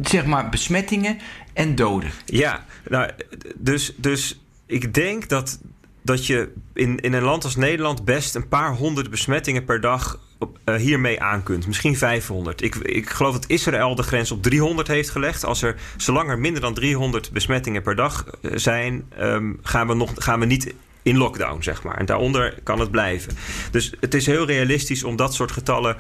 Zeg 0.02 0.24
maar 0.24 0.48
besmettingen 0.48 1.18
en 1.52 1.74
doden. 1.74 2.10
Ja, 2.24 2.64
nou, 2.88 3.10
dus, 3.56 3.92
dus 3.96 4.40
ik 4.66 4.94
denk 4.94 5.28
dat, 5.28 5.58
dat 6.02 6.26
je 6.26 6.52
in, 6.74 7.00
in 7.00 7.12
een 7.12 7.22
land 7.22 7.44
als 7.44 7.56
Nederland 7.56 8.04
best 8.04 8.34
een 8.34 8.48
paar 8.48 8.74
honderd 8.74 9.10
besmettingen 9.10 9.64
per 9.64 9.80
dag 9.80 10.20
op, 10.38 10.58
uh, 10.64 10.74
hiermee 10.74 11.22
aan 11.22 11.42
kunt. 11.42 11.66
Misschien 11.66 11.96
500. 11.96 12.62
Ik, 12.62 12.74
ik 12.74 13.10
geloof 13.10 13.32
dat 13.32 13.46
Israël 13.46 13.94
de 13.94 14.02
grens 14.02 14.30
op 14.30 14.42
300 14.42 14.88
heeft 14.88 15.10
gelegd. 15.10 15.44
Als 15.44 15.62
er, 15.62 15.76
zolang 15.96 16.30
er 16.30 16.38
minder 16.38 16.62
dan 16.62 16.74
300 16.74 17.32
besmettingen 17.32 17.82
per 17.82 17.96
dag 17.96 18.26
eh, 18.26 18.50
zijn, 18.54 19.12
um, 19.20 19.58
gaan, 19.62 19.86
we 19.86 19.94
nog, 19.94 20.12
gaan 20.14 20.40
we 20.40 20.46
niet 20.46 20.74
in 21.06 21.16
lockdown, 21.16 21.62
zeg 21.62 21.82
maar. 21.82 21.96
En 21.96 22.06
daaronder 22.06 22.54
kan 22.62 22.80
het 22.80 22.90
blijven. 22.90 23.36
Dus 23.70 23.92
het 24.00 24.14
is 24.14 24.26
heel 24.26 24.46
realistisch 24.46 25.04
om 25.04 25.16
dat 25.16 25.34
soort 25.34 25.52
getallen 25.52 25.96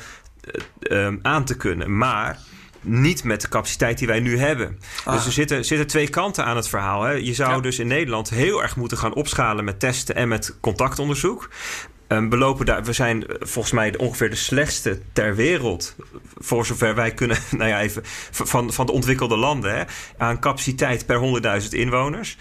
uh, 0.80 1.08
aan 1.22 1.44
te 1.44 1.56
kunnen. 1.56 1.96
Maar 1.96 2.38
niet 2.80 3.24
met 3.24 3.40
de 3.40 3.48
capaciteit 3.48 3.98
die 3.98 4.06
wij 4.06 4.20
nu 4.20 4.38
hebben. 4.38 4.78
Ah. 5.04 5.14
Dus 5.14 5.26
er 5.26 5.32
zitten, 5.32 5.64
zitten 5.64 5.86
twee 5.86 6.08
kanten 6.08 6.44
aan 6.44 6.56
het 6.56 6.68
verhaal. 6.68 7.02
Hè. 7.02 7.12
Je 7.12 7.34
zou 7.34 7.62
dus 7.62 7.78
in 7.78 7.86
Nederland 7.86 8.30
heel 8.30 8.62
erg 8.62 8.76
moeten 8.76 8.98
gaan 8.98 9.14
opschalen 9.14 9.64
met 9.64 9.80
testen 9.80 10.14
en 10.14 10.28
met 10.28 10.56
contactonderzoek. 10.60 11.48
Um, 12.08 12.30
we, 12.30 12.36
lopen 12.36 12.66
daar, 12.66 12.84
we 12.84 12.92
zijn 12.92 13.26
eh, 13.26 13.36
volgens 13.40 13.74
mij 13.74 13.96
ongeveer 13.96 14.30
de 14.30 14.36
slechtste 14.36 15.00
ter 15.12 15.34
wereld. 15.34 15.96
Voor 16.38 16.66
zover 16.66 16.94
wij 16.94 17.14
kunnen, 17.14 17.36
nou 17.58 17.68
ja, 17.68 17.80
even 17.80 18.02
van, 18.30 18.72
van 18.72 18.86
de 18.86 18.92
ontwikkelde 18.92 19.36
landen. 19.36 19.76
Hè, 19.76 19.84
aan 20.16 20.40
capaciteit 20.40 21.06
per 21.06 21.60
100.000 21.62 21.68
inwoners. 21.68 22.36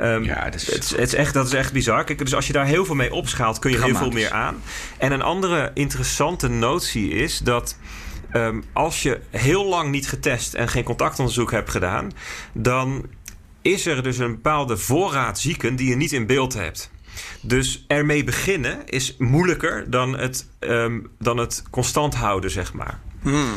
Um, 0.00 0.24
ja, 0.24 0.44
dat 0.44 0.54
is... 0.54 0.72
Het, 0.72 0.90
het, 0.90 0.98
is 0.98 1.14
echt, 1.14 1.34
dat 1.34 1.46
is 1.46 1.52
echt 1.52 1.72
bizar. 1.72 2.04
Kijk, 2.04 2.18
dus 2.18 2.34
als 2.34 2.46
je 2.46 2.52
daar 2.52 2.66
heel 2.66 2.84
veel 2.84 2.94
mee 2.94 3.14
opschaalt, 3.14 3.58
kun 3.58 3.70
je 3.70 3.82
heel 3.82 3.96
veel 3.96 4.10
meer 4.10 4.30
aan. 4.30 4.62
En 4.98 5.12
een 5.12 5.22
andere 5.22 5.70
interessante 5.74 6.48
notie 6.48 7.10
is 7.10 7.38
dat. 7.38 7.76
Um, 8.32 8.64
als 8.72 9.02
je 9.02 9.20
heel 9.30 9.64
lang 9.64 9.90
niet 9.90 10.08
getest 10.08 10.54
en 10.54 10.68
geen 10.68 10.84
contactonderzoek 10.84 11.50
hebt 11.50 11.70
gedaan, 11.70 12.12
dan 12.52 13.06
is 13.62 13.86
er 13.86 14.02
dus 14.02 14.18
een 14.18 14.30
bepaalde 14.30 14.76
voorraad 14.76 15.38
zieken 15.38 15.76
die 15.76 15.88
je 15.88 15.96
niet 15.96 16.12
in 16.12 16.26
beeld 16.26 16.54
hebt. 16.54 16.90
Dus 17.40 17.84
ermee 17.86 18.24
beginnen 18.24 18.86
is 18.86 19.16
moeilijker 19.18 19.90
dan 19.90 20.18
het, 20.18 20.48
um, 20.60 21.10
dan 21.18 21.36
het 21.36 21.62
constant 21.70 22.14
houden, 22.14 22.50
zeg 22.50 22.72
maar. 22.72 22.98
Hmm. 23.22 23.54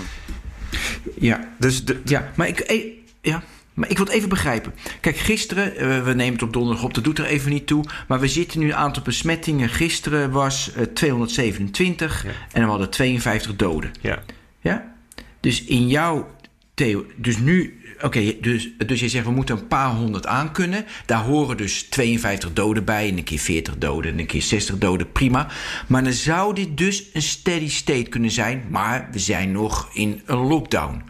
Ja, 1.19 1.53
dus 1.59 1.85
de, 1.85 2.01
ja, 2.03 2.31
maar 2.35 2.47
ik, 2.47 2.59
eh, 2.59 2.83
ja, 3.21 3.43
maar 3.73 3.89
ik 3.89 3.97
wil 3.97 4.05
het 4.05 4.15
even 4.15 4.29
begrijpen. 4.29 4.73
Kijk, 5.01 5.17
gisteren, 5.17 5.73
uh, 5.73 6.03
we 6.03 6.13
nemen 6.13 6.33
het 6.33 6.41
op 6.41 6.53
donderdag 6.53 6.83
op, 6.83 6.93
dat 6.93 7.03
doet 7.03 7.19
er 7.19 7.25
even 7.25 7.51
niet 7.51 7.67
toe. 7.67 7.85
Maar 8.07 8.19
we 8.19 8.27
zitten 8.27 8.59
nu 8.59 8.65
een 8.65 8.75
aantal 8.75 9.03
besmettingen. 9.03 9.69
Gisteren 9.69 10.31
was 10.31 10.71
uh, 10.77 10.83
227 10.83 12.23
ja. 12.23 12.29
en 12.51 12.63
we 12.63 12.69
hadden 12.69 12.89
52 12.89 13.55
doden. 13.55 13.91
Ja. 14.01 14.23
Ja? 14.59 14.95
Dus 15.39 15.63
in 15.63 15.87
jouw 15.87 16.35
theo, 16.73 17.05
dus 17.15 17.37
nu, 17.37 17.76
oké, 18.01 18.35
dus, 18.41 18.69
dus 18.85 18.99
je 18.99 19.09
zegt 19.09 19.25
we 19.25 19.31
moeten 19.31 19.57
een 19.57 19.67
paar 19.67 19.89
honderd 19.89 20.25
aankunnen. 20.25 20.85
Daar 21.05 21.23
horen 21.23 21.57
dus 21.57 21.83
52 21.83 22.53
doden 22.53 22.85
bij, 22.85 23.09
en 23.09 23.17
een 23.17 23.23
keer 23.23 23.39
40 23.39 23.77
doden, 23.77 24.11
en 24.11 24.19
een 24.19 24.25
keer 24.25 24.41
60 24.41 24.77
doden, 24.77 25.11
prima. 25.11 25.47
Maar 25.87 26.03
dan 26.03 26.13
zou 26.13 26.55
dit 26.55 26.77
dus 26.77 27.03
een 27.13 27.21
steady 27.21 27.69
state 27.69 28.09
kunnen 28.09 28.31
zijn, 28.31 28.65
maar 28.69 29.07
we 29.11 29.19
zijn 29.19 29.51
nog 29.51 29.89
in 29.93 30.21
een 30.25 30.37
lockdown. 30.37 31.03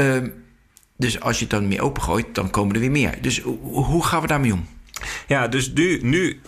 Uh, 0.00 0.16
dus 0.96 1.20
als 1.20 1.36
je 1.36 1.42
het 1.42 1.52
dan 1.52 1.68
meer 1.68 1.82
opengooit, 1.82 2.34
dan 2.34 2.50
komen 2.50 2.74
er 2.74 2.80
weer 2.80 2.90
meer. 2.90 3.18
Dus 3.20 3.40
hoe 3.62 4.04
gaan 4.04 4.20
we 4.20 4.26
daarmee 4.26 4.52
om? 4.52 4.66
Ja, 5.26 5.48
dus 5.48 5.72
nu, 5.72 5.98
nu 6.02 6.40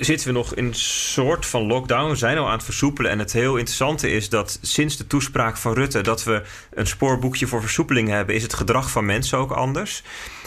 zitten 0.00 0.26
we 0.26 0.32
nog 0.32 0.54
in 0.54 0.64
een 0.64 0.74
soort 0.74 1.46
van 1.46 1.66
lockdown. 1.66 2.10
We 2.10 2.16
zijn 2.16 2.38
al 2.38 2.46
aan 2.46 2.52
het 2.52 2.64
versoepelen. 2.64 3.10
En 3.10 3.18
het 3.18 3.32
heel 3.32 3.56
interessante 3.56 4.10
is 4.10 4.28
dat 4.28 4.58
sinds 4.62 4.96
de 4.96 5.06
toespraak 5.06 5.56
van 5.56 5.74
Rutte... 5.74 6.00
dat 6.00 6.24
we 6.24 6.42
een 6.74 6.86
spoorboekje 6.86 7.46
voor 7.46 7.60
versoepeling 7.60 8.08
hebben... 8.08 8.34
is 8.34 8.42
het 8.42 8.54
gedrag 8.54 8.90
van 8.90 9.06
mensen 9.06 9.38
ook 9.38 9.50
anders. 9.50 10.02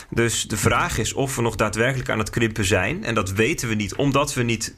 Dus 0.10 0.48
de 0.48 0.58
vraag 0.58 0.98
is 0.98 1.14
of 1.14 1.36
we 1.36 1.42
nog 1.42 1.56
daadwerkelijk 1.56 2.10
aan 2.10 2.20
het 2.20 2.30
krimpen 2.30 2.66
zijn. 2.66 3.04
En 3.04 3.16
dat 3.16 3.32
weten 3.32 3.68
we 3.68 3.76
niet, 3.76 3.96
omdat 3.96 4.34
we 4.34 4.44
niet 4.44 4.76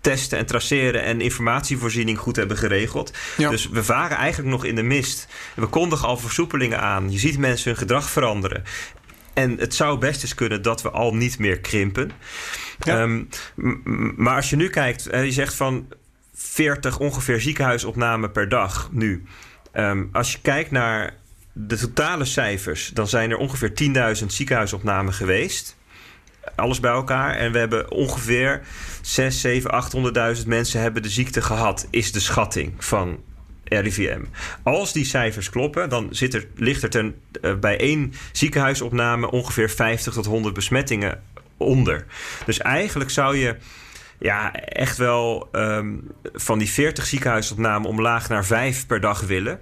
testen 0.00 0.38
en 0.38 0.46
traceren 0.46 1.02
en 1.02 1.20
informatievoorziening 1.20 2.18
goed 2.18 2.36
hebben 2.36 2.56
geregeld. 2.56 3.12
Dus 3.36 3.68
we 3.68 3.84
varen 3.84 4.16
eigenlijk 4.16 4.50
nog 4.50 4.64
in 4.64 4.74
de 4.74 4.82
mist. 4.82 5.28
We 5.54 5.66
kondigen 5.66 6.08
al 6.08 6.16
versoepelingen 6.16 6.80
aan. 6.80 7.12
Je 7.12 7.18
ziet 7.18 7.38
mensen 7.38 7.70
hun 7.70 7.78
gedrag 7.78 8.10
veranderen. 8.10 8.64
En 9.36 9.58
het 9.58 9.74
zou 9.74 9.98
best 9.98 10.22
eens 10.22 10.34
kunnen 10.34 10.62
dat 10.62 10.82
we 10.82 10.90
al 10.90 11.14
niet 11.14 11.38
meer 11.38 11.60
krimpen. 11.60 12.10
Ehm, 12.78 13.24
maar 14.16 14.36
als 14.36 14.50
je 14.50 14.56
nu 14.56 14.68
kijkt, 14.68 15.02
je 15.02 15.32
zegt 15.32 15.54
van 15.54 15.88
40 16.34 16.98
ongeveer 16.98 17.40
ziekenhuisopnamen 17.40 18.32
per 18.32 18.48
dag 18.48 18.88
nu. 18.92 19.24
Ehm, 19.72 20.04
als 20.12 20.32
je 20.32 20.38
kijkt 20.42 20.70
naar 20.70 21.14
de 21.52 21.76
totale 21.76 22.24
cijfers, 22.24 22.90
dan 22.94 23.08
zijn 23.08 23.30
er 23.30 23.36
ongeveer 23.36 23.74
10.000 23.74 24.32
ziekenhuisopnamen 24.32 25.12
geweest. 25.12 25.76
Alles 26.54 26.80
bij 26.80 26.92
elkaar. 26.92 27.34
En 27.34 27.52
we 27.52 27.58
hebben 27.58 27.90
ongeveer 27.90 28.62
6, 29.02 29.40
7, 29.40 29.70
800.000 29.70 30.46
mensen 30.46 30.80
hebben 30.80 31.02
de 31.02 31.08
ziekte 31.08 31.42
gehad, 31.42 31.86
is 31.90 32.12
de 32.12 32.20
schatting 32.20 32.84
van 32.84 33.18
RIVM. 33.68 34.20
Als 34.62 34.92
die 34.92 35.04
cijfers 35.04 35.50
kloppen, 35.50 35.88
dan 35.88 36.08
zit 36.10 36.34
er, 36.34 36.46
ligt 36.56 36.82
er 36.82 36.90
ten, 36.90 37.14
uh, 37.42 37.54
bij 37.54 37.78
één 37.78 38.12
ziekenhuisopname 38.32 39.30
ongeveer 39.30 39.70
50 39.70 40.12
tot 40.12 40.26
100 40.26 40.54
besmettingen 40.54 41.22
onder. 41.56 42.06
Dus 42.46 42.58
eigenlijk 42.58 43.10
zou 43.10 43.36
je 43.36 43.56
ja, 44.18 44.54
echt 44.54 44.96
wel 44.96 45.48
um, 45.52 46.10
van 46.34 46.58
die 46.58 46.70
40 46.70 47.06
ziekenhuisopnamen 47.06 47.88
omlaag 47.88 48.28
naar 48.28 48.44
5 48.44 48.86
per 48.86 49.00
dag 49.00 49.20
willen. 49.20 49.60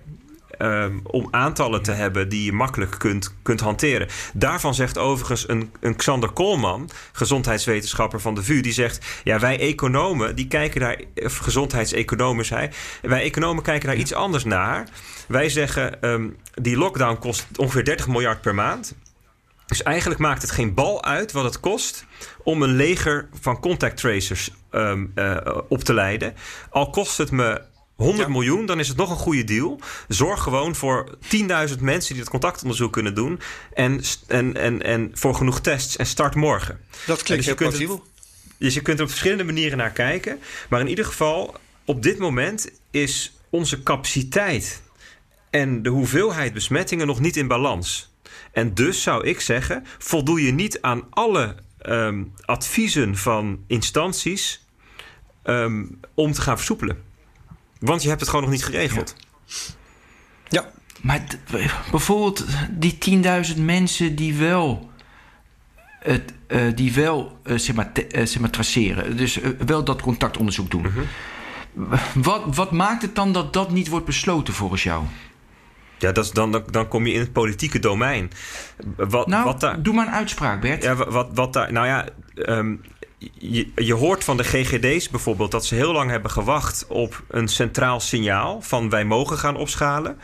Um, 0.58 1.00
om 1.02 1.28
aantallen 1.30 1.82
te 1.82 1.92
hebben 1.92 2.28
die 2.28 2.44
je 2.44 2.52
makkelijk 2.52 2.98
kunt, 2.98 3.34
kunt 3.42 3.60
hanteren. 3.60 4.08
Daarvan 4.32 4.74
zegt 4.74 4.98
overigens 4.98 5.48
een, 5.48 5.72
een 5.80 5.96
Xander 5.96 6.30
Koolman, 6.30 6.90
gezondheidswetenschapper 7.12 8.20
van 8.20 8.34
de 8.34 8.42
VU, 8.42 8.60
die 8.60 8.72
zegt: 8.72 9.06
Ja, 9.24 9.38
wij 9.38 9.58
economen, 9.58 10.36
die 10.36 10.48
kijken 10.48 10.80
daar, 10.80 11.00
of 11.14 11.36
gezondheidseconomen 11.36 12.44
zei, 12.44 12.68
wij 13.02 13.22
economen 13.22 13.62
kijken 13.62 13.88
daar 13.88 13.96
iets 13.96 14.14
anders 14.14 14.44
naar. 14.44 14.88
Wij 15.28 15.48
zeggen: 15.48 16.08
um, 16.08 16.36
die 16.54 16.76
lockdown 16.76 17.18
kost 17.18 17.46
ongeveer 17.56 17.84
30 17.84 18.08
miljard 18.08 18.40
per 18.40 18.54
maand. 18.54 18.94
Dus 19.66 19.82
eigenlijk 19.82 20.20
maakt 20.20 20.42
het 20.42 20.50
geen 20.50 20.74
bal 20.74 21.04
uit 21.04 21.32
wat 21.32 21.44
het 21.44 21.60
kost 21.60 22.04
om 22.42 22.62
een 22.62 22.76
leger 22.76 23.28
van 23.40 23.60
contact 23.60 23.96
tracers 23.96 24.50
um, 24.70 25.12
uh, 25.14 25.36
op 25.68 25.80
te 25.80 25.94
leiden. 25.94 26.34
Al 26.70 26.90
kost 26.90 27.18
het 27.18 27.30
me 27.30 27.62
100 27.94 28.28
miljoen, 28.28 28.66
dan 28.66 28.78
is 28.78 28.88
het 28.88 28.96
nog 28.96 29.10
een 29.10 29.16
goede 29.16 29.44
deal. 29.44 29.80
Zorg 30.08 30.42
gewoon 30.42 30.74
voor 30.74 31.18
10.000 31.22 31.80
mensen 31.80 32.12
die 32.12 32.22
het 32.22 32.30
contactonderzoek 32.30 32.92
kunnen 32.92 33.14
doen. 33.14 33.40
En, 33.74 34.00
en, 34.26 34.56
en, 34.56 34.82
en 34.82 35.10
voor 35.14 35.34
genoeg 35.34 35.60
tests. 35.60 35.96
En 35.96 36.06
start 36.06 36.34
morgen. 36.34 36.80
Dat 37.06 37.22
klinkt 37.22 37.44
dus 37.46 37.46
heel 37.46 37.68
plausibel. 37.68 38.04
Dus 38.58 38.74
je 38.74 38.80
kunt 38.80 38.98
er 38.98 39.04
op 39.04 39.10
verschillende 39.10 39.44
manieren 39.44 39.78
naar 39.78 39.90
kijken. 39.90 40.38
Maar 40.68 40.80
in 40.80 40.88
ieder 40.88 41.04
geval, 41.04 41.54
op 41.84 42.02
dit 42.02 42.18
moment 42.18 42.70
is 42.90 43.36
onze 43.50 43.82
capaciteit 43.82 44.82
en 45.50 45.82
de 45.82 45.88
hoeveelheid 45.88 46.52
besmettingen 46.52 47.06
nog 47.06 47.20
niet 47.20 47.36
in 47.36 47.48
balans. 47.48 48.12
En 48.52 48.74
dus 48.74 49.02
zou 49.02 49.26
ik 49.26 49.40
zeggen, 49.40 49.86
voldoe 49.98 50.42
je 50.42 50.52
niet 50.52 50.80
aan 50.80 51.06
alle 51.10 51.54
um, 51.86 52.32
adviezen 52.44 53.16
van 53.16 53.64
instanties 53.66 54.64
um, 55.44 56.00
om 56.14 56.32
te 56.32 56.40
gaan 56.40 56.56
versoepelen. 56.56 57.03
Want 57.84 58.02
je 58.02 58.08
hebt 58.08 58.20
het 58.20 58.28
gewoon 58.28 58.44
nog 58.44 58.54
niet 58.54 58.64
geregeld. 58.64 59.16
Ja. 60.48 60.70
Maar 61.00 61.24
bijvoorbeeld 61.90 62.44
die 62.70 62.98
10.000 63.56 63.60
mensen 63.60 64.16
die 64.16 64.34
wel, 64.34 64.90
het, 66.00 66.32
uh, 66.48 66.62
die 66.74 66.92
wel 66.92 67.38
uh, 67.44 67.58
zeg, 67.58 67.74
maar, 67.74 67.92
uh, 67.94 68.26
zeg 68.26 68.38
maar 68.40 68.50
traceren, 68.50 69.16
dus 69.16 69.38
wel 69.66 69.84
dat 69.84 70.02
contactonderzoek 70.02 70.70
doen. 70.70 70.86
-hmm. 70.86 71.04
wat, 72.22 72.56
wat 72.56 72.72
maakt 72.72 73.02
het 73.02 73.14
dan 73.14 73.32
dat 73.32 73.52
dat 73.52 73.70
niet 73.70 73.88
wordt 73.88 74.06
besloten 74.06 74.54
volgens 74.54 74.82
jou? 74.82 75.04
Ja, 75.98 76.12
dat 76.12 76.24
is 76.24 76.30
dan, 76.30 76.52
dan, 76.52 76.64
dan 76.70 76.88
kom 76.88 77.06
je 77.06 77.12
in 77.12 77.20
het 77.20 77.32
politieke 77.32 77.78
domein. 77.78 78.30
Wat, 78.96 79.26
nou, 79.26 79.44
wat 79.44 79.60
daar, 79.60 79.82
doe 79.82 79.94
maar 79.94 80.06
een 80.06 80.12
uitspraak, 80.12 80.60
Bert. 80.60 80.82
Ja, 80.82 80.94
wat, 80.94 81.28
wat 81.34 81.52
daar. 81.52 81.72
Nou 81.72 81.86
ja. 81.86 82.08
Um, 82.34 82.80
je, 83.32 83.68
je, 83.74 83.94
hoort 83.94 84.24
van 84.24 84.36
de 84.36 84.44
GGD's 84.44 85.08
bijvoorbeeld 85.08 85.50
dat 85.50 85.66
ze 85.66 85.74
heel 85.74 85.92
lang 85.92 86.10
hebben 86.10 86.30
gewacht 86.30 86.86
op 86.88 87.22
een 87.28 87.48
centraal 87.48 88.00
signaal 88.00 88.62
van 88.62 88.90
wij 88.90 89.04
mogen 89.04 89.38
gaan 89.38 89.56
opschalen. 89.56 90.18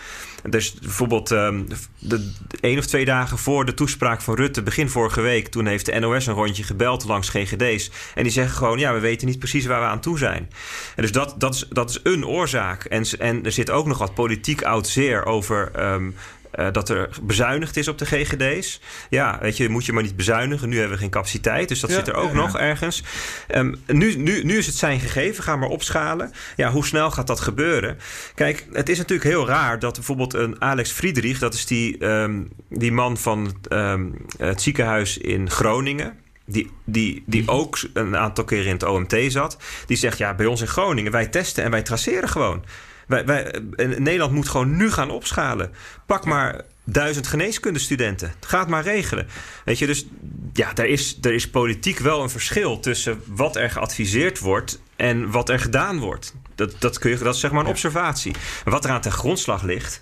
Dus 0.49 0.75
bijvoorbeeld 0.75 1.31
um, 1.31 1.67
de, 1.99 2.33
één 2.61 2.79
of 2.79 2.87
twee 2.87 3.05
dagen 3.05 3.39
voor 3.39 3.65
de 3.65 3.75
toespraak 3.75 4.21
van 4.21 4.35
Rutte, 4.35 4.63
begin 4.63 4.89
vorige 4.89 5.21
week, 5.21 5.49
toen 5.49 5.67
heeft 5.67 5.87
de 5.87 5.99
NOS 5.99 6.27
een 6.27 6.35
rondje 6.35 6.63
gebeld 6.63 7.05
langs 7.05 7.29
GGD's. 7.29 7.91
En 8.15 8.23
die 8.23 8.33
zeggen 8.33 8.57
gewoon: 8.57 8.79
ja, 8.79 8.93
we 8.93 9.01
weten 9.01 9.27
niet 9.27 9.39
precies 9.39 9.67
waar 9.67 9.81
we 9.81 9.87
aan 9.87 10.01
toe 10.01 10.19
zijn. 10.19 10.51
En 10.97 11.03
dus 11.03 11.13
dat, 11.13 11.35
dat, 11.39 11.55
is, 11.55 11.67
dat 11.69 11.91
is 11.91 12.01
een 12.03 12.27
oorzaak. 12.27 12.85
En, 12.85 13.05
en 13.19 13.45
er 13.45 13.53
zit 13.53 13.71
ook 13.71 13.87
nog 13.87 13.99
wat 13.99 14.15
politiek 14.15 14.63
oud 14.63 14.89
zeer 14.89 15.25
over. 15.25 15.93
Um, 15.93 16.15
uh, 16.55 16.67
dat 16.73 16.89
er 16.89 17.09
bezuinigd 17.23 17.77
is 17.77 17.89
op 17.89 17.99
de 17.99 18.07
GGD's. 18.07 18.81
Ja, 19.11 19.39
weet 19.41 19.57
je, 19.57 19.69
moet 19.69 19.87
je 19.87 19.93
maar 19.93 20.03
niet 20.03 20.17
bezuinigen. 20.17 20.69
Nu 20.69 20.79
hebben 20.79 20.95
we 20.95 21.03
geen 21.03 21.11
capaciteit, 21.11 21.69
dus 21.69 21.81
dat 21.81 21.91
ja, 21.91 21.97
zit 21.97 22.09
er 22.09 22.15
ook 22.15 22.31
ja, 22.31 22.37
nog 22.37 22.53
ja. 22.53 22.59
ergens. 22.59 23.03
Um, 23.55 23.83
nu, 23.87 24.17
nu, 24.17 24.45
nu 24.45 24.59
is 24.59 24.67
het 24.67 24.75
zijn 24.75 25.01
gegeven, 25.01 25.45
ga 25.45 25.57
maar 25.57 25.69
opschalen. 25.69 26.33
Ja, 26.57 26.71
hoe 26.71 26.87
snel 26.87 27.11
gaat 27.11 27.27
dat 27.27 27.41
gebeuren? 27.41 27.99
Kijk, 28.35 28.67
het 28.73 28.89
is 28.89 28.99
natuurlijk 28.99 29.29
heel 29.29 29.47
raar 29.47 29.79
dat 29.79 29.95
bijvoorbeeld 29.95 30.35
een 30.35 30.61
Alex 30.61 30.91
Friedrich... 30.91 31.39
dat 31.39 31.55
is 31.55 31.67
die, 31.67 32.05
um, 32.05 32.49
die 32.69 32.93
man 32.93 33.17
van 33.17 33.55
um, 33.73 34.15
het 34.39 34.63
ziekenhuis 34.63 35.19
in 35.19 35.51
Groningen... 35.51 36.19
Die, 36.47 36.71
die, 36.85 37.23
die 37.27 37.49
ook 37.49 37.79
een 37.93 38.17
aantal 38.17 38.45
keren 38.45 38.67
in 38.67 38.73
het 38.73 38.83
OMT 38.83 39.17
zat. 39.29 39.57
Die 39.87 39.97
zegt, 39.97 40.19
ja, 40.19 40.35
bij 40.35 40.47
ons 40.47 40.61
in 40.61 40.67
Groningen, 40.67 41.13
wij 41.13 41.27
testen 41.27 41.65
en 41.65 41.71
wij 41.71 41.83
traceren 41.83 42.29
gewoon. 42.29 42.65
Wij, 43.11 43.25
wij, 43.25 43.63
Nederland 43.77 44.33
moet 44.33 44.49
gewoon 44.49 44.77
nu 44.77 44.91
gaan 44.91 45.11
opschalen. 45.11 45.71
Pak 46.07 46.25
maar 46.25 46.65
duizend 46.85 47.27
geneeskundestudenten. 47.27 48.33
Ga 48.41 48.59
het 48.59 48.69
maar 48.69 48.83
regelen. 48.83 49.27
Weet 49.65 49.79
je, 49.79 49.87
dus 49.87 50.07
ja, 50.53 50.75
er 50.75 50.87
is, 50.87 51.19
er 51.21 51.33
is 51.33 51.51
politiek 51.51 51.99
wel 51.99 52.23
een 52.23 52.31
verschil 52.31 52.81
tussen 52.81 53.23
wat 53.27 53.57
er 53.57 53.71
geadviseerd 53.71 54.39
wordt 54.39 54.83
en 54.97 55.31
wat 55.31 55.49
er 55.49 55.61
gedaan 55.61 55.99
wordt. 55.99 56.35
Dat, 56.55 56.75
dat, 56.79 56.99
kun 56.99 57.11
je, 57.11 57.19
dat 57.19 57.35
is 57.35 57.41
zeg 57.41 57.51
maar 57.51 57.65
een 57.65 57.71
observatie. 57.71 58.35
Wat 58.65 58.85
eraan 58.85 59.01
ten 59.01 59.13
grondslag 59.13 59.63
ligt, 59.63 60.01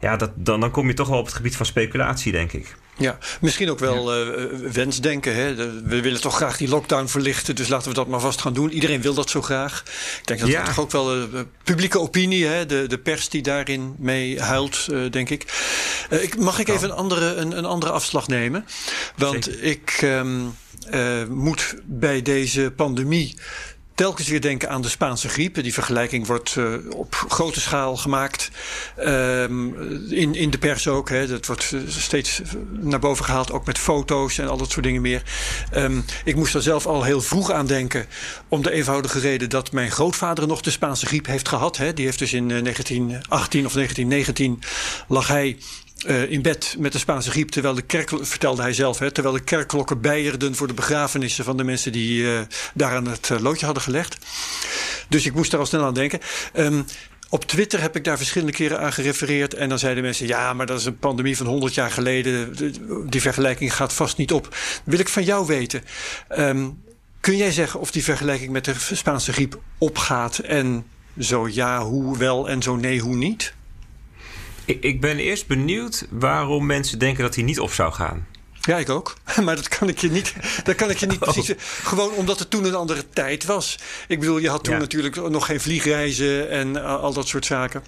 ja, 0.00 0.16
dat, 0.16 0.30
dan, 0.34 0.60
dan 0.60 0.70
kom 0.70 0.86
je 0.86 0.94
toch 0.94 1.08
wel 1.08 1.18
op 1.18 1.26
het 1.26 1.34
gebied 1.34 1.56
van 1.56 1.66
speculatie, 1.66 2.32
denk 2.32 2.52
ik. 2.52 2.76
Ja, 3.00 3.18
misschien 3.40 3.70
ook 3.70 3.78
wel 3.78 4.14
ja. 4.14 4.34
uh, 4.34 4.44
wensdenken. 4.72 5.34
Hè? 5.34 5.54
We 5.82 6.00
willen 6.00 6.20
toch 6.20 6.36
graag 6.36 6.56
die 6.56 6.68
lockdown 6.68 7.06
verlichten, 7.06 7.54
dus 7.54 7.68
laten 7.68 7.88
we 7.88 7.94
dat 7.94 8.06
maar 8.06 8.20
vast 8.20 8.40
gaan 8.40 8.52
doen. 8.52 8.70
Iedereen 8.70 9.00
wil 9.00 9.14
dat 9.14 9.30
zo 9.30 9.42
graag. 9.42 9.82
Ik 10.20 10.26
denk 10.26 10.40
dat 10.40 10.48
ja. 10.48 10.56
dat 10.56 10.66
toch 10.66 10.78
ook 10.78 10.90
wel 10.90 11.16
uh, 11.16 11.24
publieke 11.64 11.98
opinie, 11.98 12.46
hè? 12.46 12.66
De, 12.66 12.86
de 12.86 12.98
pers 12.98 13.28
die 13.28 13.42
daarin 13.42 13.94
mee 13.98 14.40
huilt, 14.40 14.86
uh, 14.90 15.10
denk 15.10 15.30
ik. 15.30 15.44
ik. 16.10 16.38
Mag 16.38 16.58
ik 16.58 16.68
even 16.68 16.88
een 16.88 16.96
andere, 16.96 17.34
een, 17.34 17.58
een 17.58 17.64
andere 17.64 17.92
afslag 17.92 18.28
nemen? 18.28 18.64
Want 19.16 19.44
Zeker. 19.44 19.62
ik 19.62 20.00
um, 20.02 20.54
moet 21.28 21.74
bij 21.84 22.22
deze 22.22 22.72
pandemie 22.76 23.36
telkens 24.00 24.28
weer 24.28 24.40
denken 24.40 24.70
aan 24.70 24.82
de 24.82 24.88
Spaanse 24.88 25.28
griep. 25.28 25.62
Die 25.62 25.72
vergelijking 25.72 26.26
wordt 26.26 26.56
uh, 26.56 26.74
op 26.96 27.24
grote 27.28 27.60
schaal 27.60 27.96
gemaakt. 27.96 28.50
Um, 28.98 29.74
in, 30.10 30.34
in 30.34 30.50
de 30.50 30.58
pers 30.58 30.88
ook. 30.88 31.08
Hè. 31.08 31.26
Dat 31.26 31.46
wordt 31.46 31.74
steeds 31.86 32.40
naar 32.70 32.98
boven 32.98 33.24
gehaald. 33.24 33.52
Ook 33.52 33.66
met 33.66 33.78
foto's 33.78 34.38
en 34.38 34.48
al 34.48 34.56
dat 34.56 34.70
soort 34.70 34.84
dingen 34.84 35.00
meer. 35.02 35.22
Um, 35.74 36.04
ik 36.24 36.36
moest 36.36 36.54
er 36.54 36.62
zelf 36.62 36.86
al 36.86 37.02
heel 37.02 37.20
vroeg 37.20 37.50
aan 37.50 37.66
denken. 37.66 38.06
Om 38.48 38.62
de 38.62 38.70
eenvoudige 38.70 39.18
reden 39.18 39.50
dat 39.50 39.72
mijn 39.72 39.90
grootvader 39.90 40.46
nog 40.46 40.60
de 40.60 40.70
Spaanse 40.70 41.06
griep 41.06 41.26
heeft 41.26 41.48
gehad. 41.48 41.76
Hè. 41.76 41.94
Die 41.94 42.04
heeft 42.04 42.18
dus 42.18 42.32
in 42.32 42.48
1918 42.48 43.66
of 43.66 43.72
1919 43.72 44.62
lag 45.08 45.28
hij 45.28 45.56
uh, 46.06 46.30
in 46.30 46.42
bed 46.42 46.74
met 46.78 46.92
de 46.92 46.98
Spaanse 46.98 47.30
griep, 47.30 47.50
terwijl 47.50 47.74
de 47.74 47.82
kerk, 47.82 48.10
vertelde 48.20 48.62
hij 48.62 48.72
zelf, 48.72 48.98
hè, 48.98 49.10
terwijl 49.10 49.34
de 49.34 49.42
kerkklokken 49.42 50.00
beierden 50.00 50.54
voor 50.54 50.66
de 50.66 50.74
begrafenissen 50.74 51.44
van 51.44 51.56
de 51.56 51.64
mensen 51.64 51.92
die 51.92 52.22
uh, 52.22 52.40
daar 52.74 52.94
aan 52.94 53.08
het 53.08 53.28
uh, 53.28 53.40
loodje 53.40 53.64
hadden 53.64 53.82
gelegd. 53.82 54.16
Dus 55.08 55.26
ik 55.26 55.34
moest 55.34 55.50
daar 55.50 55.60
al 55.60 55.66
snel 55.66 55.84
aan 55.84 55.94
denken. 55.94 56.20
Um, 56.54 56.84
op 57.28 57.44
Twitter 57.44 57.80
heb 57.80 57.96
ik 57.96 58.04
daar 58.04 58.16
verschillende 58.16 58.52
keren 58.52 58.80
aan 58.80 58.92
gerefereerd. 58.92 59.54
En 59.54 59.68
dan 59.68 59.78
zeiden 59.78 60.02
mensen: 60.02 60.26
ja, 60.26 60.52
maar 60.52 60.66
dat 60.66 60.78
is 60.78 60.84
een 60.84 60.98
pandemie 60.98 61.36
van 61.36 61.46
100 61.46 61.74
jaar 61.74 61.90
geleden. 61.90 62.56
Die 63.10 63.20
vergelijking 63.20 63.74
gaat 63.74 63.92
vast 63.92 64.16
niet 64.16 64.32
op. 64.32 64.56
Wil 64.84 64.98
ik 64.98 65.08
van 65.08 65.24
jou 65.24 65.46
weten. 65.46 65.82
Um, 66.38 66.82
kun 67.20 67.36
jij 67.36 67.52
zeggen 67.52 67.80
of 67.80 67.90
die 67.90 68.04
vergelijking 68.04 68.50
met 68.50 68.64
de 68.64 68.74
Spaanse 68.92 69.32
griep 69.32 69.60
opgaat? 69.78 70.38
En 70.38 70.84
zo 71.18 71.48
ja, 71.48 71.82
hoe 71.82 72.18
wel 72.18 72.48
en 72.48 72.62
zo 72.62 72.76
nee, 72.76 73.00
hoe 73.00 73.16
niet? 73.16 73.54
Ik, 74.70 74.82
ik 74.82 75.00
ben 75.00 75.18
eerst 75.18 75.46
benieuwd 75.46 76.06
waarom 76.10 76.66
mensen 76.66 76.98
denken 76.98 77.22
dat 77.22 77.34
hij 77.34 77.44
niet 77.44 77.60
op 77.60 77.72
zou 77.72 77.92
gaan. 77.92 78.26
Ja, 78.60 78.78
ik 78.78 78.88
ook. 78.88 79.16
Maar 79.44 79.56
dat 79.56 79.68
kan 79.68 79.88
ik 79.88 79.98
je 79.98 80.10
niet, 80.10 80.34
dat 80.64 80.74
kan 80.74 80.90
ik 80.90 80.96
je 80.96 81.06
niet 81.06 81.18
precies. 81.18 81.50
Oh. 81.50 81.56
Gewoon 81.60 82.10
omdat 82.10 82.38
het 82.38 82.50
toen 82.50 82.64
een 82.64 82.74
andere 82.74 83.08
tijd 83.08 83.44
was. 83.44 83.78
Ik 84.08 84.20
bedoel, 84.20 84.38
je 84.38 84.48
had 84.48 84.64
toen 84.64 84.74
ja. 84.74 84.80
natuurlijk 84.80 85.28
nog 85.30 85.46
geen 85.46 85.60
vliegreizen 85.60 86.50
en 86.50 86.84
al 86.84 87.12
dat 87.12 87.28
soort 87.28 87.46
zaken. 87.46 87.82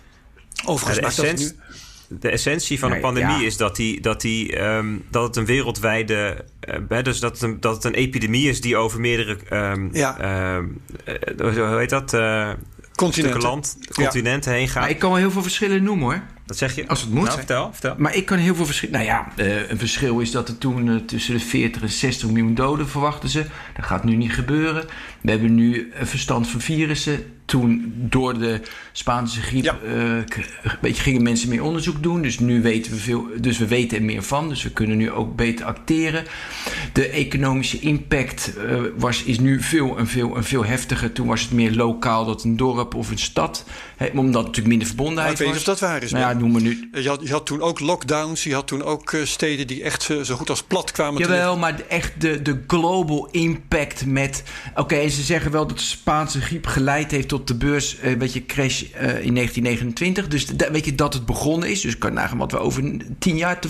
Overigens 0.65 1.17
ja, 1.17 1.23
de, 1.23 1.29
essentie, 1.29 1.57
nu... 2.09 2.19
de 2.19 2.29
essentie 2.29 2.79
van 2.79 2.89
nee, 2.89 2.99
een 2.99 3.05
pandemie 3.05 3.41
ja. 3.41 3.47
is 3.47 3.57
dat, 3.57 3.77
die, 3.77 4.01
dat, 4.01 4.21
die, 4.21 4.61
um, 4.61 5.05
dat 5.11 5.27
het 5.27 5.37
een 5.37 5.47
wereldwijde. 5.47 6.45
Uh, 6.89 7.03
dus 7.03 7.21
dat 7.21 7.33
het, 7.33 7.43
een, 7.43 7.61
dat 7.61 7.75
het 7.75 7.85
een 7.85 7.95
epidemie 7.95 8.49
is 8.49 8.61
die 8.61 8.77
over 8.77 9.01
meerdere. 9.01 9.39
Um, 9.51 9.91
ja. 9.93 10.17
Uh, 10.21 10.65
hoe 11.39 11.77
heet 11.79 11.91
dat? 11.91 12.13
Uh, 12.15 12.51
continenten. 12.95 13.41
land, 13.41 13.79
continenten 13.95 14.53
heen 14.53 14.69
gaat. 14.69 14.83
Maar 14.83 14.91
ik 14.91 14.99
kan 14.99 15.11
wel 15.11 15.19
heel 15.19 15.31
veel 15.31 15.43
verschillen 15.43 15.83
noemen 15.83 16.05
hoor. 16.05 16.23
Dat 16.53 16.71
zeg 16.71 16.77
je? 16.77 16.89
Als 16.89 17.01
het 17.01 17.11
moet. 17.11 17.25
Nou, 17.25 17.37
vertel, 17.37 17.71
vertel. 17.73 17.95
Maar 17.99 18.15
ik 18.15 18.27
kan 18.27 18.39
heel 18.39 18.55
veel 18.55 18.65
verschillen. 18.65 18.95
Nou 18.95 19.07
ja, 19.07 19.29
uh, 19.37 19.71
een 19.71 19.79
verschil 19.79 20.21
is 20.21 20.31
dat 20.31 20.49
er 20.49 20.59
toen 20.59 20.87
uh, 20.87 20.97
tussen 20.97 21.35
de 21.35 21.41
40 21.41 21.83
en 21.83 21.89
60 21.89 22.29
miljoen 22.29 22.55
doden 22.55 22.89
verwachten 22.89 23.29
ze. 23.29 23.45
Dat 23.77 23.85
gaat 23.85 24.05
nu 24.05 24.17
niet 24.17 24.33
gebeuren. 24.33 24.85
We 25.21 25.31
hebben 25.31 25.55
nu 25.55 25.93
een 25.95 26.07
verstand 26.07 26.49
van 26.49 26.61
virussen. 26.61 27.25
Toen 27.45 27.93
door 27.97 28.39
de 28.39 28.61
Spaanse 28.93 29.43
griep 29.43 29.65
ja. 29.65 29.79
uh, 29.85 30.23
beetje 30.81 31.03
gingen 31.03 31.23
mensen 31.23 31.49
meer 31.49 31.63
onderzoek 31.63 32.03
doen. 32.03 32.23
Dus 32.23 32.39
nu 32.39 32.63
weten 32.63 32.93
we 32.93 32.99
veel. 32.99 33.27
Dus 33.37 33.59
we 33.59 33.67
weten 33.67 33.99
er 33.99 34.05
meer 34.05 34.23
van. 34.23 34.49
Dus 34.49 34.63
we 34.63 34.71
kunnen 34.71 34.97
nu 34.97 35.11
ook 35.11 35.37
beter 35.37 35.67
acteren. 35.67 36.25
De 36.93 37.09
economische 37.09 37.81
impact 37.81 38.53
was, 38.97 39.23
is 39.23 39.39
nu 39.39 39.63
veel 39.63 39.99
en 39.99 40.07
veel 40.07 40.37
en 40.37 40.45
veel 40.45 40.65
heftiger. 40.65 41.13
Toen 41.13 41.27
was 41.27 41.43
het 41.43 41.53
meer 41.53 41.73
lokaal 41.73 42.25
dat 42.25 42.45
een 42.45 42.57
dorp 42.57 42.95
of 42.95 43.11
een 43.11 43.19
stad. 43.19 43.65
Omdat 43.99 44.25
het 44.25 44.33
natuurlijk 44.33 44.67
minder 44.67 44.87
verbondenheid 44.87 45.31
was. 45.31 45.41
Ik 45.41 45.47
weet 45.47 45.55
niet 45.55 45.69
of 45.69 45.79
dat 45.79 45.89
waar 45.89 46.03
is. 46.03 46.11
Nou 46.11 46.35
ja, 46.35 46.41
nu. 46.51 46.89
Je 46.93 47.09
had, 47.09 47.21
je 47.23 47.33
had 47.33 47.47
toen 47.47 47.61
ook 47.61 47.81
lockdowns. 47.81 48.45
Je 48.45 48.55
had 48.55 48.67
toen 48.67 48.83
ook 48.83 49.13
uh, 49.13 49.25
steden 49.25 49.67
die 49.67 49.83
echt 49.83 50.09
uh, 50.09 50.21
zo 50.21 50.35
goed 50.35 50.51
als 50.51 50.63
plat 50.63 50.91
kwamen. 50.93 51.21
Jawel, 51.21 51.57
maar 51.57 51.81
echt 51.89 52.21
de, 52.21 52.43
de 52.43 52.63
global 52.67 53.29
impact 53.31 54.07
met... 54.07 54.43
Oké, 54.71 54.81
okay, 54.81 55.09
ze 55.09 55.23
zeggen 55.23 55.51
wel 55.51 55.67
dat 55.67 55.79
de 55.79 55.85
Spaanse 55.85 56.41
griep 56.41 56.67
geleid 56.67 57.11
heeft 57.11 57.29
tot 57.29 57.47
de 57.47 57.55
beurs... 57.55 57.97
Uh, 58.03 58.13
weet 58.19 58.33
je, 58.33 58.47
crash 58.47 58.83
in 58.83 59.35
1929. 59.35 60.29
Dus 60.29 60.47
de, 60.47 60.69
weet 60.73 60.85
je 60.85 60.95
dat 60.95 61.15
het 61.15 61.27
begonnen 61.27 61.71
is. 61.71 61.81
Dus 61.81 61.99
kan 61.99 62.13
nagaan 62.13 62.39
wat 62.39 62.53
we 62.53 62.59
over 62.59 62.97
tien 63.19 63.37
jaar 63.37 63.59
te, 63.59 63.69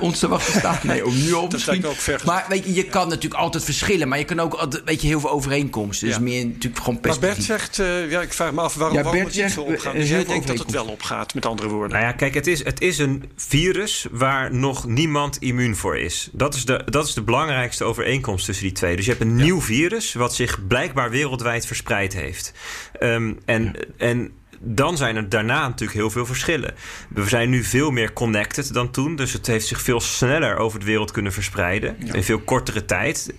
ons 0.00 0.18
te 0.18 0.28
wachten 0.28 0.58
staan. 0.58 0.72
Nee, 0.84 1.06
om 1.06 1.16
nu 1.22 1.32
op 1.32 1.52
misschien. 1.52 1.86
Ook 1.86 1.94
ver 1.94 2.22
maar 2.24 2.44
weet 2.48 2.64
je, 2.64 2.74
je 2.74 2.84
kan 2.84 3.08
natuurlijk 3.08 3.42
altijd 3.42 3.64
verschillen. 3.64 4.08
Maar 4.08 4.18
je 4.18 4.24
kan 4.24 4.40
ook 4.40 4.54
altijd, 4.54 4.84
weet 4.84 5.00
je, 5.02 5.06
heel 5.06 5.20
veel 5.20 5.30
overeenkomsten. 5.30 6.06
Dus 6.06 6.16
ja. 6.16 6.22
meer 6.22 6.46
natuurlijk 6.46 6.84
gewoon 6.84 7.00
perspectief. 7.00 7.48
Maar 7.48 7.58
Bert 7.58 7.74
zegt... 7.74 8.10
ja, 8.10 8.20
ik 8.20 8.32
vraag 8.32 8.52
me 8.52 8.60
af 8.60 8.74
waarom, 8.74 8.96
ja, 8.96 9.02
waarom 9.02 9.22
Bert 9.22 9.34
het 9.34 9.44
niet 9.44 9.54
zo 9.54 9.62
opgaat. 9.62 9.92
Dus 9.92 10.08
jij 10.08 10.24
denkt 10.24 10.46
dat 10.46 10.58
het 10.58 10.70
wel 10.70 10.86
opgaat, 10.86 11.34
met 11.34 11.46
andere 11.46 11.68
woorden. 11.68 11.90
Nou 11.90 12.03
ja, 12.04 12.12
kijk, 12.12 12.34
het 12.34 12.46
is, 12.46 12.64
het 12.64 12.80
is 12.80 12.98
een 12.98 13.30
virus 13.36 14.06
waar 14.10 14.54
nog 14.54 14.86
niemand 14.86 15.36
immuun 15.38 15.76
voor 15.76 15.98
is. 15.98 16.28
Dat 16.32 16.54
is 16.54 16.64
de, 16.64 16.82
dat 16.84 17.06
is 17.06 17.14
de 17.14 17.22
belangrijkste 17.22 17.84
overeenkomst 17.84 18.44
tussen 18.44 18.64
die 18.64 18.74
twee. 18.74 18.96
Dus 18.96 19.04
je 19.04 19.10
hebt 19.10 19.22
een 19.22 19.38
ja. 19.38 19.44
nieuw 19.44 19.60
virus 19.60 20.14
wat 20.14 20.34
zich 20.34 20.66
blijkbaar 20.66 21.10
wereldwijd 21.10 21.66
verspreid 21.66 22.12
heeft. 22.12 22.52
Um, 23.00 23.38
en, 23.44 23.64
ja. 23.64 23.72
en 23.96 24.32
dan 24.60 24.96
zijn 24.96 25.16
er 25.16 25.28
daarna 25.28 25.68
natuurlijk 25.68 25.98
heel 25.98 26.10
veel 26.10 26.26
verschillen. 26.26 26.74
We 27.08 27.28
zijn 27.28 27.50
nu 27.50 27.62
veel 27.62 27.90
meer 27.90 28.12
connected 28.12 28.74
dan 28.74 28.90
toen. 28.90 29.16
Dus 29.16 29.32
het 29.32 29.46
heeft 29.46 29.66
zich 29.66 29.80
veel 29.80 30.00
sneller 30.00 30.56
over 30.56 30.78
de 30.78 30.84
wereld 30.84 31.10
kunnen 31.10 31.32
verspreiden. 31.32 31.96
Ja. 32.04 32.12
In 32.12 32.24
veel 32.24 32.40
kortere 32.40 32.84
tijd. 32.84 33.34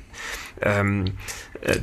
Um, 0.63 1.03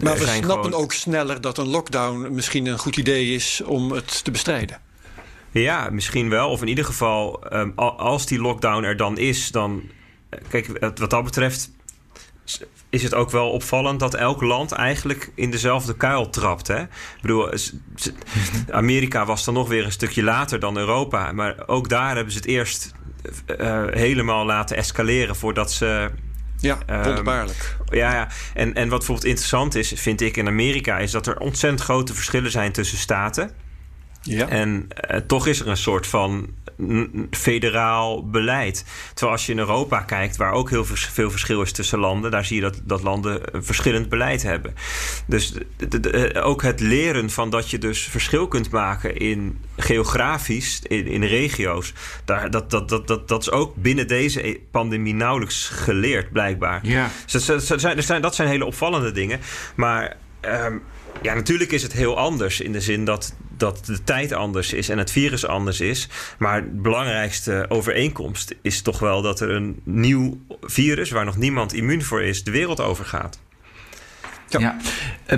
maar 0.02 0.18
we 0.18 0.26
snappen 0.26 0.64
gewoon... 0.64 0.74
ook 0.74 0.92
sneller 0.92 1.40
dat 1.40 1.58
een 1.58 1.68
lockdown 1.68 2.34
misschien 2.34 2.66
een 2.66 2.78
goed 2.78 2.96
idee 2.96 3.34
is 3.34 3.62
om 3.64 3.92
het 3.92 4.24
te 4.24 4.30
bestrijden. 4.30 4.80
Ja, 5.52 5.88
misschien 5.90 6.28
wel. 6.28 6.50
Of 6.50 6.60
in 6.60 6.68
ieder 6.68 6.84
geval, 6.84 7.40
um, 7.52 7.72
als 7.76 8.26
die 8.26 8.40
lockdown 8.40 8.84
er 8.84 8.96
dan 8.96 9.18
is, 9.18 9.50
dan. 9.50 9.82
Kijk, 10.48 10.78
wat 10.98 11.10
dat 11.10 11.24
betreft. 11.24 11.70
is 12.90 13.02
het 13.02 13.14
ook 13.14 13.30
wel 13.30 13.50
opvallend 13.50 14.00
dat 14.00 14.14
elk 14.14 14.40
land 14.42 14.72
eigenlijk 14.72 15.30
in 15.34 15.50
dezelfde 15.50 15.96
kuil 15.96 16.30
trapt. 16.30 16.66
Hè? 16.66 16.82
Ik 16.82 16.88
bedoel, 17.20 17.50
Amerika 18.70 19.26
was 19.26 19.44
dan 19.44 19.54
nog 19.54 19.68
weer 19.68 19.84
een 19.84 19.92
stukje 19.92 20.22
later 20.22 20.60
dan 20.60 20.76
Europa. 20.76 21.32
Maar 21.32 21.62
ook 21.66 21.88
daar 21.88 22.14
hebben 22.14 22.32
ze 22.32 22.38
het 22.38 22.48
eerst 22.48 22.92
uh, 23.60 23.84
helemaal 23.90 24.44
laten 24.44 24.76
escaleren 24.76 25.36
voordat 25.36 25.72
ze. 25.72 26.10
Ja, 26.58 26.78
ehm, 26.86 27.02
wonderbaarlijk. 27.02 27.76
ja, 27.90 28.14
ja. 28.14 28.28
En, 28.54 28.74
en 28.74 28.88
wat 28.88 28.98
bijvoorbeeld 28.98 29.26
interessant 29.28 29.74
is, 29.74 29.92
vind 29.96 30.20
ik 30.20 30.36
in 30.36 30.46
Amerika, 30.46 30.98
is 30.98 31.10
dat 31.10 31.26
er 31.26 31.38
ontzettend 31.38 31.82
grote 31.82 32.14
verschillen 32.14 32.50
zijn 32.50 32.72
tussen 32.72 32.98
staten. 32.98 33.50
Ja. 34.22 34.48
En 34.48 34.88
uh, 35.10 35.16
toch 35.16 35.46
is 35.46 35.60
er 35.60 35.68
een 35.68 35.76
soort 35.76 36.06
van 36.06 36.48
federaal 37.30 38.30
beleid. 38.30 38.84
Terwijl 39.08 39.32
als 39.32 39.46
je 39.46 39.52
in 39.52 39.58
Europa 39.58 40.00
kijkt, 40.00 40.36
waar 40.36 40.52
ook 40.52 40.70
heel 40.70 40.84
veel 40.84 41.30
verschil 41.30 41.62
is 41.62 41.72
tussen 41.72 41.98
landen, 41.98 42.30
daar 42.30 42.44
zie 42.44 42.56
je 42.56 42.62
dat, 42.62 42.80
dat 42.84 43.02
landen 43.02 43.40
verschillend 43.52 44.08
beleid 44.08 44.42
hebben. 44.42 44.74
Dus 45.26 45.54
eh, 46.12 46.46
ook 46.46 46.62
het 46.62 46.80
leren 46.80 47.30
van 47.30 47.50
dat 47.50 47.70
je 47.70 47.78
dus 47.78 48.02
verschil 48.02 48.48
kunt 48.48 48.70
maken 48.70 49.16
in 49.16 49.60
geografisch, 49.76 50.80
in, 50.82 51.06
in 51.06 51.22
regio's, 51.22 51.92
daar, 52.24 52.50
dat, 52.50 52.70
dat, 52.70 52.88
dat, 52.88 53.06
dat, 53.06 53.28
dat 53.28 53.40
is 53.40 53.50
ook 53.50 53.74
binnen 53.76 54.06
deze 54.06 54.46
e-, 54.46 54.58
pandemie 54.70 55.14
nauwelijks 55.14 55.68
geleerd, 55.68 56.32
blijkbaar. 56.32 56.80
Ja. 56.82 57.10
Dus 57.26 57.44
dat, 57.44 57.80
zijn, 57.80 58.22
dat 58.22 58.34
zijn 58.34 58.48
hele 58.48 58.64
opvallende 58.64 59.12
dingen. 59.12 59.40
Maar. 59.74 60.16
Um, 60.40 60.82
ja, 61.22 61.34
natuurlijk 61.34 61.72
is 61.72 61.82
het 61.82 61.92
heel 61.92 62.18
anders 62.18 62.60
in 62.60 62.72
de 62.72 62.80
zin 62.80 63.04
dat, 63.04 63.34
dat 63.56 63.86
de 63.86 64.04
tijd 64.04 64.32
anders 64.32 64.72
is 64.72 64.88
en 64.88 64.98
het 64.98 65.10
virus 65.10 65.46
anders 65.46 65.80
is. 65.80 66.08
Maar 66.38 66.64
de 66.64 66.80
belangrijkste 66.80 67.66
overeenkomst 67.68 68.54
is 68.62 68.82
toch 68.82 68.98
wel 68.98 69.22
dat 69.22 69.40
er 69.40 69.50
een 69.50 69.80
nieuw 69.84 70.40
virus, 70.60 71.10
waar 71.10 71.24
nog 71.24 71.36
niemand 71.36 71.72
immuun 71.72 72.02
voor 72.02 72.22
is, 72.22 72.44
de 72.44 72.50
wereld 72.50 72.80
overgaat. 72.80 73.40
Ja. 74.52 74.60
ja. 74.60 74.76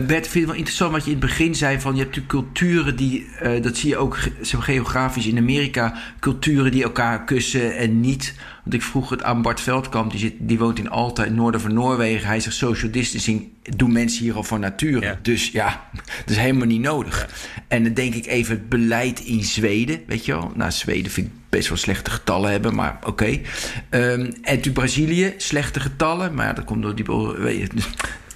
Uh, 0.01 0.07
Bert, 0.07 0.25
ik 0.25 0.31
vind 0.31 0.35
het 0.35 0.45
wel 0.45 0.55
interessant 0.55 0.93
wat 0.93 1.05
je 1.05 1.11
in 1.11 1.17
het 1.17 1.27
begin 1.27 1.55
zei 1.55 1.81
van 1.81 1.95
je 1.95 2.03
hebt 2.03 2.17
natuurlijk 2.17 2.47
culturen 2.47 2.97
die, 2.97 3.29
uh, 3.43 3.63
dat 3.63 3.77
zie 3.77 3.89
je 3.89 3.97
ook 3.97 4.19
geografisch 4.43 5.27
in 5.27 5.39
Amerika, 5.39 5.95
culturen 6.21 6.71
die 6.71 6.83
elkaar 6.83 7.25
kussen 7.25 7.77
en 7.77 8.01
niet. 8.01 8.35
Want 8.63 8.77
ik 8.77 8.83
vroeg 8.83 9.11
het 9.11 9.23
aan 9.23 9.43
Bart 9.43 9.61
Veldkamp, 9.61 10.11
die, 10.11 10.21
zit, 10.21 10.35
die 10.39 10.59
woont 10.59 10.79
in 10.79 10.91
Alta, 10.91 11.23
in 11.23 11.29
het 11.29 11.39
noorden 11.39 11.61
van 11.61 11.75
Noorwegen. 11.75 12.27
Hij 12.27 12.41
zegt 12.41 12.57
social 12.57 12.91
distancing 12.91 13.49
doen 13.77 13.93
mensen 13.93 14.25
hier 14.25 14.35
al 14.35 14.43
van 14.43 14.61
nature. 14.61 15.19
Dus 15.23 15.51
ja, 15.51 15.89
dat 16.25 16.31
is 16.31 16.37
helemaal 16.37 16.67
niet 16.67 16.81
nodig. 16.81 17.29
En 17.69 17.85
dan 17.85 17.95
denk 17.95 18.15
ik 18.15 18.27
even 18.27 18.55
het 18.55 18.69
beleid 18.69 19.21
in 19.21 19.43
Zweden, 19.43 20.01
weet 20.07 20.25
je 20.25 20.33
wel. 20.33 20.53
Nou, 20.55 20.71
Zweden 20.71 21.13
vind 21.13 21.27
ik 21.27 21.33
best 21.49 21.69
wel 21.69 21.79
slechte 21.79 22.11
getallen 22.11 22.51
hebben, 22.51 22.75
maar 22.75 22.97
oké. 22.97 23.09
Okay. 23.09 23.43
Um, 23.91 24.21
en 24.21 24.31
natuurlijk 24.43 24.73
Brazilië, 24.73 25.35
slechte 25.37 25.81
getallen, 25.81 26.35
maar 26.35 26.55
dat 26.55 26.65
komt 26.65 26.83
door 26.83 26.95
die... 26.95 27.05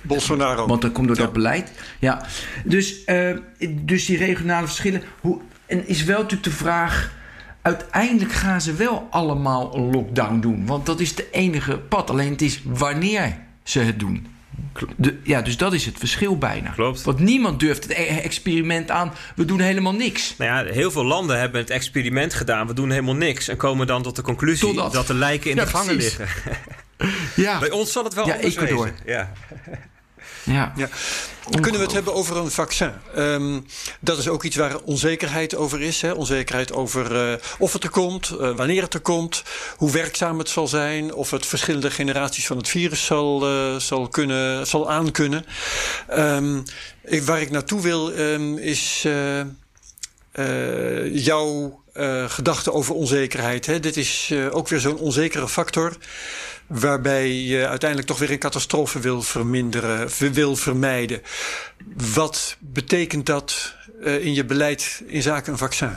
Bolsonaro. 0.02 0.66
Want 0.66 0.82
dat 0.82 0.92
komt 0.92 1.06
door 1.06 1.16
dat 1.16 1.32
beleid. 1.32 1.72
Ja. 1.98 2.26
Dus, 2.64 2.94
uh, 3.06 3.36
dus 3.70 4.04
die 4.06 4.16
regionale 4.16 4.66
verschillen. 4.66 5.02
Hoe, 5.20 5.40
en 5.66 5.88
is 5.88 6.04
wel 6.04 6.16
natuurlijk 6.16 6.50
de 6.50 6.56
vraag. 6.56 7.16
Uiteindelijk 7.62 8.32
gaan 8.32 8.60
ze 8.60 8.74
wel 8.74 9.08
allemaal 9.10 9.76
een 9.76 9.90
lockdown 9.90 10.40
doen. 10.40 10.66
Want 10.66 10.86
dat 10.86 11.00
is 11.00 11.14
de 11.14 11.30
enige 11.30 11.78
pad. 11.78 12.10
Alleen 12.10 12.30
het 12.30 12.42
is 12.42 12.62
wanneer 12.64 13.38
ze 13.62 13.80
het 13.80 13.98
doen. 13.98 14.26
De, 14.96 15.18
ja, 15.22 15.42
dus 15.42 15.56
dat 15.56 15.72
is 15.72 15.86
het 15.86 15.98
verschil 15.98 16.38
bijna. 16.38 16.70
Klopt. 16.70 17.02
Want 17.02 17.18
niemand 17.18 17.60
durft 17.60 17.82
het 17.82 17.92
e- 17.92 18.04
experiment 18.04 18.90
aan. 18.90 19.12
We 19.36 19.44
doen 19.44 19.60
helemaal 19.60 19.94
niks. 19.94 20.34
Nou 20.38 20.66
ja, 20.66 20.72
heel 20.72 20.90
veel 20.90 21.04
landen 21.04 21.38
hebben 21.38 21.60
het 21.60 21.70
experiment 21.70 22.34
gedaan. 22.34 22.66
We 22.66 22.72
doen 22.72 22.90
helemaal 22.90 23.14
niks. 23.14 23.48
En 23.48 23.56
komen 23.56 23.86
dan 23.86 24.02
tot 24.02 24.16
de 24.16 24.22
conclusie 24.22 24.74
dat 24.74 25.06
de 25.06 25.14
lijken 25.14 25.50
in 25.50 25.56
de 25.56 25.66
gangen 25.66 25.94
liggen. 25.94 26.28
ja. 27.36 27.58
Bij 27.58 27.70
ons 27.70 27.92
zal 27.92 28.04
het 28.04 28.14
wel 28.14 28.26
ja, 28.26 28.34
anders 28.34 28.56
Ecuador. 28.56 28.92
Ja. 29.06 29.32
Ja. 30.44 30.72
ja. 30.76 30.88
Kunnen 31.50 31.80
we 31.80 31.86
het 31.86 31.92
hebben 31.92 32.14
over 32.14 32.36
een 32.36 32.50
vaccin? 32.50 32.92
Um, 33.16 33.66
dat 34.00 34.18
is 34.18 34.28
ook 34.28 34.44
iets 34.44 34.56
waar 34.56 34.76
onzekerheid 34.76 35.54
over 35.54 35.80
is. 35.82 36.00
Hè? 36.00 36.12
Onzekerheid 36.12 36.72
over 36.72 37.30
uh, 37.30 37.38
of 37.58 37.72
het 37.72 37.84
er 37.84 37.90
komt, 37.90 38.30
uh, 38.40 38.56
wanneer 38.56 38.82
het 38.82 38.94
er 38.94 39.00
komt, 39.00 39.42
hoe 39.76 39.90
werkzaam 39.90 40.38
het 40.38 40.48
zal 40.48 40.68
zijn, 40.68 41.14
of 41.14 41.30
het 41.30 41.46
verschillende 41.46 41.90
generaties 41.90 42.46
van 42.46 42.56
het 42.56 42.68
virus 42.68 43.04
zal, 43.04 43.50
uh, 43.50 43.76
zal, 43.76 44.08
kunnen, 44.08 44.66
zal 44.66 44.90
aankunnen. 44.90 45.44
Um, 46.10 46.62
ik, 47.04 47.22
waar 47.22 47.40
ik 47.40 47.50
naartoe 47.50 47.80
wil 47.80 48.18
um, 48.18 48.58
is 48.58 49.06
jouw 51.12 51.82
gedachte 52.26 52.72
over 52.72 52.94
onzekerheid. 52.94 53.66
Hè? 53.66 53.80
Dit 53.80 53.96
is 53.96 54.34
ook 54.50 54.68
weer 54.68 54.80
zo'n 54.80 54.98
onzekere 54.98 55.48
factor 55.48 55.96
waarbij 56.68 57.32
je 57.32 57.66
uiteindelijk 57.68 58.08
toch 58.08 58.18
weer 58.18 58.30
een 58.30 58.38
catastrofe 58.38 59.00
wil 59.00 59.22
verminderen, 59.22 60.08
wil 60.32 60.56
vermijden. 60.56 61.22
Wat 62.14 62.56
betekent 62.58 63.26
dat 63.26 63.74
uh, 64.00 64.24
in 64.24 64.34
je 64.34 64.44
beleid 64.44 65.02
in 65.06 65.22
zaken 65.22 65.52
een 65.52 65.58
vaccin? 65.58 65.96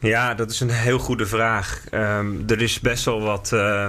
Ja, 0.00 0.34
dat 0.34 0.50
is 0.50 0.60
een 0.60 0.70
heel 0.70 0.98
goede 0.98 1.26
vraag. 1.26 1.84
Um, 1.90 2.44
er 2.46 2.62
is 2.62 2.80
best 2.80 3.04
wel 3.04 3.20
wat 3.20 3.50
uh, 3.54 3.88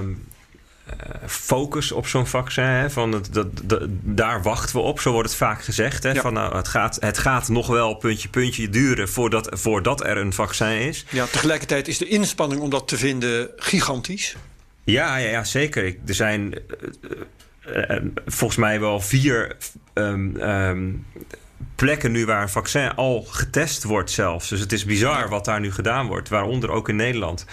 focus 1.28 1.92
op 1.92 2.08
zo'n 2.08 2.28
vaccin. 2.28 2.64
Hè, 2.64 2.90
van 2.90 3.12
het, 3.12 3.34
dat, 3.34 3.48
dat, 3.64 3.82
daar 3.90 4.42
wachten 4.42 4.76
we 4.76 4.82
op, 4.82 5.00
zo 5.00 5.12
wordt 5.12 5.30
het 5.30 5.38
vaak 5.38 5.64
gezegd. 5.64 6.04
Hè, 6.04 6.12
ja. 6.12 6.22
van, 6.22 6.34
nou, 6.34 6.56
het, 6.56 6.68
gaat, 6.68 6.98
het 7.00 7.18
gaat 7.18 7.48
nog 7.48 7.68
wel 7.68 7.94
puntje 7.94 8.30
puntje 8.30 8.70
duren 8.70 9.10
voordat, 9.10 9.48
voordat 9.52 10.04
er 10.04 10.18
een 10.18 10.34
vaccin 10.34 10.80
is. 10.80 11.06
Ja, 11.10 11.26
tegelijkertijd 11.26 11.88
is 11.88 11.98
de 11.98 12.08
inspanning 12.08 12.62
om 12.62 12.70
dat 12.70 12.88
te 12.88 12.98
vinden 12.98 13.50
gigantisch. 13.56 14.36
Ja, 14.86 15.18
ja, 15.18 15.30
ja 15.30 15.44
zeker. 15.44 15.96
er 16.06 16.14
zijn 16.14 16.54
uh, 17.68 17.90
uh, 17.90 17.98
volgens 18.26 18.60
mij 18.60 18.80
wel 18.80 19.00
vier 19.00 19.56
um, 19.94 20.36
um, 20.42 21.06
plekken 21.76 22.12
nu 22.12 22.26
waar 22.26 22.42
een 22.42 22.50
vaccin 22.50 22.96
al 22.96 23.22
getest 23.22 23.84
wordt 23.84 24.12
zelfs. 24.12 24.50
Dus 24.50 24.60
het 24.60 24.72
is 24.72 24.86
bizar 24.86 25.30
wat 25.30 25.46
daar 25.46 25.60
nu 25.60 25.72
gedaan 25.72 26.08
wordt, 26.08 26.30
waaronder 26.30 26.70
ook 26.70 26.90
in 26.90 26.96
Nederland. 26.96 27.46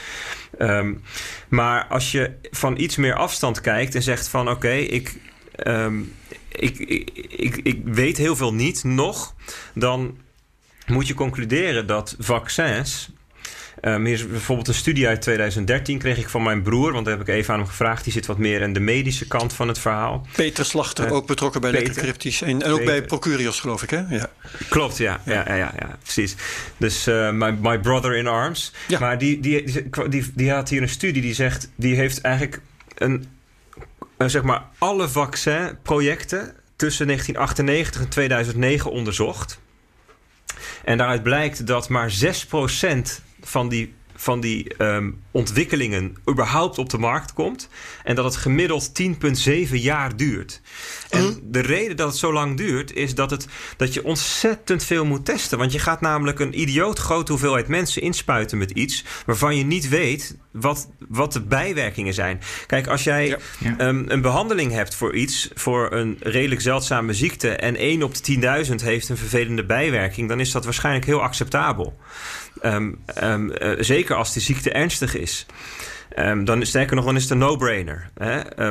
Um, 0.59 1.03
maar 1.49 1.87
als 1.87 2.13
je 2.13 2.31
van 2.51 2.79
iets 2.79 2.97
meer 2.97 3.15
afstand 3.15 3.61
kijkt 3.61 3.95
en 3.95 4.03
zegt 4.03 4.29
van 4.29 4.49
oké, 4.49 4.57
okay, 4.57 4.81
ik, 4.81 5.17
ik, 6.49 6.79
ik, 6.79 7.11
ik, 7.37 7.57
ik 7.57 7.81
weet 7.85 8.17
heel 8.17 8.37
veel 8.37 8.55
niet 8.55 8.85
nog, 8.85 9.35
dan 9.75 10.19
moet 10.87 11.07
je 11.07 11.15
concluderen 11.15 11.87
dat 11.87 12.17
vaccins 12.19 13.12
Um, 13.85 14.05
hier 14.05 14.15
is 14.15 14.27
bijvoorbeeld 14.27 14.69
een 14.69 14.75
studie 14.75 15.07
uit 15.09 15.23
2013 15.23 15.99
kreeg 15.99 16.19
ik 16.19 16.29
van 16.29 16.43
mijn 16.43 16.63
broer, 16.63 16.93
want 16.93 17.05
daar 17.05 17.19
heb 17.19 17.29
ik 17.29 17.35
even 17.35 17.53
aan 17.53 17.61
hem 17.61 17.69
gevraagd. 17.69 18.05
Die 18.05 18.13
zit 18.13 18.27
wat 18.27 18.39
meer 18.39 18.61
in 18.61 18.73
de 18.73 18.81
medische 18.81 19.27
kant 19.27 19.53
van 19.53 19.69
het 19.69 19.79
verhaal. 19.79 20.27
Peter 20.37 20.65
Slachter, 20.65 21.07
uh, 21.07 21.13
ook 21.13 21.27
betrokken 21.27 21.61
bij 21.61 21.71
Lekker 21.71 21.95
Cryptisch. 21.95 22.43
En, 22.43 22.63
en 22.63 22.71
ook 22.71 22.85
bij 22.85 23.03
Procurios, 23.03 23.61
geloof 23.61 23.83
ik, 23.83 23.91
hè? 23.91 24.03
Ja. 24.09 24.31
Klopt, 24.69 24.97
ja. 24.97 25.21
Ja, 25.25 25.33
ja, 25.33 25.55
ja, 25.55 25.73
ja 25.79 25.99
precies. 26.03 26.35
Dus 26.77 27.09
uh, 27.09 27.31
my, 27.31 27.57
my 27.61 27.79
brother 27.79 28.17
in 28.17 28.27
arms. 28.27 28.73
Ja. 28.89 28.99
Maar 28.99 29.19
die, 29.19 29.41
die, 29.41 29.63
die, 29.65 30.09
die, 30.09 30.33
die 30.35 30.51
had 30.51 30.69
hier 30.69 30.83
een 30.83 30.89
studie 30.89 31.23
die 31.23 31.35
zegt, 31.35 31.71
die 31.77 31.95
heeft 31.95 32.21
eigenlijk 32.21 32.61
een, 32.95 33.29
een 34.17 34.31
zeg 34.31 34.43
maar 34.43 34.63
alle 34.79 35.09
vaccinprojecten 35.09 36.55
tussen 36.77 37.07
1998 37.07 38.01
en 38.03 38.09
2009 38.09 38.91
onderzocht. 38.91 39.61
En 40.85 40.99
daaruit 40.99 41.23
blijkt 41.23 41.67
dat 41.67 41.89
maar 41.89 42.13
6% 42.25 43.23
van 43.43 43.69
die, 43.69 43.95
van 44.15 44.41
die 44.41 44.75
um, 44.79 45.23
ontwikkelingen 45.31 46.17
überhaupt 46.31 46.79
op 46.79 46.91
de 46.91 46.99
markt 46.99 47.33
komt. 47.33 47.69
En 48.05 48.15
dat 48.15 48.25
het 48.25 48.37
gemiddeld 48.37 48.91
10,7 49.03 49.71
jaar 49.71 50.17
duurt. 50.17 50.61
En 51.11 51.25
mhm. 51.25 51.39
de 51.43 51.61
reden 51.61 51.97
dat 51.97 52.09
het 52.09 52.17
zo 52.17 52.33
lang 52.33 52.57
duurt, 52.57 52.93
is 52.93 53.15
dat, 53.15 53.31
het, 53.31 53.47
dat 53.77 53.95
je 53.95 54.05
ontzettend 54.05 54.85
veel 54.85 55.05
moet 55.05 55.25
testen. 55.25 55.59
Want 55.59 55.73
je 55.73 55.79
gaat 55.79 56.01
namelijk 56.01 56.39
een 56.39 56.61
idioot 56.61 56.99
grote 56.99 57.33
hoeveelheid 57.33 57.69
mensen 57.69 58.03
inspuiten 58.03 58.59
met 58.59 58.71
iets 58.71 59.05
waarvan 59.27 59.57
je 59.57 59.65
niet 59.65 59.89
weet 59.89 60.37
wat, 60.51 60.89
wat 61.09 61.33
de 61.33 61.41
bijwerkingen 61.41 62.15
zijn. 62.15 62.41
Kijk, 62.67 62.87
als 62.87 63.05
jij 63.05 63.39
Um, 63.79 64.05
een 64.09 64.21
behandeling 64.21 64.73
hebt 64.73 64.95
voor 64.95 65.15
iets, 65.15 65.51
voor 65.55 65.93
een 65.93 66.17
redelijk 66.21 66.61
zeldzame 66.61 67.13
ziekte, 67.15 67.49
en 67.49 67.77
1 67.77 68.03
op 68.03 68.15
de 68.15 68.65
10.000 68.67 68.75
heeft 68.75 69.09
een 69.09 69.17
vervelende 69.17 69.65
bijwerking, 69.65 70.29
dan 70.29 70.41
is 70.41 70.51
dat 70.51 70.65
waarschijnlijk 70.65 71.07
heel 71.07 71.23
acceptabel. 71.23 71.99
Um, 72.65 72.99
um, 73.23 73.53
uh, 73.63 73.71
zeker 73.79 74.17
als 74.17 74.33
die 74.33 74.43
ziekte 74.43 74.73
ernstig 74.73 75.17
is. 75.17 75.47
Um, 76.19 76.45
dan, 76.45 76.67
sterker 76.67 76.97
nog, 76.97 77.05
dan 77.05 77.17
is 77.17 77.23
het 77.23 77.31
een 77.31 77.39
no-brainer. 77.39 78.11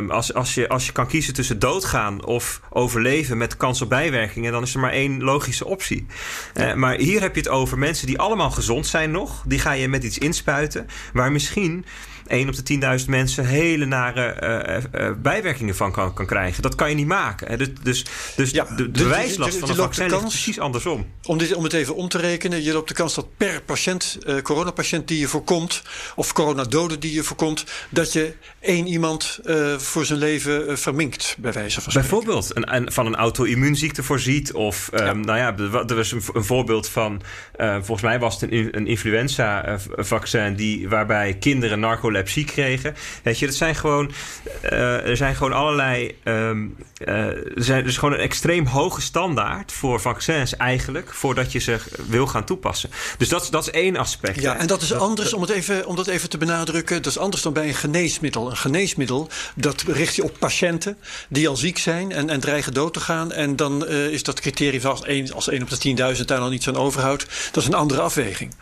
Als, 0.10 0.34
als, 0.34 0.54
je, 0.54 0.70
als 0.70 0.86
je 0.86 0.92
kan 0.92 1.08
kiezen 1.08 1.34
tussen 1.34 1.60
doodgaan 1.60 2.26
of 2.26 2.62
overleven 2.70 3.38
met 3.38 3.58
kans 3.58 3.82
op 3.82 3.90
bijwerkingen, 3.90 4.52
dan 4.52 4.64
is 4.64 4.74
er 4.74 4.80
maar 4.80 4.92
één 4.92 5.24
logische 5.24 5.66
optie. 5.66 6.06
Uh, 6.54 6.74
maar 6.74 6.96
hier 6.96 7.22
heb 7.22 7.36
je 7.36 7.42
het 7.42 7.50
over 7.50 7.78
mensen 7.78 8.08
die 8.08 8.20
allemaal 8.20 8.52
gezond 8.52 8.88
zijn 8.88 9.12
nog. 9.12 9.44
Die 9.48 9.60
ga 9.60 9.72
je 9.72 9.88
met 9.88 10.04
iets 10.04 10.18
inspuiten, 10.18 10.88
waar 11.14 11.32
misschien 11.32 11.86
één 12.32 12.48
op 12.48 12.66
de 12.66 13.00
10.000 13.00 13.10
mensen 13.10 13.46
hele 13.46 13.86
nare 13.86 15.16
bijwerkingen 15.22 15.76
van 15.76 15.92
kan, 15.92 16.14
kan 16.14 16.26
krijgen. 16.26 16.62
Dat 16.62 16.76
kan 16.76 16.90
je 16.90 16.96
niet 16.96 17.08
maken. 17.08 17.48
Hè. 17.48 17.58
Dus, 17.58 17.70
dus, 17.84 18.06
dus 18.36 18.52
de, 18.52 18.66
de 18.76 18.90
bewijslast 18.90 19.58
van 19.58 19.70
een 19.70 19.76
vaccin 19.76 20.06
is 20.06 20.20
precies 20.20 20.60
andersom. 20.60 21.06
Om, 21.24 21.38
dit, 21.38 21.54
om 21.54 21.64
het 21.64 21.74
even 21.74 21.96
om 21.96 22.08
te 22.08 22.18
rekenen, 22.18 22.64
je 22.64 22.74
loopt 22.74 22.88
de 22.88 22.94
kans 22.94 23.16
dat 23.16 23.28
per 23.38 23.62
patiënt, 23.62 24.18
coronapatiënt 24.44 25.08
die 25.08 25.20
je 25.20 25.28
voorkomt, 25.28 25.82
of 26.16 26.34
coronadoden 26.34 27.00
die 27.00 27.14
je 27.14 27.24
voorkomt, 27.24 27.64
dat 27.90 28.14
je 28.14 28.34
één 28.62 28.88
iemand 28.88 29.40
voor 29.78 30.06
zijn 30.06 30.20
leven 30.20 30.80
verminkt, 30.80 31.36
bij 31.40 31.52
wijze 31.52 31.82
van 31.82 31.92
spreken. 31.92 32.10
Bijvoorbeeld 32.10 32.52
een, 32.54 32.92
van 32.92 33.06
een 33.06 33.16
auto-immuunziekte 33.16 34.04
voorziet. 34.04 34.54
Of 34.54 34.90
ehm, 34.94 35.20
nou 35.20 35.38
ja, 35.38 35.56
er 35.88 35.96
was 35.96 36.12
een, 36.12 36.22
een 36.34 36.44
voorbeeld 36.44 36.90
van, 36.90 37.22
uh, 37.58 37.76
volgens 37.76 38.02
mij 38.02 38.20
was 38.20 38.42
het 38.42 38.52
een, 38.52 38.68
een 38.72 38.88
influenza-vaccin 38.88 40.56
die, 40.56 40.90
waarbij 40.90 41.34
kinderen 41.34 41.80
narcolepsie 41.80 42.46
kregen. 42.46 42.96
Weet 43.24 43.40
je, 43.40 43.46
dat 43.46 43.56
zijn 43.56 43.76
gewoon, 43.76 44.12
uh, 44.64 45.08
er 45.08 45.18
zijn 45.18 45.36
gewoon 45.36 45.54
allerlei, 45.54 46.18
um, 46.24 46.76
uh, 47.06 47.16
er 47.18 47.54
zijn 47.56 47.84
dus 47.84 47.98
gewoon 47.98 48.14
een 48.14 48.20
extreem 48.20 48.66
hoge 48.66 49.02
standaard 49.02 49.72
voor 49.72 50.02
vaccins 50.02 50.56
eigenlijk, 50.58 51.14
voordat 51.14 51.52
je 51.52 51.60
ze 51.60 51.78
wil 52.08 52.28
gaan 52.28 52.44
toepassen. 52.44 52.90
Dus 53.18 53.30
dat, 53.30 53.48
dat 53.52 53.68
is 53.68 53.72
één 53.72 53.96
aspect. 53.96 54.42
Ja, 54.42 54.58
en 54.58 54.68
dat 54.68 54.82
is 54.82 54.94
anders, 54.94 55.34
om, 55.34 55.42
het 55.42 55.50
even, 55.50 55.86
om 55.86 55.96
dat 55.96 56.08
even 56.08 56.30
te 56.30 56.38
benadrukken, 56.38 57.02
dat 57.02 57.12
is 57.12 57.18
anders 57.18 57.42
dan 57.42 57.54
bij 57.54 57.68
een 57.68 57.74
geneesmiddel. 57.74 58.51
Een 58.52 58.58
geneesmiddel, 58.58 59.30
dat 59.56 59.82
richt 59.82 60.16
je 60.16 60.24
op 60.24 60.36
patiënten 60.40 60.98
die 61.30 61.48
al 61.48 61.56
ziek 61.56 61.78
zijn 61.78 62.12
en, 62.12 62.30
en 62.30 62.40
dreigen 62.40 62.74
dood 62.74 62.94
te 62.94 63.00
gaan. 63.00 63.32
En 63.32 63.56
dan 63.56 63.86
uh, 63.88 64.08
is 64.08 64.24
dat 64.24 64.40
criterium 64.40 64.86
als 64.86 65.04
1 65.04 65.34
als 65.34 65.50
één 65.50 65.62
op 65.62 65.70
de 65.70 66.16
10.000 66.18 66.26
daar 66.26 66.40
nog 66.40 66.50
niets 66.50 66.68
aan 66.68 66.78
overhoudt. 66.78 67.26
Dat 67.52 67.64
is 67.64 67.70
een 67.70 67.74
andere 67.74 68.02
afweging. 68.02 68.54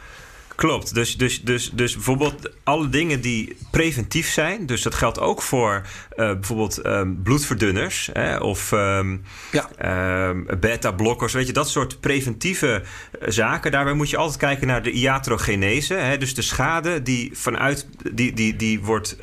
Klopt. 0.60 0.94
Dus, 0.94 1.18
dus, 1.18 1.42
dus, 1.42 1.72
dus 1.74 1.94
bijvoorbeeld 1.94 2.50
alle 2.64 2.90
dingen 2.90 3.22
die 3.22 3.58
preventief 3.72 4.30
zijn. 4.30 4.66
Dus 4.66 4.82
dat 4.82 4.96
geldt 4.96 5.20
ook 5.20 5.42
voor 5.42 5.82
uh, 5.82 6.34
bijvoorbeeld 6.34 6.86
um, 6.86 7.22
bloedverdunners 7.24 8.10
hè, 8.14 8.38
of 8.38 8.72
um, 8.72 9.24
ja. 9.52 10.28
um, 10.28 10.48
beta-blokkers. 10.60 11.34
Weet 11.34 11.48
je, 11.48 11.54
dat 11.54 11.70
soort 11.70 12.00
preventieve 12.00 12.84
zaken. 13.26 13.72
Daarbij 13.72 13.94
moet 13.94 14.10
je 14.10 14.18
altijd 14.18 14.40
kijken 14.40 14.68
naar 14.68 14.84
de 14.84 14.92
iatrogenese. 14.92 15.94
Hè, 15.94 16.18
dus 16.18 16.34
de 16.34 16.42
schade 16.42 17.02
die, 17.02 17.32
vanuit, 17.34 17.88
die, 18.12 18.34
die, 18.34 18.56
die 18.56 18.82
wordt 18.82 19.18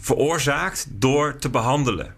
veroorzaakt 0.00 0.86
door 0.90 1.36
te 1.38 1.50
behandelen. 1.50 2.14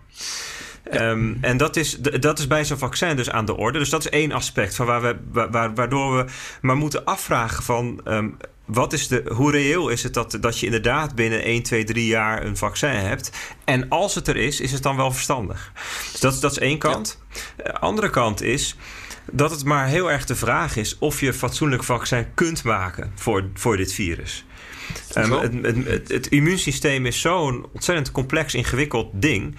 Um, 0.93 1.39
en 1.41 1.57
dat 1.57 1.77
is, 1.77 1.99
dat 1.99 2.39
is 2.39 2.47
bij 2.47 2.65
zo'n 2.65 2.79
vaccin 2.79 3.17
dus 3.17 3.31
aan 3.31 3.45
de 3.45 3.57
orde. 3.57 3.79
Dus 3.79 3.91
dat 3.91 4.01
is 4.01 4.11
één 4.11 4.33
aspect 4.33 4.75
van 4.75 4.87
waar 4.87 5.03
we, 5.03 5.17
waar, 5.51 5.75
waardoor 5.75 6.17
we 6.17 6.25
maar 6.61 6.77
moeten 6.77 7.05
afvragen 7.05 7.63
van... 7.63 8.01
Um, 8.05 8.37
wat 8.65 8.93
is 8.93 9.09
de, 9.09 9.25
hoe 9.35 9.51
reëel 9.51 9.89
is 9.89 10.03
het 10.03 10.15
dat, 10.15 10.39
dat 10.41 10.59
je 10.59 10.67
inderdaad 10.67 11.15
binnen 11.15 11.43
1, 11.43 11.63
2, 11.63 11.85
3 11.85 12.07
jaar 12.07 12.45
een 12.45 12.57
vaccin 12.57 12.91
hebt? 12.91 13.31
En 13.65 13.89
als 13.89 14.15
het 14.15 14.29
er 14.29 14.37
is, 14.37 14.61
is 14.61 14.73
het 14.73 14.83
dan 14.83 14.97
wel 14.97 15.11
verstandig? 15.11 15.73
Dus 16.13 16.21
dat, 16.21 16.41
dat 16.41 16.51
is 16.51 16.59
één 16.59 16.79
kant. 16.79 17.23
Eh, 17.57 17.73
andere 17.73 18.11
kant 18.11 18.43
is 18.43 18.77
dat 19.33 19.51
het 19.51 19.65
maar 19.65 19.87
heel 19.87 20.11
erg 20.11 20.25
de 20.25 20.37
vraag 20.37 20.77
is 20.77 20.99
of 20.99 21.21
je 21.21 21.33
fatsoenlijk 21.33 21.85
vaccin 21.85 22.27
kunt 22.35 22.65
maken 22.65 23.13
voor, 23.15 23.49
voor 23.55 23.77
dit 23.77 23.93
virus. 23.93 24.45
Um, 25.17 25.33
het, 25.33 25.53
het, 25.87 26.09
het, 26.09 26.27
immuunsysteem 26.27 27.07
is 27.07 27.21
zo'n 27.21 27.67
ontzettend 27.73 28.11
complex, 28.11 28.55
ingewikkeld 28.55 29.11
ding. 29.13 29.57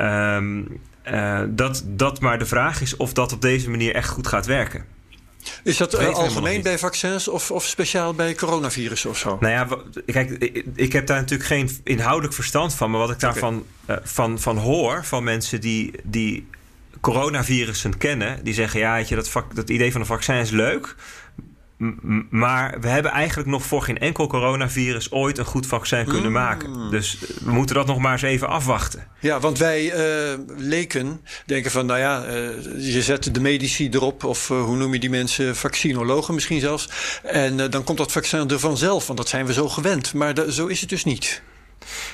Um, 0.00 0.80
uh, 1.10 1.40
dat, 1.48 1.84
dat 1.86 2.20
maar 2.20 2.38
de 2.38 2.46
vraag 2.46 2.80
is 2.80 2.96
of 2.96 3.12
dat 3.12 3.32
op 3.32 3.40
deze 3.40 3.70
manier 3.70 3.94
echt 3.94 4.08
goed 4.08 4.26
gaat 4.26 4.46
werken. 4.46 4.84
Is 5.62 5.76
dat 5.76 6.00
uh, 6.00 6.08
algemeen 6.08 6.62
bij 6.62 6.78
vaccins 6.78 7.28
of, 7.28 7.50
of 7.50 7.64
speciaal 7.64 8.14
bij 8.14 8.34
coronavirus 8.34 9.04
of 9.04 9.18
zo? 9.18 9.36
Nou 9.40 9.52
ja, 9.52 9.68
kijk, 10.06 10.30
ik 10.74 10.92
heb 10.92 11.06
daar 11.06 11.20
natuurlijk 11.20 11.48
geen 11.48 11.80
inhoudelijk 11.84 12.34
verstand 12.34 12.74
van. 12.74 12.90
Maar 12.90 13.00
wat 13.00 13.10
ik 13.10 13.20
daarvan 13.20 13.64
okay. 13.84 13.96
uh, 13.96 14.02
van, 14.04 14.40
van 14.40 14.56
hoor 14.58 15.04
van 15.04 15.24
mensen 15.24 15.60
die, 15.60 15.92
die 16.02 16.46
coronavirussen 17.00 17.98
kennen, 17.98 18.44
die 18.44 18.54
zeggen: 18.54 18.80
ja, 18.80 18.96
je, 18.96 19.14
dat, 19.14 19.32
dat 19.54 19.70
idee 19.70 19.92
van 19.92 20.00
een 20.00 20.06
vaccin 20.06 20.34
is 20.34 20.50
leuk 20.50 20.94
maar 22.30 22.80
we 22.80 22.88
hebben 22.88 23.12
eigenlijk 23.12 23.48
nog 23.48 23.64
voor 23.64 23.82
geen 23.82 23.98
enkel 23.98 24.26
coronavirus 24.26 25.12
ooit 25.12 25.38
een 25.38 25.44
goed 25.44 25.66
vaccin 25.66 26.04
kunnen 26.04 26.26
mm. 26.26 26.32
maken. 26.32 26.90
Dus 26.90 27.18
we 27.44 27.50
moeten 27.50 27.74
dat 27.74 27.86
nog 27.86 27.98
maar 27.98 28.12
eens 28.12 28.22
even 28.22 28.48
afwachten. 28.48 29.06
Ja, 29.20 29.40
want 29.40 29.58
wij 29.58 29.84
uh, 29.84 30.38
leken 30.56 31.20
denken 31.46 31.70
van, 31.70 31.86
nou 31.86 31.98
ja, 31.98 32.26
uh, 32.26 32.92
je 32.92 33.02
zet 33.02 33.34
de 33.34 33.40
medici 33.40 33.88
erop, 33.88 34.24
of 34.24 34.50
uh, 34.50 34.62
hoe 34.64 34.76
noem 34.76 34.92
je 34.92 34.98
die 34.98 35.10
mensen, 35.10 35.56
vaccinologen 35.56 36.34
misschien 36.34 36.60
zelfs. 36.60 36.88
En 37.22 37.56
dan 37.70 37.84
komt 37.84 37.98
dat 37.98 38.12
vaccin 38.12 38.50
er 38.50 38.58
vanzelf, 38.58 39.06
want 39.06 39.18
dat 39.18 39.28
zijn 39.28 39.46
we 39.46 39.52
zo 39.52 39.68
gewend. 39.68 40.14
Maar 40.14 40.34
zo 40.50 40.66
is 40.66 40.80
het 40.80 40.88
dus 40.88 41.04
niet. 41.04 41.42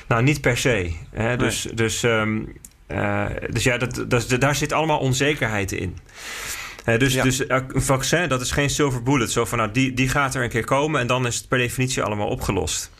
Nou, 0.07 0.23
niet 0.23 0.41
per 0.41 0.57
se. 0.57 0.91
Hè? 1.11 1.37
Dus, 1.37 1.67
dus, 1.73 2.03
um, 2.03 2.53
dus 3.49 3.63
ja, 3.63 3.77
dat, 3.77 4.05
dat, 4.07 4.35
daar 4.39 4.55
zit 4.55 4.73
allemaal 4.73 4.99
onzekerheid 4.99 5.71
in 5.71 5.97
dus, 6.83 7.13
dus 7.13 7.49
een 7.49 7.65
vaccin, 7.73 8.29
dat 8.29 8.41
is 8.41 8.51
geen 8.51 8.69
silver 8.69 9.03
bullet. 9.03 9.31
Zo 9.31 9.45
van, 9.45 9.57
nou, 9.57 9.71
die, 9.71 9.93
die 9.93 10.09
gaat 10.09 10.35
er 10.35 10.43
een 10.43 10.49
keer 10.49 10.65
komen 10.65 11.01
en 11.01 11.07
dan 11.07 11.25
is 11.25 11.35
het 11.35 11.47
per 11.47 11.57
definitie 11.57 12.03
allemaal 12.03 12.27
opgelost. 12.27 12.91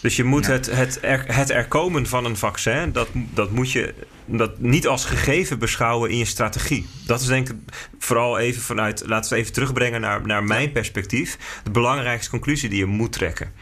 Dus 0.00 0.16
je 0.16 0.24
moet 0.24 0.46
het, 0.46 0.66
het, 0.70 0.98
er, 1.02 1.24
het 1.26 1.50
er 1.50 1.68
komen 1.68 2.06
van 2.06 2.24
een 2.24 2.36
vaccin, 2.36 2.92
dat, 2.92 3.08
dat 3.12 3.50
moet 3.50 3.72
je 3.72 3.94
dat 4.26 4.58
niet 4.58 4.86
als 4.86 5.04
gegeven 5.04 5.58
beschouwen 5.58 6.10
in 6.10 6.16
je 6.16 6.24
strategie. 6.24 6.88
Dat 7.06 7.20
is 7.20 7.26
denk 7.26 7.48
ik 7.48 7.56
vooral 7.98 8.38
even 8.38 8.62
vanuit, 8.62 9.02
laten 9.06 9.32
we 9.32 9.38
even 9.38 9.52
terugbrengen 9.52 10.00
naar, 10.00 10.26
naar 10.26 10.44
mijn 10.44 10.72
perspectief, 10.72 11.38
de 11.64 11.70
belangrijkste 11.70 12.30
conclusie 12.30 12.68
die 12.68 12.78
je 12.78 12.86
moet 12.86 13.12
trekken. 13.12 13.52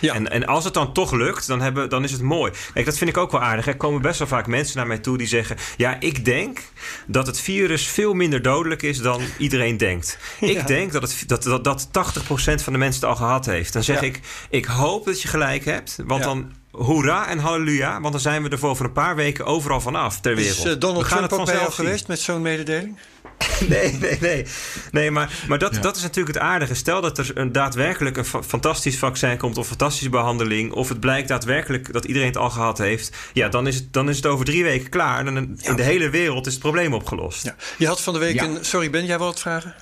Ja. 0.00 0.14
En, 0.14 0.30
en 0.30 0.46
als 0.46 0.64
het 0.64 0.74
dan 0.74 0.92
toch 0.92 1.12
lukt, 1.12 1.46
dan, 1.46 1.60
hebben, 1.60 1.88
dan 1.88 2.04
is 2.04 2.12
het 2.12 2.22
mooi. 2.22 2.52
Kijk, 2.72 2.86
dat 2.86 2.98
vind 2.98 3.10
ik 3.10 3.16
ook 3.16 3.30
wel 3.30 3.42
aardig. 3.42 3.66
Er 3.66 3.76
komen 3.76 4.02
best 4.02 4.18
wel 4.18 4.28
vaak 4.28 4.46
mensen 4.46 4.76
naar 4.76 4.86
mij 4.86 4.98
toe 4.98 5.18
die 5.18 5.26
zeggen: 5.26 5.56
Ja, 5.76 6.00
ik 6.00 6.24
denk 6.24 6.58
dat 7.06 7.26
het 7.26 7.40
virus 7.40 7.86
veel 7.86 8.14
minder 8.14 8.42
dodelijk 8.42 8.82
is 8.82 8.98
dan 8.98 9.20
iedereen 9.38 9.76
denkt. 9.76 10.18
Ik 10.54 10.66
denk 10.66 10.92
dat, 10.92 11.02
het, 11.02 11.24
dat, 11.26 11.42
dat, 11.42 11.64
dat 11.64 11.88
80% 11.88 12.28
van 12.54 12.72
de 12.72 12.78
mensen 12.78 13.00
het 13.00 13.10
al 13.10 13.16
gehad 13.16 13.46
heeft. 13.46 13.72
Dan 13.72 13.82
zeg 13.82 14.00
ja. 14.00 14.06
ik: 14.06 14.20
Ik 14.50 14.64
hoop 14.64 15.04
dat 15.04 15.22
je 15.22 15.28
gelijk 15.28 15.53
hebt, 15.62 15.98
want 16.06 16.22
dan 16.22 16.52
hoera 16.70 17.28
en 17.28 17.38
halleluja, 17.38 18.00
want 18.00 18.12
dan 18.12 18.20
zijn 18.22 18.42
we 18.42 18.48
er 18.48 18.58
voor 18.58 18.70
over 18.70 18.84
een 18.84 18.92
paar 18.92 19.16
weken 19.16 19.46
overal 19.46 19.80
vanaf 19.80 20.20
ter 20.20 20.34
wereld. 20.34 20.58
Is 20.58 20.64
uh, 20.64 20.78
Donald 20.78 21.08
Trump 21.08 21.32
ook 21.32 21.44
bij 21.44 21.54
jou 21.54 21.72
geweest 21.72 22.08
met 22.08 22.20
zo'n 22.20 22.42
mededeling? 22.42 22.98
nee, 23.68 23.92
nee, 23.92 24.18
nee. 24.20 24.46
Nee, 24.90 25.10
maar, 25.10 25.32
maar 25.48 25.58
dat, 25.58 25.74
ja. 25.74 25.80
dat 25.80 25.96
is 25.96 26.02
natuurlijk 26.02 26.34
het 26.34 26.44
aardige. 26.44 26.74
Stel 26.74 27.00
dat 27.00 27.18
er 27.18 27.30
een, 27.34 27.52
daadwerkelijk 27.52 28.16
een 28.16 28.24
fa 28.24 28.42
fantastisch 28.42 28.98
vaccin 28.98 29.36
komt... 29.36 29.58
of 29.58 29.66
fantastische 29.66 30.08
behandeling... 30.08 30.72
of 30.72 30.88
het 30.88 31.00
blijkt 31.00 31.28
daadwerkelijk 31.28 31.92
dat 31.92 32.04
iedereen 32.04 32.28
het 32.28 32.36
al 32.36 32.50
gehad 32.50 32.78
heeft... 32.78 33.16
ja, 33.32 33.48
dan 33.48 33.66
is 33.66 33.74
het, 33.74 33.92
dan 33.92 34.08
is 34.08 34.16
het 34.16 34.26
over 34.26 34.44
drie 34.44 34.62
weken 34.62 34.88
klaar. 34.88 35.26
En 35.26 35.36
in 35.36 35.58
ja. 35.60 35.74
de 35.74 35.82
hele 35.82 36.10
wereld 36.10 36.46
is 36.46 36.52
het 36.52 36.62
probleem 36.62 36.94
opgelost. 36.94 37.44
Ja. 37.44 37.54
Je 37.78 37.86
had 37.86 38.00
van 38.00 38.12
de 38.12 38.18
week 38.18 38.40
een... 38.40 38.58
Sorry, 38.60 38.90
Ben, 38.90 39.06
jij 39.06 39.18
wil 39.18 39.26
wat 39.26 39.40
vragen? 39.40 39.74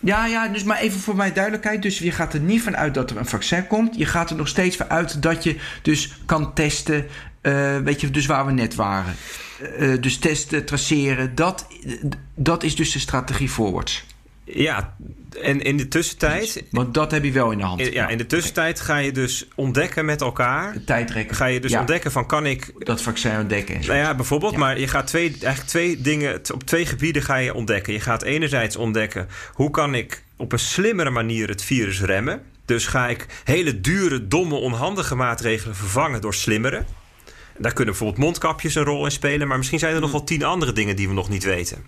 Ja, 0.00 0.26
ja, 0.26 0.48
dus 0.48 0.62
maar 0.62 0.78
even 0.78 1.00
voor 1.00 1.16
mijn 1.16 1.32
duidelijkheid. 1.32 1.82
Dus 1.82 1.98
je 1.98 2.12
gaat 2.12 2.34
er 2.34 2.40
niet 2.40 2.62
van 2.62 2.76
uit 2.76 2.94
dat 2.94 3.10
er 3.10 3.16
een 3.16 3.26
vaccin 3.26 3.66
komt. 3.66 3.96
Je 3.96 4.06
gaat 4.06 4.30
er 4.30 4.36
nog 4.36 4.48
steeds 4.48 4.76
van 4.76 4.88
uit 4.88 5.22
dat 5.22 5.44
je 5.44 5.56
dus 5.82 6.12
kan 6.26 6.54
testen. 6.54 7.06
Uh, 7.42 7.78
weet 7.78 8.00
je, 8.00 8.10
dus 8.10 8.26
waar 8.26 8.46
we 8.46 8.52
net 8.52 8.74
waren. 8.74 9.14
Uh, 9.78 10.00
dus 10.00 10.18
testen, 10.18 10.64
traceren. 10.64 11.34
Dat, 11.34 11.66
dat 12.34 12.62
is 12.62 12.76
dus 12.76 12.92
de 12.92 12.98
strategie 12.98 13.50
voorwaarts. 13.50 14.04
Ja, 14.44 14.96
en 15.42 15.62
in 15.62 15.76
de 15.76 15.88
tussentijd. 15.88 16.64
Want 16.70 16.94
dat 16.94 17.10
heb 17.10 17.24
je 17.24 17.32
wel 17.32 17.50
in 17.50 17.58
de 17.58 17.64
hand. 17.64 17.92
Ja, 17.92 18.08
in 18.08 18.18
de 18.18 18.26
tussentijd 18.26 18.80
ga 18.80 18.96
je 18.96 19.12
dus 19.12 19.48
ontdekken 19.54 20.04
met 20.04 20.20
elkaar. 20.20 20.76
Tijdrekken. 20.84 21.36
Ga 21.36 21.44
je 21.44 21.60
dus 21.60 21.70
ja. 21.70 21.78
ontdekken 21.78 22.10
van 22.10 22.26
kan 22.26 22.46
ik. 22.46 22.72
Dat 22.78 23.02
vaccin 23.02 23.38
ontdekken. 23.38 23.80
Nou 23.80 23.98
ja, 23.98 24.14
bijvoorbeeld. 24.14 24.52
Ja. 24.52 24.58
Maar 24.58 24.78
je 24.78 24.88
gaat 24.88 25.06
twee, 25.06 25.28
eigenlijk 25.28 25.66
twee 25.66 26.00
dingen. 26.00 26.40
Op 26.52 26.62
twee 26.64 26.86
gebieden 26.86 27.22
ga 27.22 27.36
je 27.36 27.54
ontdekken. 27.54 27.92
Je 27.92 28.00
gaat 28.00 28.22
enerzijds 28.22 28.76
ontdekken 28.76 29.28
hoe 29.52 29.70
kan 29.70 29.94
ik 29.94 30.22
op 30.36 30.52
een 30.52 30.58
slimmere 30.58 31.10
manier 31.10 31.48
het 31.48 31.62
virus 31.62 32.02
remmen. 32.02 32.42
Dus 32.64 32.86
ga 32.86 33.08
ik 33.08 33.26
hele 33.44 33.80
dure, 33.80 34.28
domme, 34.28 34.54
onhandige 34.54 35.14
maatregelen 35.14 35.76
vervangen 35.76 36.20
door 36.20 36.34
slimmere. 36.34 36.84
Daar 37.58 37.72
kunnen 37.72 37.94
bijvoorbeeld 37.94 38.24
mondkapjes 38.24 38.74
een 38.74 38.84
rol 38.84 39.04
in 39.04 39.10
spelen. 39.10 39.48
Maar 39.48 39.56
misschien 39.56 39.78
zijn 39.78 39.94
er 39.94 40.00
nog 40.00 40.12
wel 40.12 40.24
tien 40.24 40.44
andere 40.44 40.72
dingen 40.72 40.96
die 40.96 41.08
we 41.08 41.14
nog 41.14 41.28
niet 41.28 41.44
weten. 41.44 41.84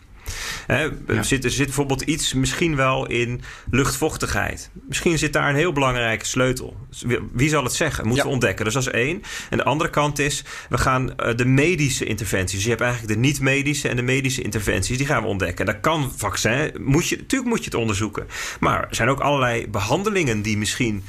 Ja. 0.66 1.22
zit, 1.22 1.44
er 1.44 1.50
zit 1.50 1.66
bijvoorbeeld 1.66 2.02
iets 2.02 2.34
misschien 2.34 2.76
wel 2.76 3.06
in 3.06 3.40
luchtvochtigheid. 3.70 4.70
Misschien 4.88 5.18
zit 5.18 5.32
daar 5.32 5.48
een 5.48 5.54
heel 5.54 5.72
belangrijke 5.72 6.26
sleutel. 6.26 6.76
Wie 7.32 7.48
zal 7.48 7.64
het 7.64 7.72
zeggen? 7.72 8.06
Moeten 8.06 8.22
ja. 8.22 8.28
we 8.28 8.34
ontdekken. 8.34 8.64
Dus 8.64 8.74
dat 8.74 8.86
is 8.86 8.92
één. 8.92 9.22
En 9.50 9.56
de 9.56 9.64
andere 9.64 9.90
kant 9.90 10.18
is, 10.18 10.44
we 10.68 10.78
gaan 10.78 11.10
uh, 11.10 11.36
de 11.36 11.44
medische 11.44 12.04
interventies. 12.04 12.54
Dus 12.54 12.64
je 12.64 12.70
hebt 12.70 12.82
eigenlijk 12.82 13.12
de 13.12 13.20
niet-medische 13.20 13.88
en 13.88 13.96
de 13.96 14.02
medische 14.02 14.42
interventies. 14.42 14.96
Die 14.96 15.06
gaan 15.06 15.22
we 15.22 15.28
ontdekken. 15.28 15.66
Dat 15.66 15.80
kan 15.80 16.12
vaccin. 16.16 16.72
Moet 16.80 17.08
je, 17.08 17.16
natuurlijk 17.16 17.50
moet 17.50 17.58
je 17.58 17.64
het 17.64 17.74
onderzoeken. 17.74 18.26
Maar 18.60 18.88
er 18.88 18.94
zijn 18.94 19.08
ook 19.08 19.20
allerlei 19.20 19.68
behandelingen 19.68 20.42
die 20.42 20.58
misschien 20.58 21.04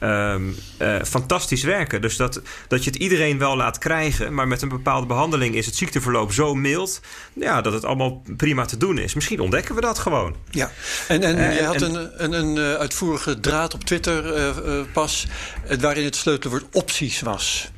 um, 0.00 0.56
uh, 0.82 1.02
fantastisch 1.02 1.62
werken. 1.62 2.00
Dus 2.00 2.16
dat, 2.16 2.40
dat 2.68 2.84
je 2.84 2.90
het 2.90 2.98
iedereen 2.98 3.38
wel 3.38 3.56
laat 3.56 3.78
krijgen, 3.78 4.34
maar 4.34 4.48
met 4.48 4.62
een 4.62 4.68
bepaalde 4.68 5.06
behandeling 5.06 5.54
is 5.54 5.66
het 5.66 5.76
ziekteverloop 5.76 6.32
zo 6.32 6.54
mild 6.54 7.00
ja, 7.32 7.60
dat 7.60 7.72
het 7.72 7.84
allemaal 7.84 8.22
prima 8.36 8.64
te 8.64 8.76
doen 8.76 8.98
is. 8.98 9.14
Misschien 9.14 9.40
ontdekken 9.40 9.74
we 9.74 9.80
dat 9.80 9.98
gewoon. 9.98 10.36
Ja, 10.50 10.70
en, 11.08 11.22
en 11.22 11.38
uh, 11.38 11.58
je 11.58 11.64
had 11.64 11.82
en, 11.82 11.94
een, 11.94 12.24
een, 12.24 12.32
een, 12.32 12.78
uitvoerige 12.78 13.40
draad 13.40 13.74
op 13.74 13.84
Twitter 13.84 14.36
uh, 14.36 14.84
pas 14.92 15.26
waarin 15.80 16.04
het 16.04 16.16
sleutelwoord 16.16 16.64
opties 16.72 17.20
was. 17.20 17.70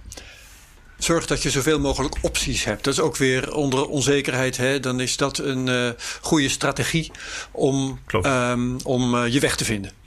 Zorg 0.98 1.26
dat 1.26 1.42
je 1.42 1.50
zoveel 1.50 1.80
mogelijk 1.80 2.16
opties 2.20 2.64
hebt. 2.64 2.84
Dat 2.84 2.92
is 2.92 3.00
ook 3.00 3.16
weer 3.16 3.54
onder 3.54 3.86
onzekerheid. 3.86 4.56
Hè? 4.56 4.80
Dan 4.80 5.00
is 5.00 5.16
dat 5.16 5.38
een 5.38 5.66
uh, 5.66 5.90
goede 6.20 6.48
strategie 6.48 7.10
om, 7.50 8.00
um, 8.22 8.76
om 8.82 9.14
uh, 9.14 9.32
je 9.32 9.40
weg 9.40 9.56
te 9.56 9.64
vinden. 9.64 10.01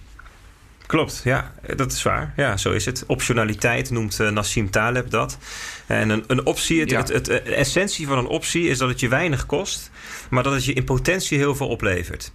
Klopt, 0.88 1.22
ja, 1.24 1.54
dat 1.76 1.92
is 1.92 2.04
waar. 2.04 2.34
Ja, 2.36 2.58
zo 2.58 2.72
is 2.72 2.86
het. 2.86 3.04
Optionaliteit 3.08 3.90
noemt 3.90 4.20
uh, 4.20 4.30
Nassim 4.30 4.70
Taleb 4.70 5.10
dat. 5.10 5.38
En 5.86 6.10
een, 6.10 6.24
een 6.28 6.46
optie, 6.46 6.80
het, 6.80 6.90
ja. 6.90 7.00
het, 7.00 7.10
het, 7.10 7.26
de 7.26 7.40
essentie 7.40 8.08
van 8.08 8.18
een 8.18 8.28
optie 8.28 8.68
is 8.68 8.78
dat 8.78 8.90
het 8.90 9.00
je 9.00 9.08
weinig 9.08 9.46
kost, 9.46 9.92
maar 10.30 10.44
dat 10.44 10.54
het 10.54 10.66
je 10.66 10.74
in 10.74 10.84
potentie 10.84 11.38
heel 11.38 11.56
veel 11.56 11.68
oplevert. 11.68 12.32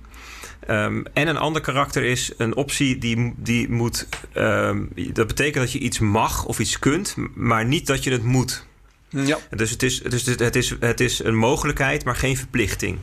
Um, 0.68 1.06
en 1.12 1.28
een 1.28 1.36
ander 1.36 1.62
karakter 1.62 2.04
is 2.04 2.32
een 2.36 2.56
optie 2.56 2.98
die, 2.98 3.34
die 3.36 3.70
moet. 3.70 4.08
Um, 4.34 4.88
dat 5.12 5.26
betekent 5.26 5.64
dat 5.64 5.72
je 5.72 5.78
iets 5.78 5.98
mag 5.98 6.44
of 6.44 6.58
iets 6.58 6.78
kunt, 6.78 7.16
maar 7.34 7.64
niet 7.64 7.86
dat 7.86 8.04
je 8.04 8.10
het 8.10 8.22
moet. 8.22 8.66
Ja. 9.10 9.38
Dus, 9.56 9.70
het 9.70 9.82
is, 9.82 10.00
dus 10.00 10.24
het, 10.24 10.56
is, 10.56 10.74
het 10.80 11.00
is 11.00 11.24
een 11.24 11.36
mogelijkheid, 11.36 12.04
maar 12.04 12.16
geen 12.16 12.36
verplichting. 12.36 12.98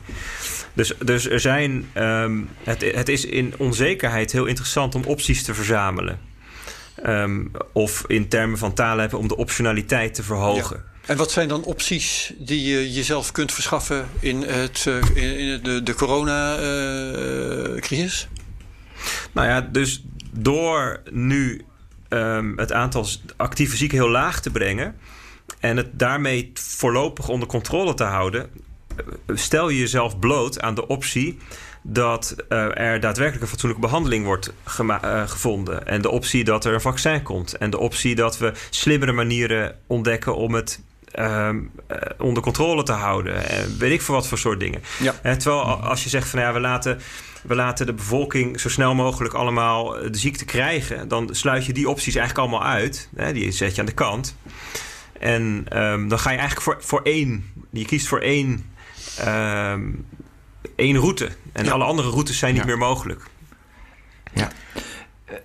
Dus, 0.74 0.93
dus 1.05 1.30
er 1.30 1.39
zijn. 1.39 1.89
Um, 1.95 2.49
het, 2.64 2.82
het 2.82 3.10
is 3.10 3.26
in 3.26 3.53
onzekerheid 3.58 4.32
heel 4.32 4.45
interessant 4.45 4.95
om 4.95 5.03
opties 5.03 5.43
te 5.43 5.53
verzamelen. 5.53 6.20
Um, 7.05 7.51
of 7.74 8.03
in 8.08 8.28
termen 8.28 8.58
van 8.58 8.74
taal 8.74 8.97
hebben 8.97 9.20
om 9.20 9.28
de 9.28 9.38
optionaliteit 9.38 10.14
te 10.14 10.24
verhogen. 10.24 10.76
Ja. 10.76 10.84
En 11.05 11.18
wat 11.18 11.32
zijn 11.32 11.47
dan 11.47 11.64
opties 11.64 12.34
die 12.38 12.70
je 12.70 12.91
jezelf 12.91 13.32
kunt 13.32 13.53
verschaffen 13.53 14.08
in, 14.20 14.41
het, 14.41 14.86
in 15.14 15.60
de, 15.64 15.84
de 15.84 15.93
corona-crisis? 15.93 18.28
Uh, 18.32 18.38
nou 19.32 19.47
ja, 19.47 19.62
dus 19.62 20.03
door 20.32 21.01
nu 21.12 21.66
um, 22.10 22.58
het 22.58 22.72
aantal 22.72 23.08
actieve 23.36 23.78
zieken 23.78 23.97
heel 23.97 24.10
laag 24.10 24.41
te 24.41 24.51
brengen 24.51 24.95
en 25.60 25.78
het 25.78 25.99
daarmee 25.99 26.51
voorlopig 26.53 27.30
onder 27.30 27.47
controle 27.47 27.93
te 27.93 28.03
houden, 28.03 28.49
stel 29.28 29.70
je 29.70 29.80
jezelf 29.80 30.20
bloot 30.20 30.62
aan 30.62 30.76
de 30.76 30.88
optie 30.88 31.38
dat 31.82 32.36
uh, 32.49 32.78
er 32.80 32.99
daadwerkelijk 32.99 33.43
een 33.43 33.49
fatsoenlijke 33.49 33.86
behandeling 33.88 34.26
wordt 34.26 34.53
uh, 34.82 35.28
gevonden. 35.28 35.88
En 35.88 36.01
de 36.01 36.10
optie 36.10 36.43
dat 36.43 36.66
er 36.66 36.74
een 36.74 36.82
vaccin 36.82 37.24
komt. 37.24 37.58
En 37.58 37.70
de 37.70 37.80
optie 37.80 38.16
dat 38.16 38.38
we 38.38 38.51
slimmere 38.70 39.12
manieren 39.12 39.76
ontdekken 39.88 40.36
om 40.36 40.53
het 40.53 40.82
uh, 41.16 41.49
onder 42.18 42.43
controle 42.43 42.84
te 42.84 42.91
houden. 42.91 43.49
En 43.49 43.78
weet 43.78 43.91
ik 43.91 44.01
voor 44.01 44.16
wat 44.16 44.28
voor 44.28 44.38
soort 44.38 44.60
dingen. 44.60 44.82
Ja. 44.99 45.36
Terwijl 45.36 45.62
als 45.62 46.03
je 46.03 46.10
zegt 46.10 46.30
van 46.30 46.39
ja, 46.39 46.53
we 46.53 46.60
laten, 46.60 46.99
we 47.43 47.55
laten 47.55 47.86
de 47.86 47.93
bevolking 47.93 48.60
zo 48.60 48.70
snel 48.70 48.95
mogelijk 48.95 49.34
allemaal 49.34 49.91
de 49.91 50.18
ziekte 50.18 50.45
krijgen, 50.45 51.08
dan 51.08 51.30
sluit 51.32 51.66
je 51.66 51.74
die 51.74 51.89
opties 51.89 52.16
eigenlijk 52.16 52.47
allemaal 52.47 52.70
uit. 52.70 53.10
Hè, 53.16 53.34
die 53.34 53.51
zet 53.51 53.76
je 53.76 53.82
aan 53.82 53.88
de 53.88 53.93
kant. 53.93 54.36
En 55.20 55.65
um, 55.74 56.07
dan 56.07 56.20
ga 56.20 56.32
je 56.32 56.38
eigenlijk 56.38 56.61
voor, 56.61 56.78
voor 56.80 57.01
één. 57.01 57.51
Je 57.72 57.86
kiest 57.86 58.07
voor 58.07 58.20
één 58.20 58.65
um, 59.26 60.05
één 60.76 60.97
route. 60.97 61.30
En 61.51 61.65
ja. 61.65 61.72
alle 61.72 61.84
andere 61.84 62.09
routes 62.09 62.38
zijn 62.38 62.53
niet 62.53 62.65
meer 62.65 62.78
mogelijk. 62.78 63.22
Ja. 64.34 64.51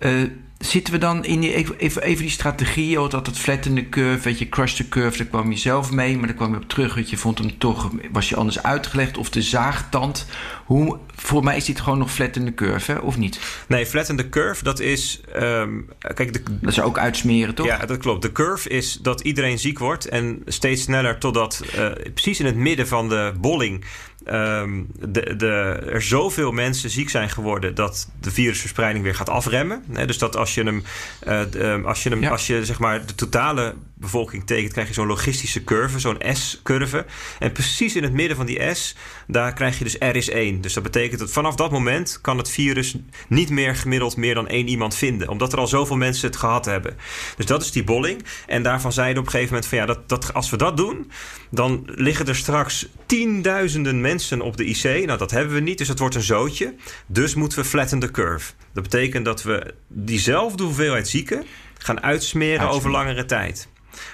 Uh, 0.01 0.31
zitten 0.65 0.93
we 0.93 0.99
dan 0.99 1.25
in 1.25 1.41
die, 1.41 1.55
even, 1.79 2.03
even 2.03 2.23
die 2.23 2.31
strategie, 2.31 3.01
oh, 3.01 3.11
dat 3.11 3.27
het 3.27 3.39
flattende 3.39 3.89
curve, 3.89 4.23
weet 4.23 4.39
je, 4.39 4.49
crush 4.49 4.75
the 4.75 4.89
curve, 4.89 5.17
daar 5.17 5.27
kwam 5.27 5.51
je 5.51 5.57
zelf 5.57 5.91
mee, 5.91 6.17
maar 6.17 6.27
daar 6.27 6.37
kwam 6.37 6.51
je 6.51 6.57
op 6.57 6.69
terug, 6.69 6.95
weet 6.95 7.11
je, 7.11 7.17
vond 7.17 7.39
hem 7.39 7.59
toch, 7.59 7.91
was 8.13 8.29
je 8.29 8.37
anders 8.37 8.63
uitgelegd, 8.63 9.19
of 9.19 9.31
de 9.31 9.43
zaagtand. 9.43 10.27
Hoe, 10.65 10.99
voor 11.15 11.45
mij 11.45 11.57
is 11.57 11.65
dit 11.65 11.81
gewoon 11.81 11.99
nog 11.99 12.13
flattende 12.13 12.55
curve, 12.55 12.93
hè, 12.93 12.99
of 12.99 13.19
niet? 13.19 13.41
Nee, 13.69 13.87
flattende 13.87 14.29
curve, 14.29 14.65
dat 14.65 14.81
is, 14.81 15.21
um, 15.37 15.89
kijk, 16.15 16.33
de, 16.33 16.43
dat 16.61 16.73
is 16.73 16.81
ook 16.81 16.99
uitsmeren, 16.99 17.55
toch? 17.55 17.67
Ja, 17.67 17.87
dat 17.87 17.99
klopt. 17.99 18.23
De 18.23 18.33
curve 18.33 18.69
is 18.69 18.99
dat 19.03 19.21
iedereen 19.21 19.59
ziek 19.59 19.79
wordt 19.79 20.09
en 20.09 20.43
steeds 20.47 20.83
sneller 20.83 21.19
totdat, 21.19 21.63
uh, 21.77 21.91
precies 22.15 22.41
in 22.41 22.47
het 22.47 22.57
midden 22.57 22.89
van 22.89 23.09
de 23.09 23.33
bolling, 23.41 23.85
Um, 24.31 24.87
de, 25.09 25.37
de, 25.37 25.47
er 25.93 26.03
zoveel 26.03 26.53
mensen 26.53 26.91
ziek 26.91 27.11
zijn 27.11 27.31
geworden 27.31 27.75
dat 27.75 28.09
de 28.21 28.31
virusverspreiding 28.31 29.05
weer 29.05 29.15
gaat 29.15 29.29
afremmen. 29.29 29.85
dus 30.07 30.19
dat 30.19 30.37
als 30.37 30.55
je 30.55 30.63
hem, 30.63 30.83
uh, 31.29 31.41
de, 31.51 31.81
als 31.85 32.03
je, 32.03 32.09
hem 32.09 32.23
ja. 32.23 32.31
als 32.31 32.47
je 32.47 32.65
zeg 32.65 32.79
maar 32.79 33.07
de 33.07 33.15
totale 33.15 33.75
bevolking 34.03 34.47
tekent, 34.47 34.73
krijg 34.73 34.89
je 34.89 34.95
zo'n 34.95 35.07
logistische 35.07 35.65
curve, 35.65 35.99
zo'n 35.99 36.23
S-curve. 36.33 37.07
En 37.39 37.53
precies 37.53 37.97
in 37.97 38.03
het 38.03 38.13
midden 38.13 38.37
van 38.37 38.47
die 38.47 38.75
S, 38.75 38.97
daar 39.27 39.53
krijg 39.53 39.79
je 39.79 39.85
dus 39.85 39.97
R 39.99 40.17
is 40.17 40.29
1. 40.29 40.61
Dus 40.61 40.73
dat 40.73 40.83
betekent 40.83 41.21
dat 41.21 41.31
vanaf 41.31 41.55
dat 41.55 41.71
moment 41.71 42.19
kan 42.21 42.39
het 42.39 42.51
virus 42.51 42.97
niet 43.29 43.51
meer 43.51 43.77
gemiddeld 43.77 44.17
meer 44.17 44.35
dan 44.35 44.49
één 44.49 44.69
iemand 44.69 44.97
vinden. 44.97 45.29
Omdat 45.29 45.53
er 45.53 45.59
al 45.59 45.67
zoveel 45.67 45.97
mensen 45.97 46.27
het 46.27 46.37
gehad 46.37 46.65
hebben. 46.65 46.97
Dus 47.37 47.47
dat 47.47 47.63
is 47.63 47.71
die 47.71 47.85
bolling. 47.85 48.25
En 48.47 48.63
daarvan 48.63 48.93
zeiden 48.93 49.19
op 49.19 49.25
een 49.25 49.31
gegeven 49.31 49.53
moment 49.53 49.71
van 49.71 49.79
ja, 49.79 49.87
dat, 49.87 50.09
dat, 50.09 50.35
als 50.35 50.51
we 50.51 50.57
dat 50.57 50.77
doen, 50.77 51.11
dan 51.51 51.83
liggen 51.87 52.27
er 52.27 52.37
straks 52.37 52.89
tienduizenden 53.07 54.01
mensen 54.01 54.41
op 54.41 54.57
de 54.57 54.65
IC. 54.65 55.07
Nou, 55.07 55.19
dat 55.19 55.31
hebben 55.31 55.55
we 55.55 55.61
niet, 55.61 55.79
dus 55.79 55.89
dat 55.89 55.99
wordt 55.99 56.15
een 56.15 56.23
zootje. 56.23 56.75
Dus 57.07 57.35
moeten 57.35 57.59
we 57.59 57.65
flatten 57.65 57.99
the 57.99 58.11
curve. 58.11 58.53
Dat 58.73 58.83
betekent 58.83 59.25
dat 59.25 59.43
we 59.43 59.75
diezelfde 59.89 60.63
hoeveelheid 60.63 61.09
zieken 61.09 61.45
gaan 61.79 62.03
uitsmeren 62.03 62.69
over 62.69 62.91
langere 62.91 63.25
tijd. 63.25 63.69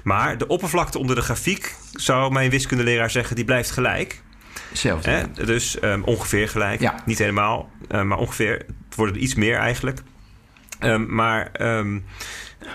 Maar 0.05 0.39
de 0.39 0.47
oppervlakte 0.47 0.99
onder 0.99 1.17
de 1.17 1.23
grafiek, 1.23 1.75
zou 1.93 2.33
mijn 2.33 2.51
wiskundeleraar 2.51 3.11
zeggen, 3.11 3.37
die 3.37 3.45
blijft 3.45 3.71
gelijk. 3.71 4.23
Hetzelfde. 4.69 5.11
Eh, 5.11 5.47
dus 5.47 5.83
um, 5.83 6.05
ongeveer 6.05 6.49
gelijk. 6.49 6.81
Ja. 6.81 7.03
Niet 7.05 7.19
helemaal, 7.19 7.71
uh, 7.91 8.03
maar 8.03 8.19
ongeveer. 8.19 8.53
Het 8.89 8.97
wordt 8.97 9.15
er 9.15 9.21
iets 9.21 9.35
meer 9.35 9.57
eigenlijk. 9.57 10.01
Um, 10.81 11.15
maar 11.15 11.51
um, 11.61 12.05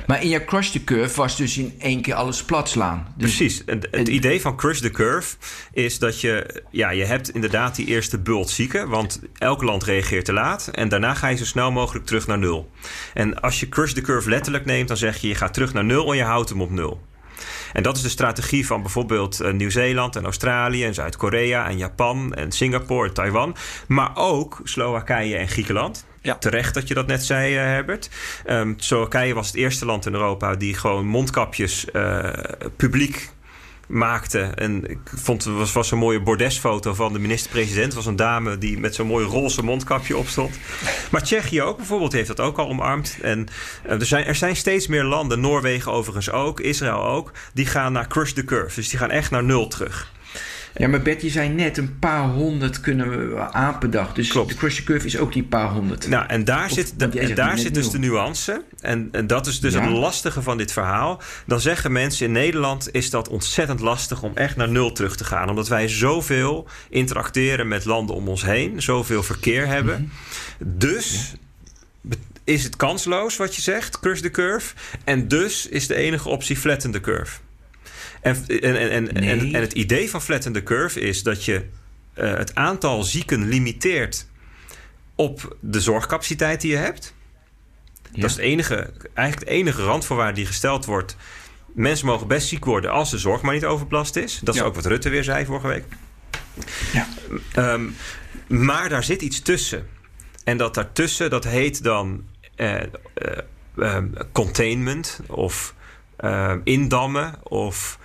maar 0.08 0.22
in 0.24 0.30
jouw 0.30 0.46
Crush 0.46 0.70
the 0.70 0.84
Curve 0.84 1.16
was 1.16 1.38
dus 1.38 1.58
in 1.58 1.74
één 1.80 2.02
keer 2.02 2.14
alles 2.14 2.44
plat 2.44 2.70
slaan. 2.70 3.08
Dus 3.18 3.36
Precies. 3.36 3.62
Het, 3.66 3.88
het 3.92 4.08
idee 4.08 4.42
van 4.42 4.56
Crush 4.56 4.80
the 4.80 4.92
Curve 4.92 5.36
is 5.72 6.00
dat 6.00 6.22
je... 6.22 6.64
Ja, 6.72 6.90
je 6.90 7.06
hebt 7.06 7.30
inderdaad 7.30 7.76
die 7.76 7.86
eerste 7.86 8.20
bult 8.20 8.50
zieken. 8.50 8.90
Want 8.90 9.22
elk 9.38 9.62
land 9.62 9.84
reageert 9.84 10.26
te 10.26 10.34
laat. 10.34 10.68
En 10.68 10.90
daarna 10.90 11.14
ga 11.14 11.28
je 11.28 11.38
zo 11.38 11.46
snel 11.46 11.72
mogelijk 11.72 12.06
terug 12.06 12.28
naar 12.28 12.40
nul. 12.40 12.70
En 13.14 13.42
als 13.42 13.60
je 13.60 13.70
Crush 13.70 13.94
the 13.94 14.02
Curve 14.02 14.30
letterlijk 14.30 14.66
neemt... 14.66 14.88
dan 14.88 14.98
zeg 14.98 15.18
je 15.18 15.28
je 15.28 15.36
gaat 15.36 15.54
terug 15.54 15.74
naar 15.74 15.86
nul 15.86 16.12
en 16.12 16.18
je 16.18 16.24
houdt 16.24 16.50
hem 16.50 16.62
op 16.62 16.72
nul. 16.72 17.02
En 17.74 17.84
dat 17.84 17.96
is 17.96 18.02
de 18.02 18.10
strategie 18.10 18.66
van 18.66 18.82
bijvoorbeeld 18.82 19.42
uh, 19.42 19.52
Nieuw-Zeeland 19.52 20.16
en 20.16 20.24
Australië 20.24 20.86
en 20.86 20.94
Zuid-Korea 20.94 21.70
en 21.70 21.78
Japan 21.78 22.34
en 22.34 22.52
Singapore 22.52 23.08
en 23.08 23.14
Taiwan. 23.14 23.56
Maar 23.88 24.12
ook 24.16 24.62
Slowakije 24.64 25.36
en 25.36 25.48
Griekenland. 25.48 26.06
Ja. 26.24 26.36
Terecht 26.36 26.74
dat 26.74 26.88
je 26.88 26.94
dat 26.94 27.08
net 27.08 27.26
zei, 27.26 27.54
uh, 27.54 27.60
Herbert. 27.60 28.10
Um, 28.50 28.76
was 29.34 29.48
het 29.48 29.56
eerste 29.56 29.86
land 29.86 30.06
in 30.06 30.14
Europa 30.14 30.56
die 30.56 30.74
gewoon 30.74 31.06
mondkapjes 31.06 31.86
uh, 31.94 32.30
publiek 32.76 33.30
maakte. 33.88 34.40
En 34.40 34.90
ik 34.90 35.00
vond 35.16 35.44
het 35.44 35.56
was, 35.56 35.72
was 35.72 35.92
een 35.92 35.98
mooie 35.98 36.22
bordesfoto 36.22 36.94
van 36.94 37.14
de 37.14 37.20
minister-president. 37.20 37.94
Was 37.94 38.06
een 38.06 38.16
dame 38.16 38.58
die 38.58 38.80
met 38.80 38.96
zo'n 38.96 39.08
mooi 39.08 39.26
roze 39.26 39.64
mondkapje 39.64 40.18
opstond. 40.18 40.60
Maar 41.12 41.24
Tsjechië 41.24 41.62
ook 41.62 41.78
bijvoorbeeld 41.78 42.14
heeft 42.14 42.28
dat 42.28 42.40
ook 42.40 42.58
al 42.58 42.70
omarmd. 42.70 43.18
En 43.22 43.48
uh, 43.86 43.92
er, 43.92 44.06
zijn, 44.06 44.26
er 44.26 44.36
zijn 44.36 44.56
steeds 44.56 44.88
meer 44.88 45.04
landen, 45.04 45.40
Noorwegen 45.40 45.92
overigens 45.92 46.32
ook, 46.32 46.60
Israël 46.60 47.04
ook, 47.04 47.32
die 47.54 47.66
gaan 47.66 47.94
naar 47.94 48.08
crush 48.08 48.32
the 48.32 48.46
curve. 48.46 48.76
Dus 48.76 48.90
die 48.90 49.00
gaan 49.00 49.12
echt 49.12 49.32
naar 49.32 49.44
nul 49.44 49.68
terug. 49.68 50.12
Ja, 50.76 50.88
maar 50.88 51.02
Bert, 51.02 51.22
je 51.22 51.30
zei 51.30 51.50
net 51.50 51.78
een 51.78 52.00
paar 52.00 52.30
honderd 52.30 52.80
kunnen 52.80 53.34
we 53.34 53.52
aan 53.52 53.78
per 53.78 53.90
dag. 53.90 54.14
Dus 54.14 54.30
Klopt. 54.30 54.50
de 54.50 54.56
Crush 54.56 54.84
Curve 54.84 55.06
is 55.06 55.18
ook 55.18 55.34
die 55.34 55.44
paar 55.44 55.70
honderd. 55.70 56.08
Nou, 56.08 56.26
en 56.28 56.44
daar 56.44 56.66
of, 56.66 56.72
zit, 56.72 57.00
de, 57.00 57.20
en 57.20 57.36
daar 57.36 57.58
zit 57.58 57.74
dus 57.74 57.90
de 57.90 58.00
nuance. 58.00 58.64
En, 58.80 59.10
en 59.12 59.28
dat 59.28 59.48
is 59.48 59.60
dus 59.60 59.74
ja. 59.74 59.82
het 59.82 59.90
lastige 59.90 60.42
van 60.42 60.58
dit 60.58 60.72
verhaal. 60.72 61.22
Dan 61.46 61.62
zeggen 61.62 61.92
mensen 61.92 62.26
in 62.26 62.32
Nederland 62.32 62.90
is 62.92 63.10
dat 63.10 63.28
ontzettend 63.28 63.80
lastig 63.80 64.24
om 64.24 64.32
echt 64.36 64.56
naar 64.56 64.70
nul 64.70 64.92
terug 64.92 65.16
te 65.16 65.24
gaan. 65.24 65.50
Omdat 65.50 65.68
wij 65.68 65.88
zoveel 65.88 66.68
interacteren 66.90 67.68
met 67.68 67.86
landen 67.86 68.16
om 68.16 68.28
ons 68.28 68.46
heen. 68.46 68.82
Zoveel 68.82 69.24
verkeer 69.24 69.68
hebben. 69.68 70.00
Mm 70.00 70.10
-hmm. 70.58 70.78
Dus... 70.78 71.32
Ja. 71.32 71.38
Is 72.46 72.64
het 72.64 72.76
kansloos 72.76 73.38
wat 73.38 73.56
je 73.56 73.62
zegt, 73.62 74.00
crush 74.00 74.20
the 74.20 74.32
curve? 74.32 74.74
En 75.04 75.28
dus 75.28 75.68
is 75.68 75.88
de 75.88 75.96
enige 75.96 76.30
optie 76.30 76.58
flatten 76.58 76.92
the 76.92 77.02
curve. 77.02 77.38
En, 78.24 78.46
en, 78.48 78.90
en, 78.90 79.04
nee. 79.04 79.30
en, 79.30 79.54
en, 79.54 79.62
het 79.62 79.74
idee 79.74 80.10
van 80.10 80.22
flatten 80.22 80.54
the 80.54 80.64
curve 80.64 81.00
is 81.00 81.24
dat 81.24 81.46
je 81.46 81.66
uh, 82.16 82.34
het 82.34 82.56
aantal 82.56 83.04
zieken 83.04 83.48
limiteert 83.48 84.28
op 85.16 85.58
de 85.60 85.82
zorgcapaciteit 85.82 86.62
die 86.62 86.72
je 86.72 86.78
hebt. 86.78 87.14
Ja. 88.12 88.22
Dat 88.22 88.30
is 88.30 88.36
het 88.36 88.46
enige, 88.46 88.94
eigenlijk 89.14 89.50
de 89.50 89.56
enige 89.56 89.84
randvoorwaarde 89.84 90.34
die 90.34 90.46
gesteld 90.46 90.86
wordt. 90.86 91.16
Mensen 91.74 92.06
mogen 92.06 92.28
best 92.28 92.48
ziek 92.48 92.66
worden 92.66 92.92
als 92.92 93.12
de 93.12 93.18
zorg 93.18 93.42
maar 93.42 93.54
niet 93.54 93.66
overbelast 93.66 94.16
is. 94.16 94.40
Dat 94.44 94.56
is 94.56 94.62
ook 94.62 94.76
wat 94.76 94.86
Rutte 94.86 95.10
weer 95.10 95.24
zei 95.24 95.46
vorige 95.46 95.68
week. 95.68 95.84
Ja. 96.94 97.08
Um, 97.74 97.96
maar 98.48 98.90
daar 98.90 99.04
zit 99.04 99.22
iets 99.22 99.42
tussen. 99.42 99.88
En 100.44 100.58
dat 100.58 100.74
daartussen, 100.74 101.30
dat 101.30 101.44
heet 101.44 101.84
dan 101.84 102.24
uh, 102.56 102.82
uh, 103.76 103.98
containment 104.32 105.20
of 105.28 105.74
indammen 106.64 107.36
of 107.44 108.00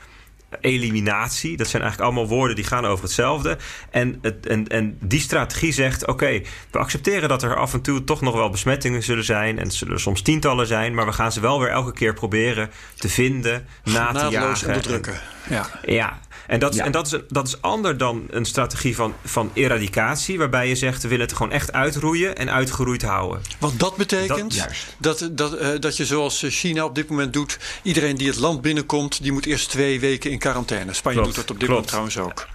eliminatie. 0.61 1.57
Dat 1.57 1.69
zijn 1.69 1.83
eigenlijk 1.83 2.13
allemaal 2.13 2.37
woorden 2.37 2.57
die 2.57 2.65
gaan 2.65 2.87
over 2.87 3.05
hetzelfde. 3.05 3.59
En, 3.91 4.19
het, 4.23 4.47
en, 4.47 4.67
en 4.69 4.99
die 5.01 5.21
strategie 5.21 5.73
zegt: 5.73 6.07
oké, 6.07 6.43
we 6.71 6.79
accepteren 6.79 7.29
dat 7.29 7.43
er 7.43 7.57
af 7.57 7.73
en 7.73 7.81
toe 7.81 8.05
toch 8.05 8.21
nog 8.21 8.35
wel 8.35 8.51
besmettingen 8.51 9.03
zullen 9.03 9.25
zijn. 9.25 9.59
En 9.59 9.65
het 9.65 9.75
zullen 9.75 10.01
soms 10.01 10.23
tientallen 10.23 10.67
zijn. 10.67 10.95
Maar 10.95 11.07
we 11.07 11.13
gaan 11.13 11.33
ze 11.33 11.41
wel 11.41 11.61
weer 11.61 11.71
elke 11.71 11.93
keer 11.93 12.15
proberen 12.15 12.71
te 12.95 13.09
vinden, 13.09 13.67
na 13.85 14.13
te 14.13 14.27
jagen. 14.31 14.67
onderdrukken. 14.67 15.21
Ja. 15.49 15.71
ja. 15.85 16.19
En, 16.49 16.59
dat, 16.59 16.77
en 16.77 16.93
dat, 16.93 17.07
is, 17.07 17.21
dat 17.29 17.47
is 17.47 17.63
ander 17.63 17.97
dan 17.97 18.27
een 18.31 18.45
strategie 18.45 18.95
van, 18.95 19.15
van 19.25 19.51
eradicatie, 19.55 20.39
waarbij 20.39 20.69
je 20.69 20.75
zegt 20.75 21.03
we 21.03 21.09
willen 21.09 21.27
het 21.27 21.37
gewoon 21.37 21.53
echt 21.53 21.73
uitroeien 21.73 22.37
en 22.37 22.51
uitgeroeid 22.51 23.03
houden. 23.03 23.43
Want 23.59 23.81
dat 23.81 23.97
betekent 23.97 24.67
dat, 24.99 25.19
dat, 25.19 25.31
dat, 25.33 25.61
uh, 25.61 25.69
dat 25.81 25.97
je 25.97 26.07
zoals 26.07 26.45
China 26.49 26.85
op 26.85 26.95
dit 26.95 27.09
moment 27.09 27.33
doet, 27.33 27.59
iedereen 27.83 28.17
die 28.17 28.29
het 28.29 28.39
land 28.39 28.61
binnenkomt, 28.61 29.23
die 29.23 29.33
moet 29.33 29.47
eerst 29.47 29.71
twee 29.71 30.01
weken 30.01 30.31
in 30.31 30.39
quarantaine. 30.39 30.93
Spanje 30.93 31.23
doet 31.23 31.35
dat 31.35 31.51
op 31.51 31.61
dit 31.61 31.69
moment 31.69 31.87
trouwens 31.87 32.19
ook. 32.19 32.47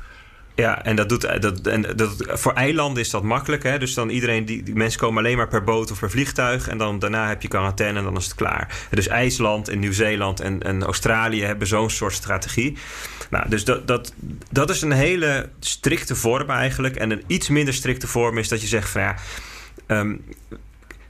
Ja, 0.56 0.84
en 0.84 0.96
dat 0.96 1.10
doet 1.10 1.42
dat, 1.42 1.68
en 1.68 1.82
dat, 1.96 2.16
voor 2.28 2.54
eilanden 2.54 3.04
is 3.04 3.10
dat 3.10 3.24
makkelijk. 3.24 3.64
Hè? 3.64 3.80
Dus 3.80 3.94
dan 3.94 4.10
iedereen, 4.10 4.46
die, 4.46 4.76
mensen 4.76 5.00
komen 5.00 5.18
alleen 5.18 5.38
maar 5.38 5.48
per 5.48 5.64
boot 5.64 5.92
of 5.92 6.00
per 6.00 6.10
vliegtuig. 6.10 6.68
En 6.68 6.78
dan 6.78 7.00
daarna 7.00 7.28
heb 7.28 7.42
je 7.42 7.48
quarantaine 7.48 7.98
en 7.98 8.04
dan 8.04 8.18
is 8.18 8.26
het 8.26 8.36
klaar. 8.36 8.88
Dus 8.90 9.08
IJsland 9.08 9.68
en 9.68 9.80
Nieuw-Zeeland 9.80 10.40
en, 10.40 10.64
en 10.64 10.84
Australië 10.84 11.44
hebben 11.44 11.68
zo'n 11.68 11.90
soort 11.90 12.14
strategie. 12.14 12.78
Nou, 13.30 13.50
dus 13.50 13.66
dat, 13.66 13.88
dat, 13.88 14.14
dat 14.52 14.70
is 14.70 14.82
een 14.82 14.92
hele 14.92 15.50
strikte 15.60 16.16
vorm 16.16 16.50
eigenlijk. 16.50 16.96
En 16.96 17.12
een 17.12 17.24
iets 17.28 17.50
minder 17.50 17.74
strikte 17.74 18.08
vorm 18.08 18.38
is 18.38 18.48
dat 18.48 18.62
je 18.62 18.68
zegt 18.68 18.90
van 18.90 19.02
ja. 19.02 19.16
Um, 19.88 20.24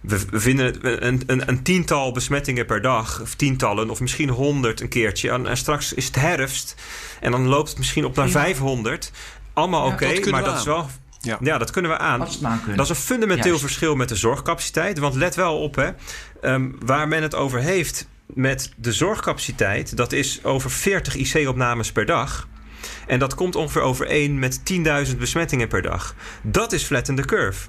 we, 0.03 0.39
vinden 0.39 1.05
een, 1.05 1.23
een, 1.25 1.49
een, 1.49 1.63
tiental 1.63 2.11
besmettingen 2.11 2.65
per 2.65 2.81
dag, 2.81 3.21
of 3.21 3.35
tientallen, 3.35 3.89
of 3.89 3.99
misschien 3.99 4.29
honderd 4.29 4.81
een 4.81 4.89
keertje. 4.89 5.29
En, 5.29 5.57
straks 5.57 5.93
is 5.93 6.05
het 6.05 6.15
herfst 6.15 6.75
en 7.19 7.31
dan 7.31 7.47
loopt 7.47 7.69
het 7.69 7.77
misschien 7.77 8.05
op 8.05 8.15
naar 8.15 8.29
500. 8.29 9.11
Allemaal 9.53 9.87
oké, 9.87 10.29
maar 10.29 10.43
dat 10.43 10.57
is 10.57 10.65
wel. 10.65 10.89
Ja. 11.19 11.37
ja. 11.41 11.57
dat 11.57 11.71
kunnen 11.71 11.91
we 11.91 11.97
aan. 11.97 12.19
Dat 12.75 12.85
is 12.85 12.89
een 12.89 12.95
fundamenteel 12.95 13.59
verschil 13.59 13.95
met 13.95 14.09
de 14.09 14.15
zorgcapaciteit. 14.15 14.99
Want 14.99 15.15
let 15.15 15.35
wel 15.35 15.59
op, 15.59 15.75
hè, 15.75 15.89
ehm, 16.41 16.71
waar 16.85 17.07
men 17.07 17.21
het 17.21 17.35
over 17.35 17.59
heeft 17.59 18.07
met 18.25 18.73
de 18.77 18.91
zorgcapaciteit, 18.91 19.97
dat 19.97 20.11
is 20.11 20.43
over 20.43 20.71
40 20.71 21.15
IC-opnames 21.15 21.91
per 21.91 22.05
dag. 22.05 22.47
En 23.07 23.19
dat 23.19 23.35
komt 23.35 23.55
ongeveer 23.55 23.81
overeen 23.81 24.39
met 24.39 24.65
10.000 24.65 25.17
besmettingen 25.17 25.67
per 25.67 25.81
dag. 25.81 26.15
Dat 26.41 26.71
is 26.71 26.83
flatten 26.83 27.25
curve. 27.25 27.67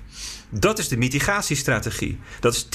Dat 0.58 0.78
is 0.78 0.88
de 0.88 0.96
mitigatiestrategie. 0.96 2.18
Dat 2.40 2.54
is 2.54 2.66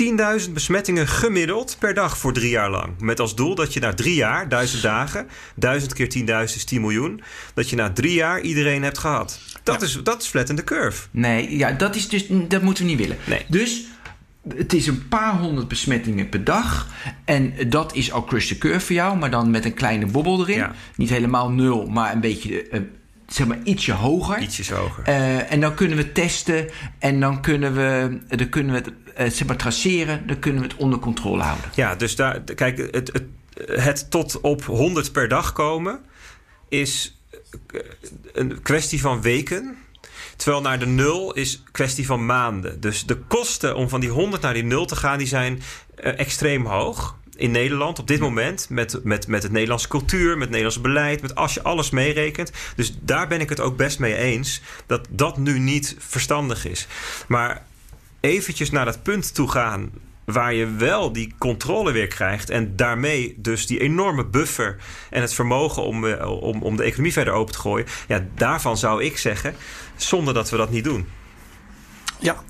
10.000 0.47 0.51
besmettingen 0.53 1.07
gemiddeld 1.07 1.75
per 1.79 1.93
dag 1.93 2.17
voor 2.17 2.33
drie 2.33 2.49
jaar 2.49 2.69
lang. 2.69 2.99
Met 2.99 3.19
als 3.19 3.35
doel 3.35 3.55
dat 3.55 3.73
je 3.73 3.79
na 3.79 3.93
drie 3.93 4.15
jaar, 4.15 4.49
duizend 4.49 4.81
dagen, 4.81 5.27
duizend 5.55 5.93
keer 5.93 6.09
10.000 6.17 6.25
is 6.55 6.63
10 6.63 6.81
miljoen, 6.81 7.21
dat 7.53 7.69
je 7.69 7.75
na 7.75 7.91
drie 7.91 8.13
jaar 8.13 8.41
iedereen 8.41 8.83
hebt 8.83 8.97
gehad. 8.97 9.39
Dat, 9.63 9.81
is, 9.81 9.99
dat 10.03 10.21
is 10.21 10.27
flatten 10.27 10.63
curve. 10.63 11.07
Nee, 11.11 11.57
ja, 11.57 11.71
dat, 11.71 11.95
is 11.95 12.09
dus, 12.09 12.25
dat 12.47 12.61
moeten 12.61 12.83
we 12.83 12.89
niet 12.89 12.99
willen. 12.99 13.17
Nee. 13.25 13.45
Dus 13.47 13.85
het 14.55 14.73
is 14.73 14.87
een 14.87 15.07
paar 15.07 15.37
honderd 15.37 15.67
besmettingen 15.67 16.29
per 16.29 16.43
dag. 16.43 16.87
En 17.25 17.53
dat 17.69 17.95
is 17.95 18.11
al 18.11 18.23
crush 18.23 18.47
the 18.47 18.57
curve 18.57 18.79
voor 18.79 18.95
jou, 18.95 19.17
maar 19.17 19.31
dan 19.31 19.51
met 19.51 19.65
een 19.65 19.73
kleine 19.73 20.05
bobbel 20.05 20.47
erin. 20.47 20.65
Niet 20.95 21.09
helemaal 21.09 21.51
nul, 21.51 21.87
maar 21.87 22.13
een 22.13 22.21
beetje 22.21 22.69
uh, 22.71 22.79
zeg 23.29 23.47
maar 23.47 23.59
ietsje 23.63 23.93
hoger. 23.93 24.39
Ietsjes 24.39 24.69
hoger. 24.69 25.07
Uh, 25.07 25.51
en 25.51 25.59
dan 25.59 25.73
kunnen 25.73 25.97
we 25.97 26.11
testen 26.11 26.69
en 26.99 27.19
dan 27.19 27.41
kunnen 27.41 27.73
we, 27.73 28.19
dan 28.35 28.49
kunnen 28.49 28.73
we 28.73 28.77
het 28.77 28.89
uh, 29.19 29.35
zeg 29.35 29.47
maar 29.47 29.57
traceren. 29.57 30.27
Dan 30.27 30.39
kunnen 30.39 30.61
we 30.61 30.67
het 30.67 30.77
onder 30.77 30.99
controle 30.99 31.43
houden. 31.43 31.69
Ja, 31.75 31.95
dus 31.95 32.15
daar, 32.15 32.41
kijk, 32.41 32.77
het, 32.77 33.11
het, 33.13 33.23
het 33.83 34.11
tot 34.11 34.41
op 34.41 34.63
100 34.63 35.11
per 35.11 35.27
dag 35.27 35.53
komen 35.53 35.99
is 36.69 37.19
een 38.33 38.61
kwestie 38.61 39.01
van 39.01 39.21
weken. 39.21 39.77
Terwijl 40.35 40.61
naar 40.61 40.79
de 40.79 40.85
nul 40.85 41.33
is 41.33 41.63
kwestie 41.71 42.05
van 42.05 42.25
maanden. 42.25 42.79
Dus 42.79 43.05
de 43.05 43.17
kosten 43.17 43.75
om 43.75 43.89
van 43.89 43.99
die 43.99 44.09
100 44.09 44.41
naar 44.41 44.53
die 44.53 44.63
nul 44.63 44.85
te 44.85 44.95
gaan, 44.95 45.17
die 45.17 45.27
zijn 45.27 45.61
uh, 46.03 46.19
extreem 46.19 46.65
hoog. 46.65 47.17
In 47.39 47.51
Nederland 47.51 47.99
op 47.99 48.07
dit 48.07 48.19
moment, 48.19 48.67
met, 48.69 48.99
met, 49.03 49.27
met 49.27 49.43
het 49.43 49.51
Nederlandse 49.51 49.87
cultuur, 49.87 50.29
met 50.29 50.39
het 50.39 50.49
Nederlandse 50.49 50.81
beleid, 50.81 51.21
met 51.21 51.35
als 51.35 51.53
je 51.53 51.63
alles 51.63 51.89
meerekent. 51.89 52.51
Dus 52.75 52.97
daar 53.01 53.27
ben 53.27 53.39
ik 53.39 53.49
het 53.49 53.59
ook 53.59 53.77
best 53.77 53.99
mee 53.99 54.15
eens 54.15 54.61
dat 54.85 55.07
dat 55.09 55.37
nu 55.37 55.59
niet 55.59 55.95
verstandig 55.99 56.65
is. 56.65 56.87
Maar 57.27 57.65
eventjes 58.19 58.69
naar 58.69 58.85
dat 58.85 59.03
punt 59.03 59.33
toe 59.33 59.51
gaan 59.51 59.91
waar 60.25 60.53
je 60.53 60.75
wel 60.75 61.11
die 61.11 61.33
controle 61.37 61.91
weer 61.91 62.07
krijgt 62.07 62.49
en 62.49 62.75
daarmee 62.75 63.35
dus 63.37 63.67
die 63.67 63.79
enorme 63.79 64.25
buffer 64.25 64.77
en 65.09 65.21
het 65.21 65.33
vermogen 65.33 65.83
om, 65.83 66.05
eh, 66.05 66.41
om, 66.41 66.61
om 66.61 66.75
de 66.75 66.83
economie 66.83 67.13
verder 67.13 67.33
open 67.33 67.53
te 67.53 67.59
gooien. 67.59 67.85
Ja, 68.07 68.25
daarvan 68.35 68.77
zou 68.77 69.03
ik 69.03 69.17
zeggen, 69.17 69.55
zonder 69.95 70.33
dat 70.33 70.49
we 70.49 70.57
dat 70.57 70.71
niet 70.71 70.83
doen. 70.83 71.07
Ja, 72.21 72.43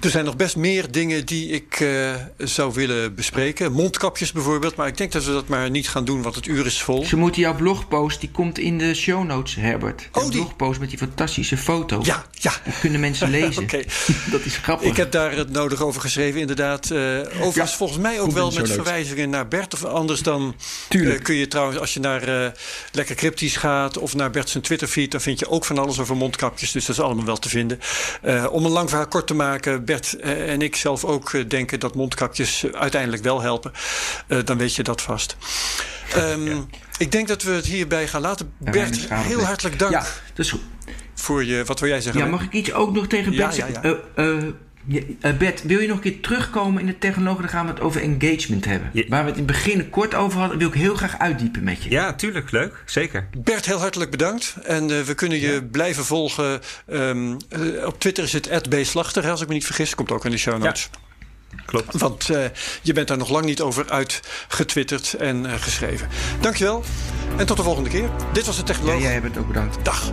er 0.00 0.10
zijn 0.10 0.24
nog 0.24 0.36
best 0.36 0.56
meer 0.56 0.90
dingen 0.90 1.26
die 1.26 1.48
ik 1.48 1.80
uh, 1.80 2.14
zou 2.38 2.72
willen 2.74 3.14
bespreken. 3.14 3.72
Mondkapjes 3.72 4.32
bijvoorbeeld, 4.32 4.76
maar 4.76 4.86
ik 4.86 4.96
denk 4.96 5.12
dat 5.12 5.24
we 5.24 5.32
dat 5.32 5.48
maar 5.48 5.70
niet 5.70 5.88
gaan 5.88 6.04
doen, 6.04 6.22
want 6.22 6.34
het 6.34 6.46
uur 6.46 6.66
is 6.66 6.82
vol. 6.82 7.04
Ze 7.04 7.16
moeten 7.16 7.40
jouw 7.40 7.54
blogpost, 7.54 8.20
die 8.20 8.30
komt 8.30 8.58
in 8.58 8.78
de 8.78 8.94
show 8.94 9.24
notes, 9.24 9.54
Herbert. 9.54 10.08
Oh, 10.12 10.22
die 10.22 10.30
blogpost 10.30 10.80
met 10.80 10.88
die 10.88 10.98
fantastische 10.98 11.56
foto. 11.56 12.00
Ja, 12.02 12.24
ja. 12.32 12.52
Die 12.64 12.72
kunnen 12.80 13.00
mensen 13.00 13.30
lezen. 13.40 13.62
Oké. 13.62 13.82
dat 14.30 14.44
is 14.44 14.56
grappig. 14.56 14.88
Ik 14.88 14.96
heb 14.96 15.12
daar 15.12 15.32
het 15.32 15.50
nodig 15.50 15.82
over 15.82 16.00
geschreven, 16.00 16.40
inderdaad. 16.40 16.90
Uh, 16.90 17.18
overigens 17.40 17.76
volgens 17.76 17.98
mij 17.98 18.20
ook 18.20 18.32
wel 18.32 18.50
met 18.50 18.70
verwijzingen 18.70 19.30
naar 19.30 19.48
Bert. 19.48 19.74
Of 19.74 19.84
anders 19.84 20.22
dan 20.22 20.54
uh, 20.90 21.20
kun 21.22 21.34
je 21.34 21.48
trouwens, 21.48 21.78
als 21.78 21.94
je 21.94 22.00
naar 22.00 22.52
Lekker 22.92 23.14
Cryptisch 23.14 23.56
gaat... 23.56 23.98
of 23.98 24.14
naar 24.14 24.30
Bert 24.30 24.48
zijn 24.48 24.62
Twitterfeed, 24.62 25.10
dan 25.10 25.20
vind 25.20 25.38
je 25.38 25.48
ook 25.48 25.64
van 25.64 25.78
alles 25.78 26.00
over 26.00 26.16
mondkapjes. 26.16 26.72
Dus 26.72 26.86
dat 26.86 26.96
is 26.96 27.02
allemaal 27.02 27.24
wel 27.24 27.38
te 27.38 27.48
vinden. 27.48 27.80
om 28.50 28.64
een 28.64 28.70
lang 28.70 28.88
verhaal 28.88 29.08
kort 29.12 29.26
te 29.26 29.34
maken, 29.34 29.84
Bert 29.84 30.16
eh, 30.16 30.52
en 30.52 30.62
ik 30.62 30.76
zelf 30.76 31.04
ook 31.04 31.32
eh, 31.32 31.48
denken 31.48 31.80
dat 31.80 31.94
mondkapjes 31.94 32.66
uiteindelijk 32.72 33.22
wel 33.22 33.42
helpen. 33.42 33.72
Eh, 34.26 34.38
dan 34.44 34.58
weet 34.58 34.74
je 34.74 34.82
dat 34.82 35.02
vast. 35.02 35.36
Ehm, 36.14 36.60
ik 36.98 37.12
denk 37.12 37.28
dat 37.28 37.42
we 37.42 37.50
het 37.50 37.66
hierbij 37.66 38.08
gaan 38.08 38.20
laten. 38.20 38.52
Bert, 38.58 39.14
heel 39.14 39.44
hartelijk 39.44 39.78
dank. 39.78 39.92
Ja, 39.92 40.00
dat 40.34 40.44
is 40.44 40.50
goed. 40.50 40.60
Voor 41.14 41.44
je, 41.44 41.64
wat 41.64 41.80
wil 41.80 41.88
jij 41.88 42.00
zeggen? 42.00 42.22
Ja, 42.22 42.28
mag 42.28 42.42
ik 42.42 42.52
iets 42.52 42.72
ook 42.72 42.92
nog 42.92 43.06
tegen 43.06 43.36
Bert 43.36 43.56
ja. 43.56 43.68
Uh, 44.16 44.44
Bert, 45.38 45.62
wil 45.62 45.78
je 45.78 45.86
nog 45.86 45.96
een 45.96 46.02
keer 46.02 46.20
terugkomen 46.20 46.80
in 46.80 46.86
de 46.86 46.98
technologie? 46.98 47.40
Dan 47.40 47.50
gaan 47.50 47.66
we 47.66 47.72
het 47.72 47.80
over 47.80 48.02
engagement 48.02 48.64
hebben. 48.64 48.90
Waar 49.08 49.24
we 49.24 49.30
het 49.30 49.38
in 49.38 49.44
het 49.44 49.52
begin 49.52 49.90
kort 49.90 50.14
over 50.14 50.40
hadden, 50.40 50.58
wil 50.58 50.68
ik 50.68 50.74
heel 50.74 50.94
graag 50.94 51.18
uitdiepen 51.18 51.64
met 51.64 51.82
je. 51.82 51.90
Ja, 51.90 52.14
tuurlijk. 52.14 52.50
Leuk. 52.50 52.82
Zeker. 52.86 53.28
Bert, 53.38 53.66
heel 53.66 53.78
hartelijk 53.78 54.10
bedankt. 54.10 54.56
En 54.62 54.90
uh, 54.90 55.00
we 55.00 55.14
kunnen 55.14 55.40
je 55.40 55.64
blijven 55.64 56.04
volgen. 56.04 56.60
Um, 56.92 57.36
uh, 57.58 57.86
op 57.86 58.00
Twitter 58.00 58.24
is 58.24 58.32
het 58.32 58.68
@bslachter, 58.68 59.30
als 59.30 59.40
ik 59.40 59.48
me 59.48 59.54
niet 59.54 59.66
vergis. 59.66 59.94
Komt 59.94 60.10
ook 60.10 60.24
in 60.24 60.30
de 60.30 60.36
show 60.36 60.62
notes. 60.62 60.88
Ja. 60.92 60.98
Klopt. 61.66 61.98
Want 61.98 62.30
je 62.82 62.92
bent 62.92 63.08
daar 63.08 63.18
nog 63.18 63.30
lang 63.30 63.44
niet 63.44 63.60
over 63.60 63.90
uitgetwitterd 63.90 65.14
en 65.14 65.46
geschreven. 65.60 66.08
Dankjewel. 66.40 66.84
En 67.36 67.46
tot 67.46 67.56
de 67.56 67.62
volgende 67.62 67.90
keer. 67.90 68.10
Dit 68.32 68.46
was 68.46 68.56
de 68.56 68.62
Technoloog. 68.62 69.02
Ja, 69.02 69.08
jij 69.08 69.20
bent 69.20 69.38
ook 69.38 69.46
bedankt. 69.46 69.84
Dag. 69.84 70.12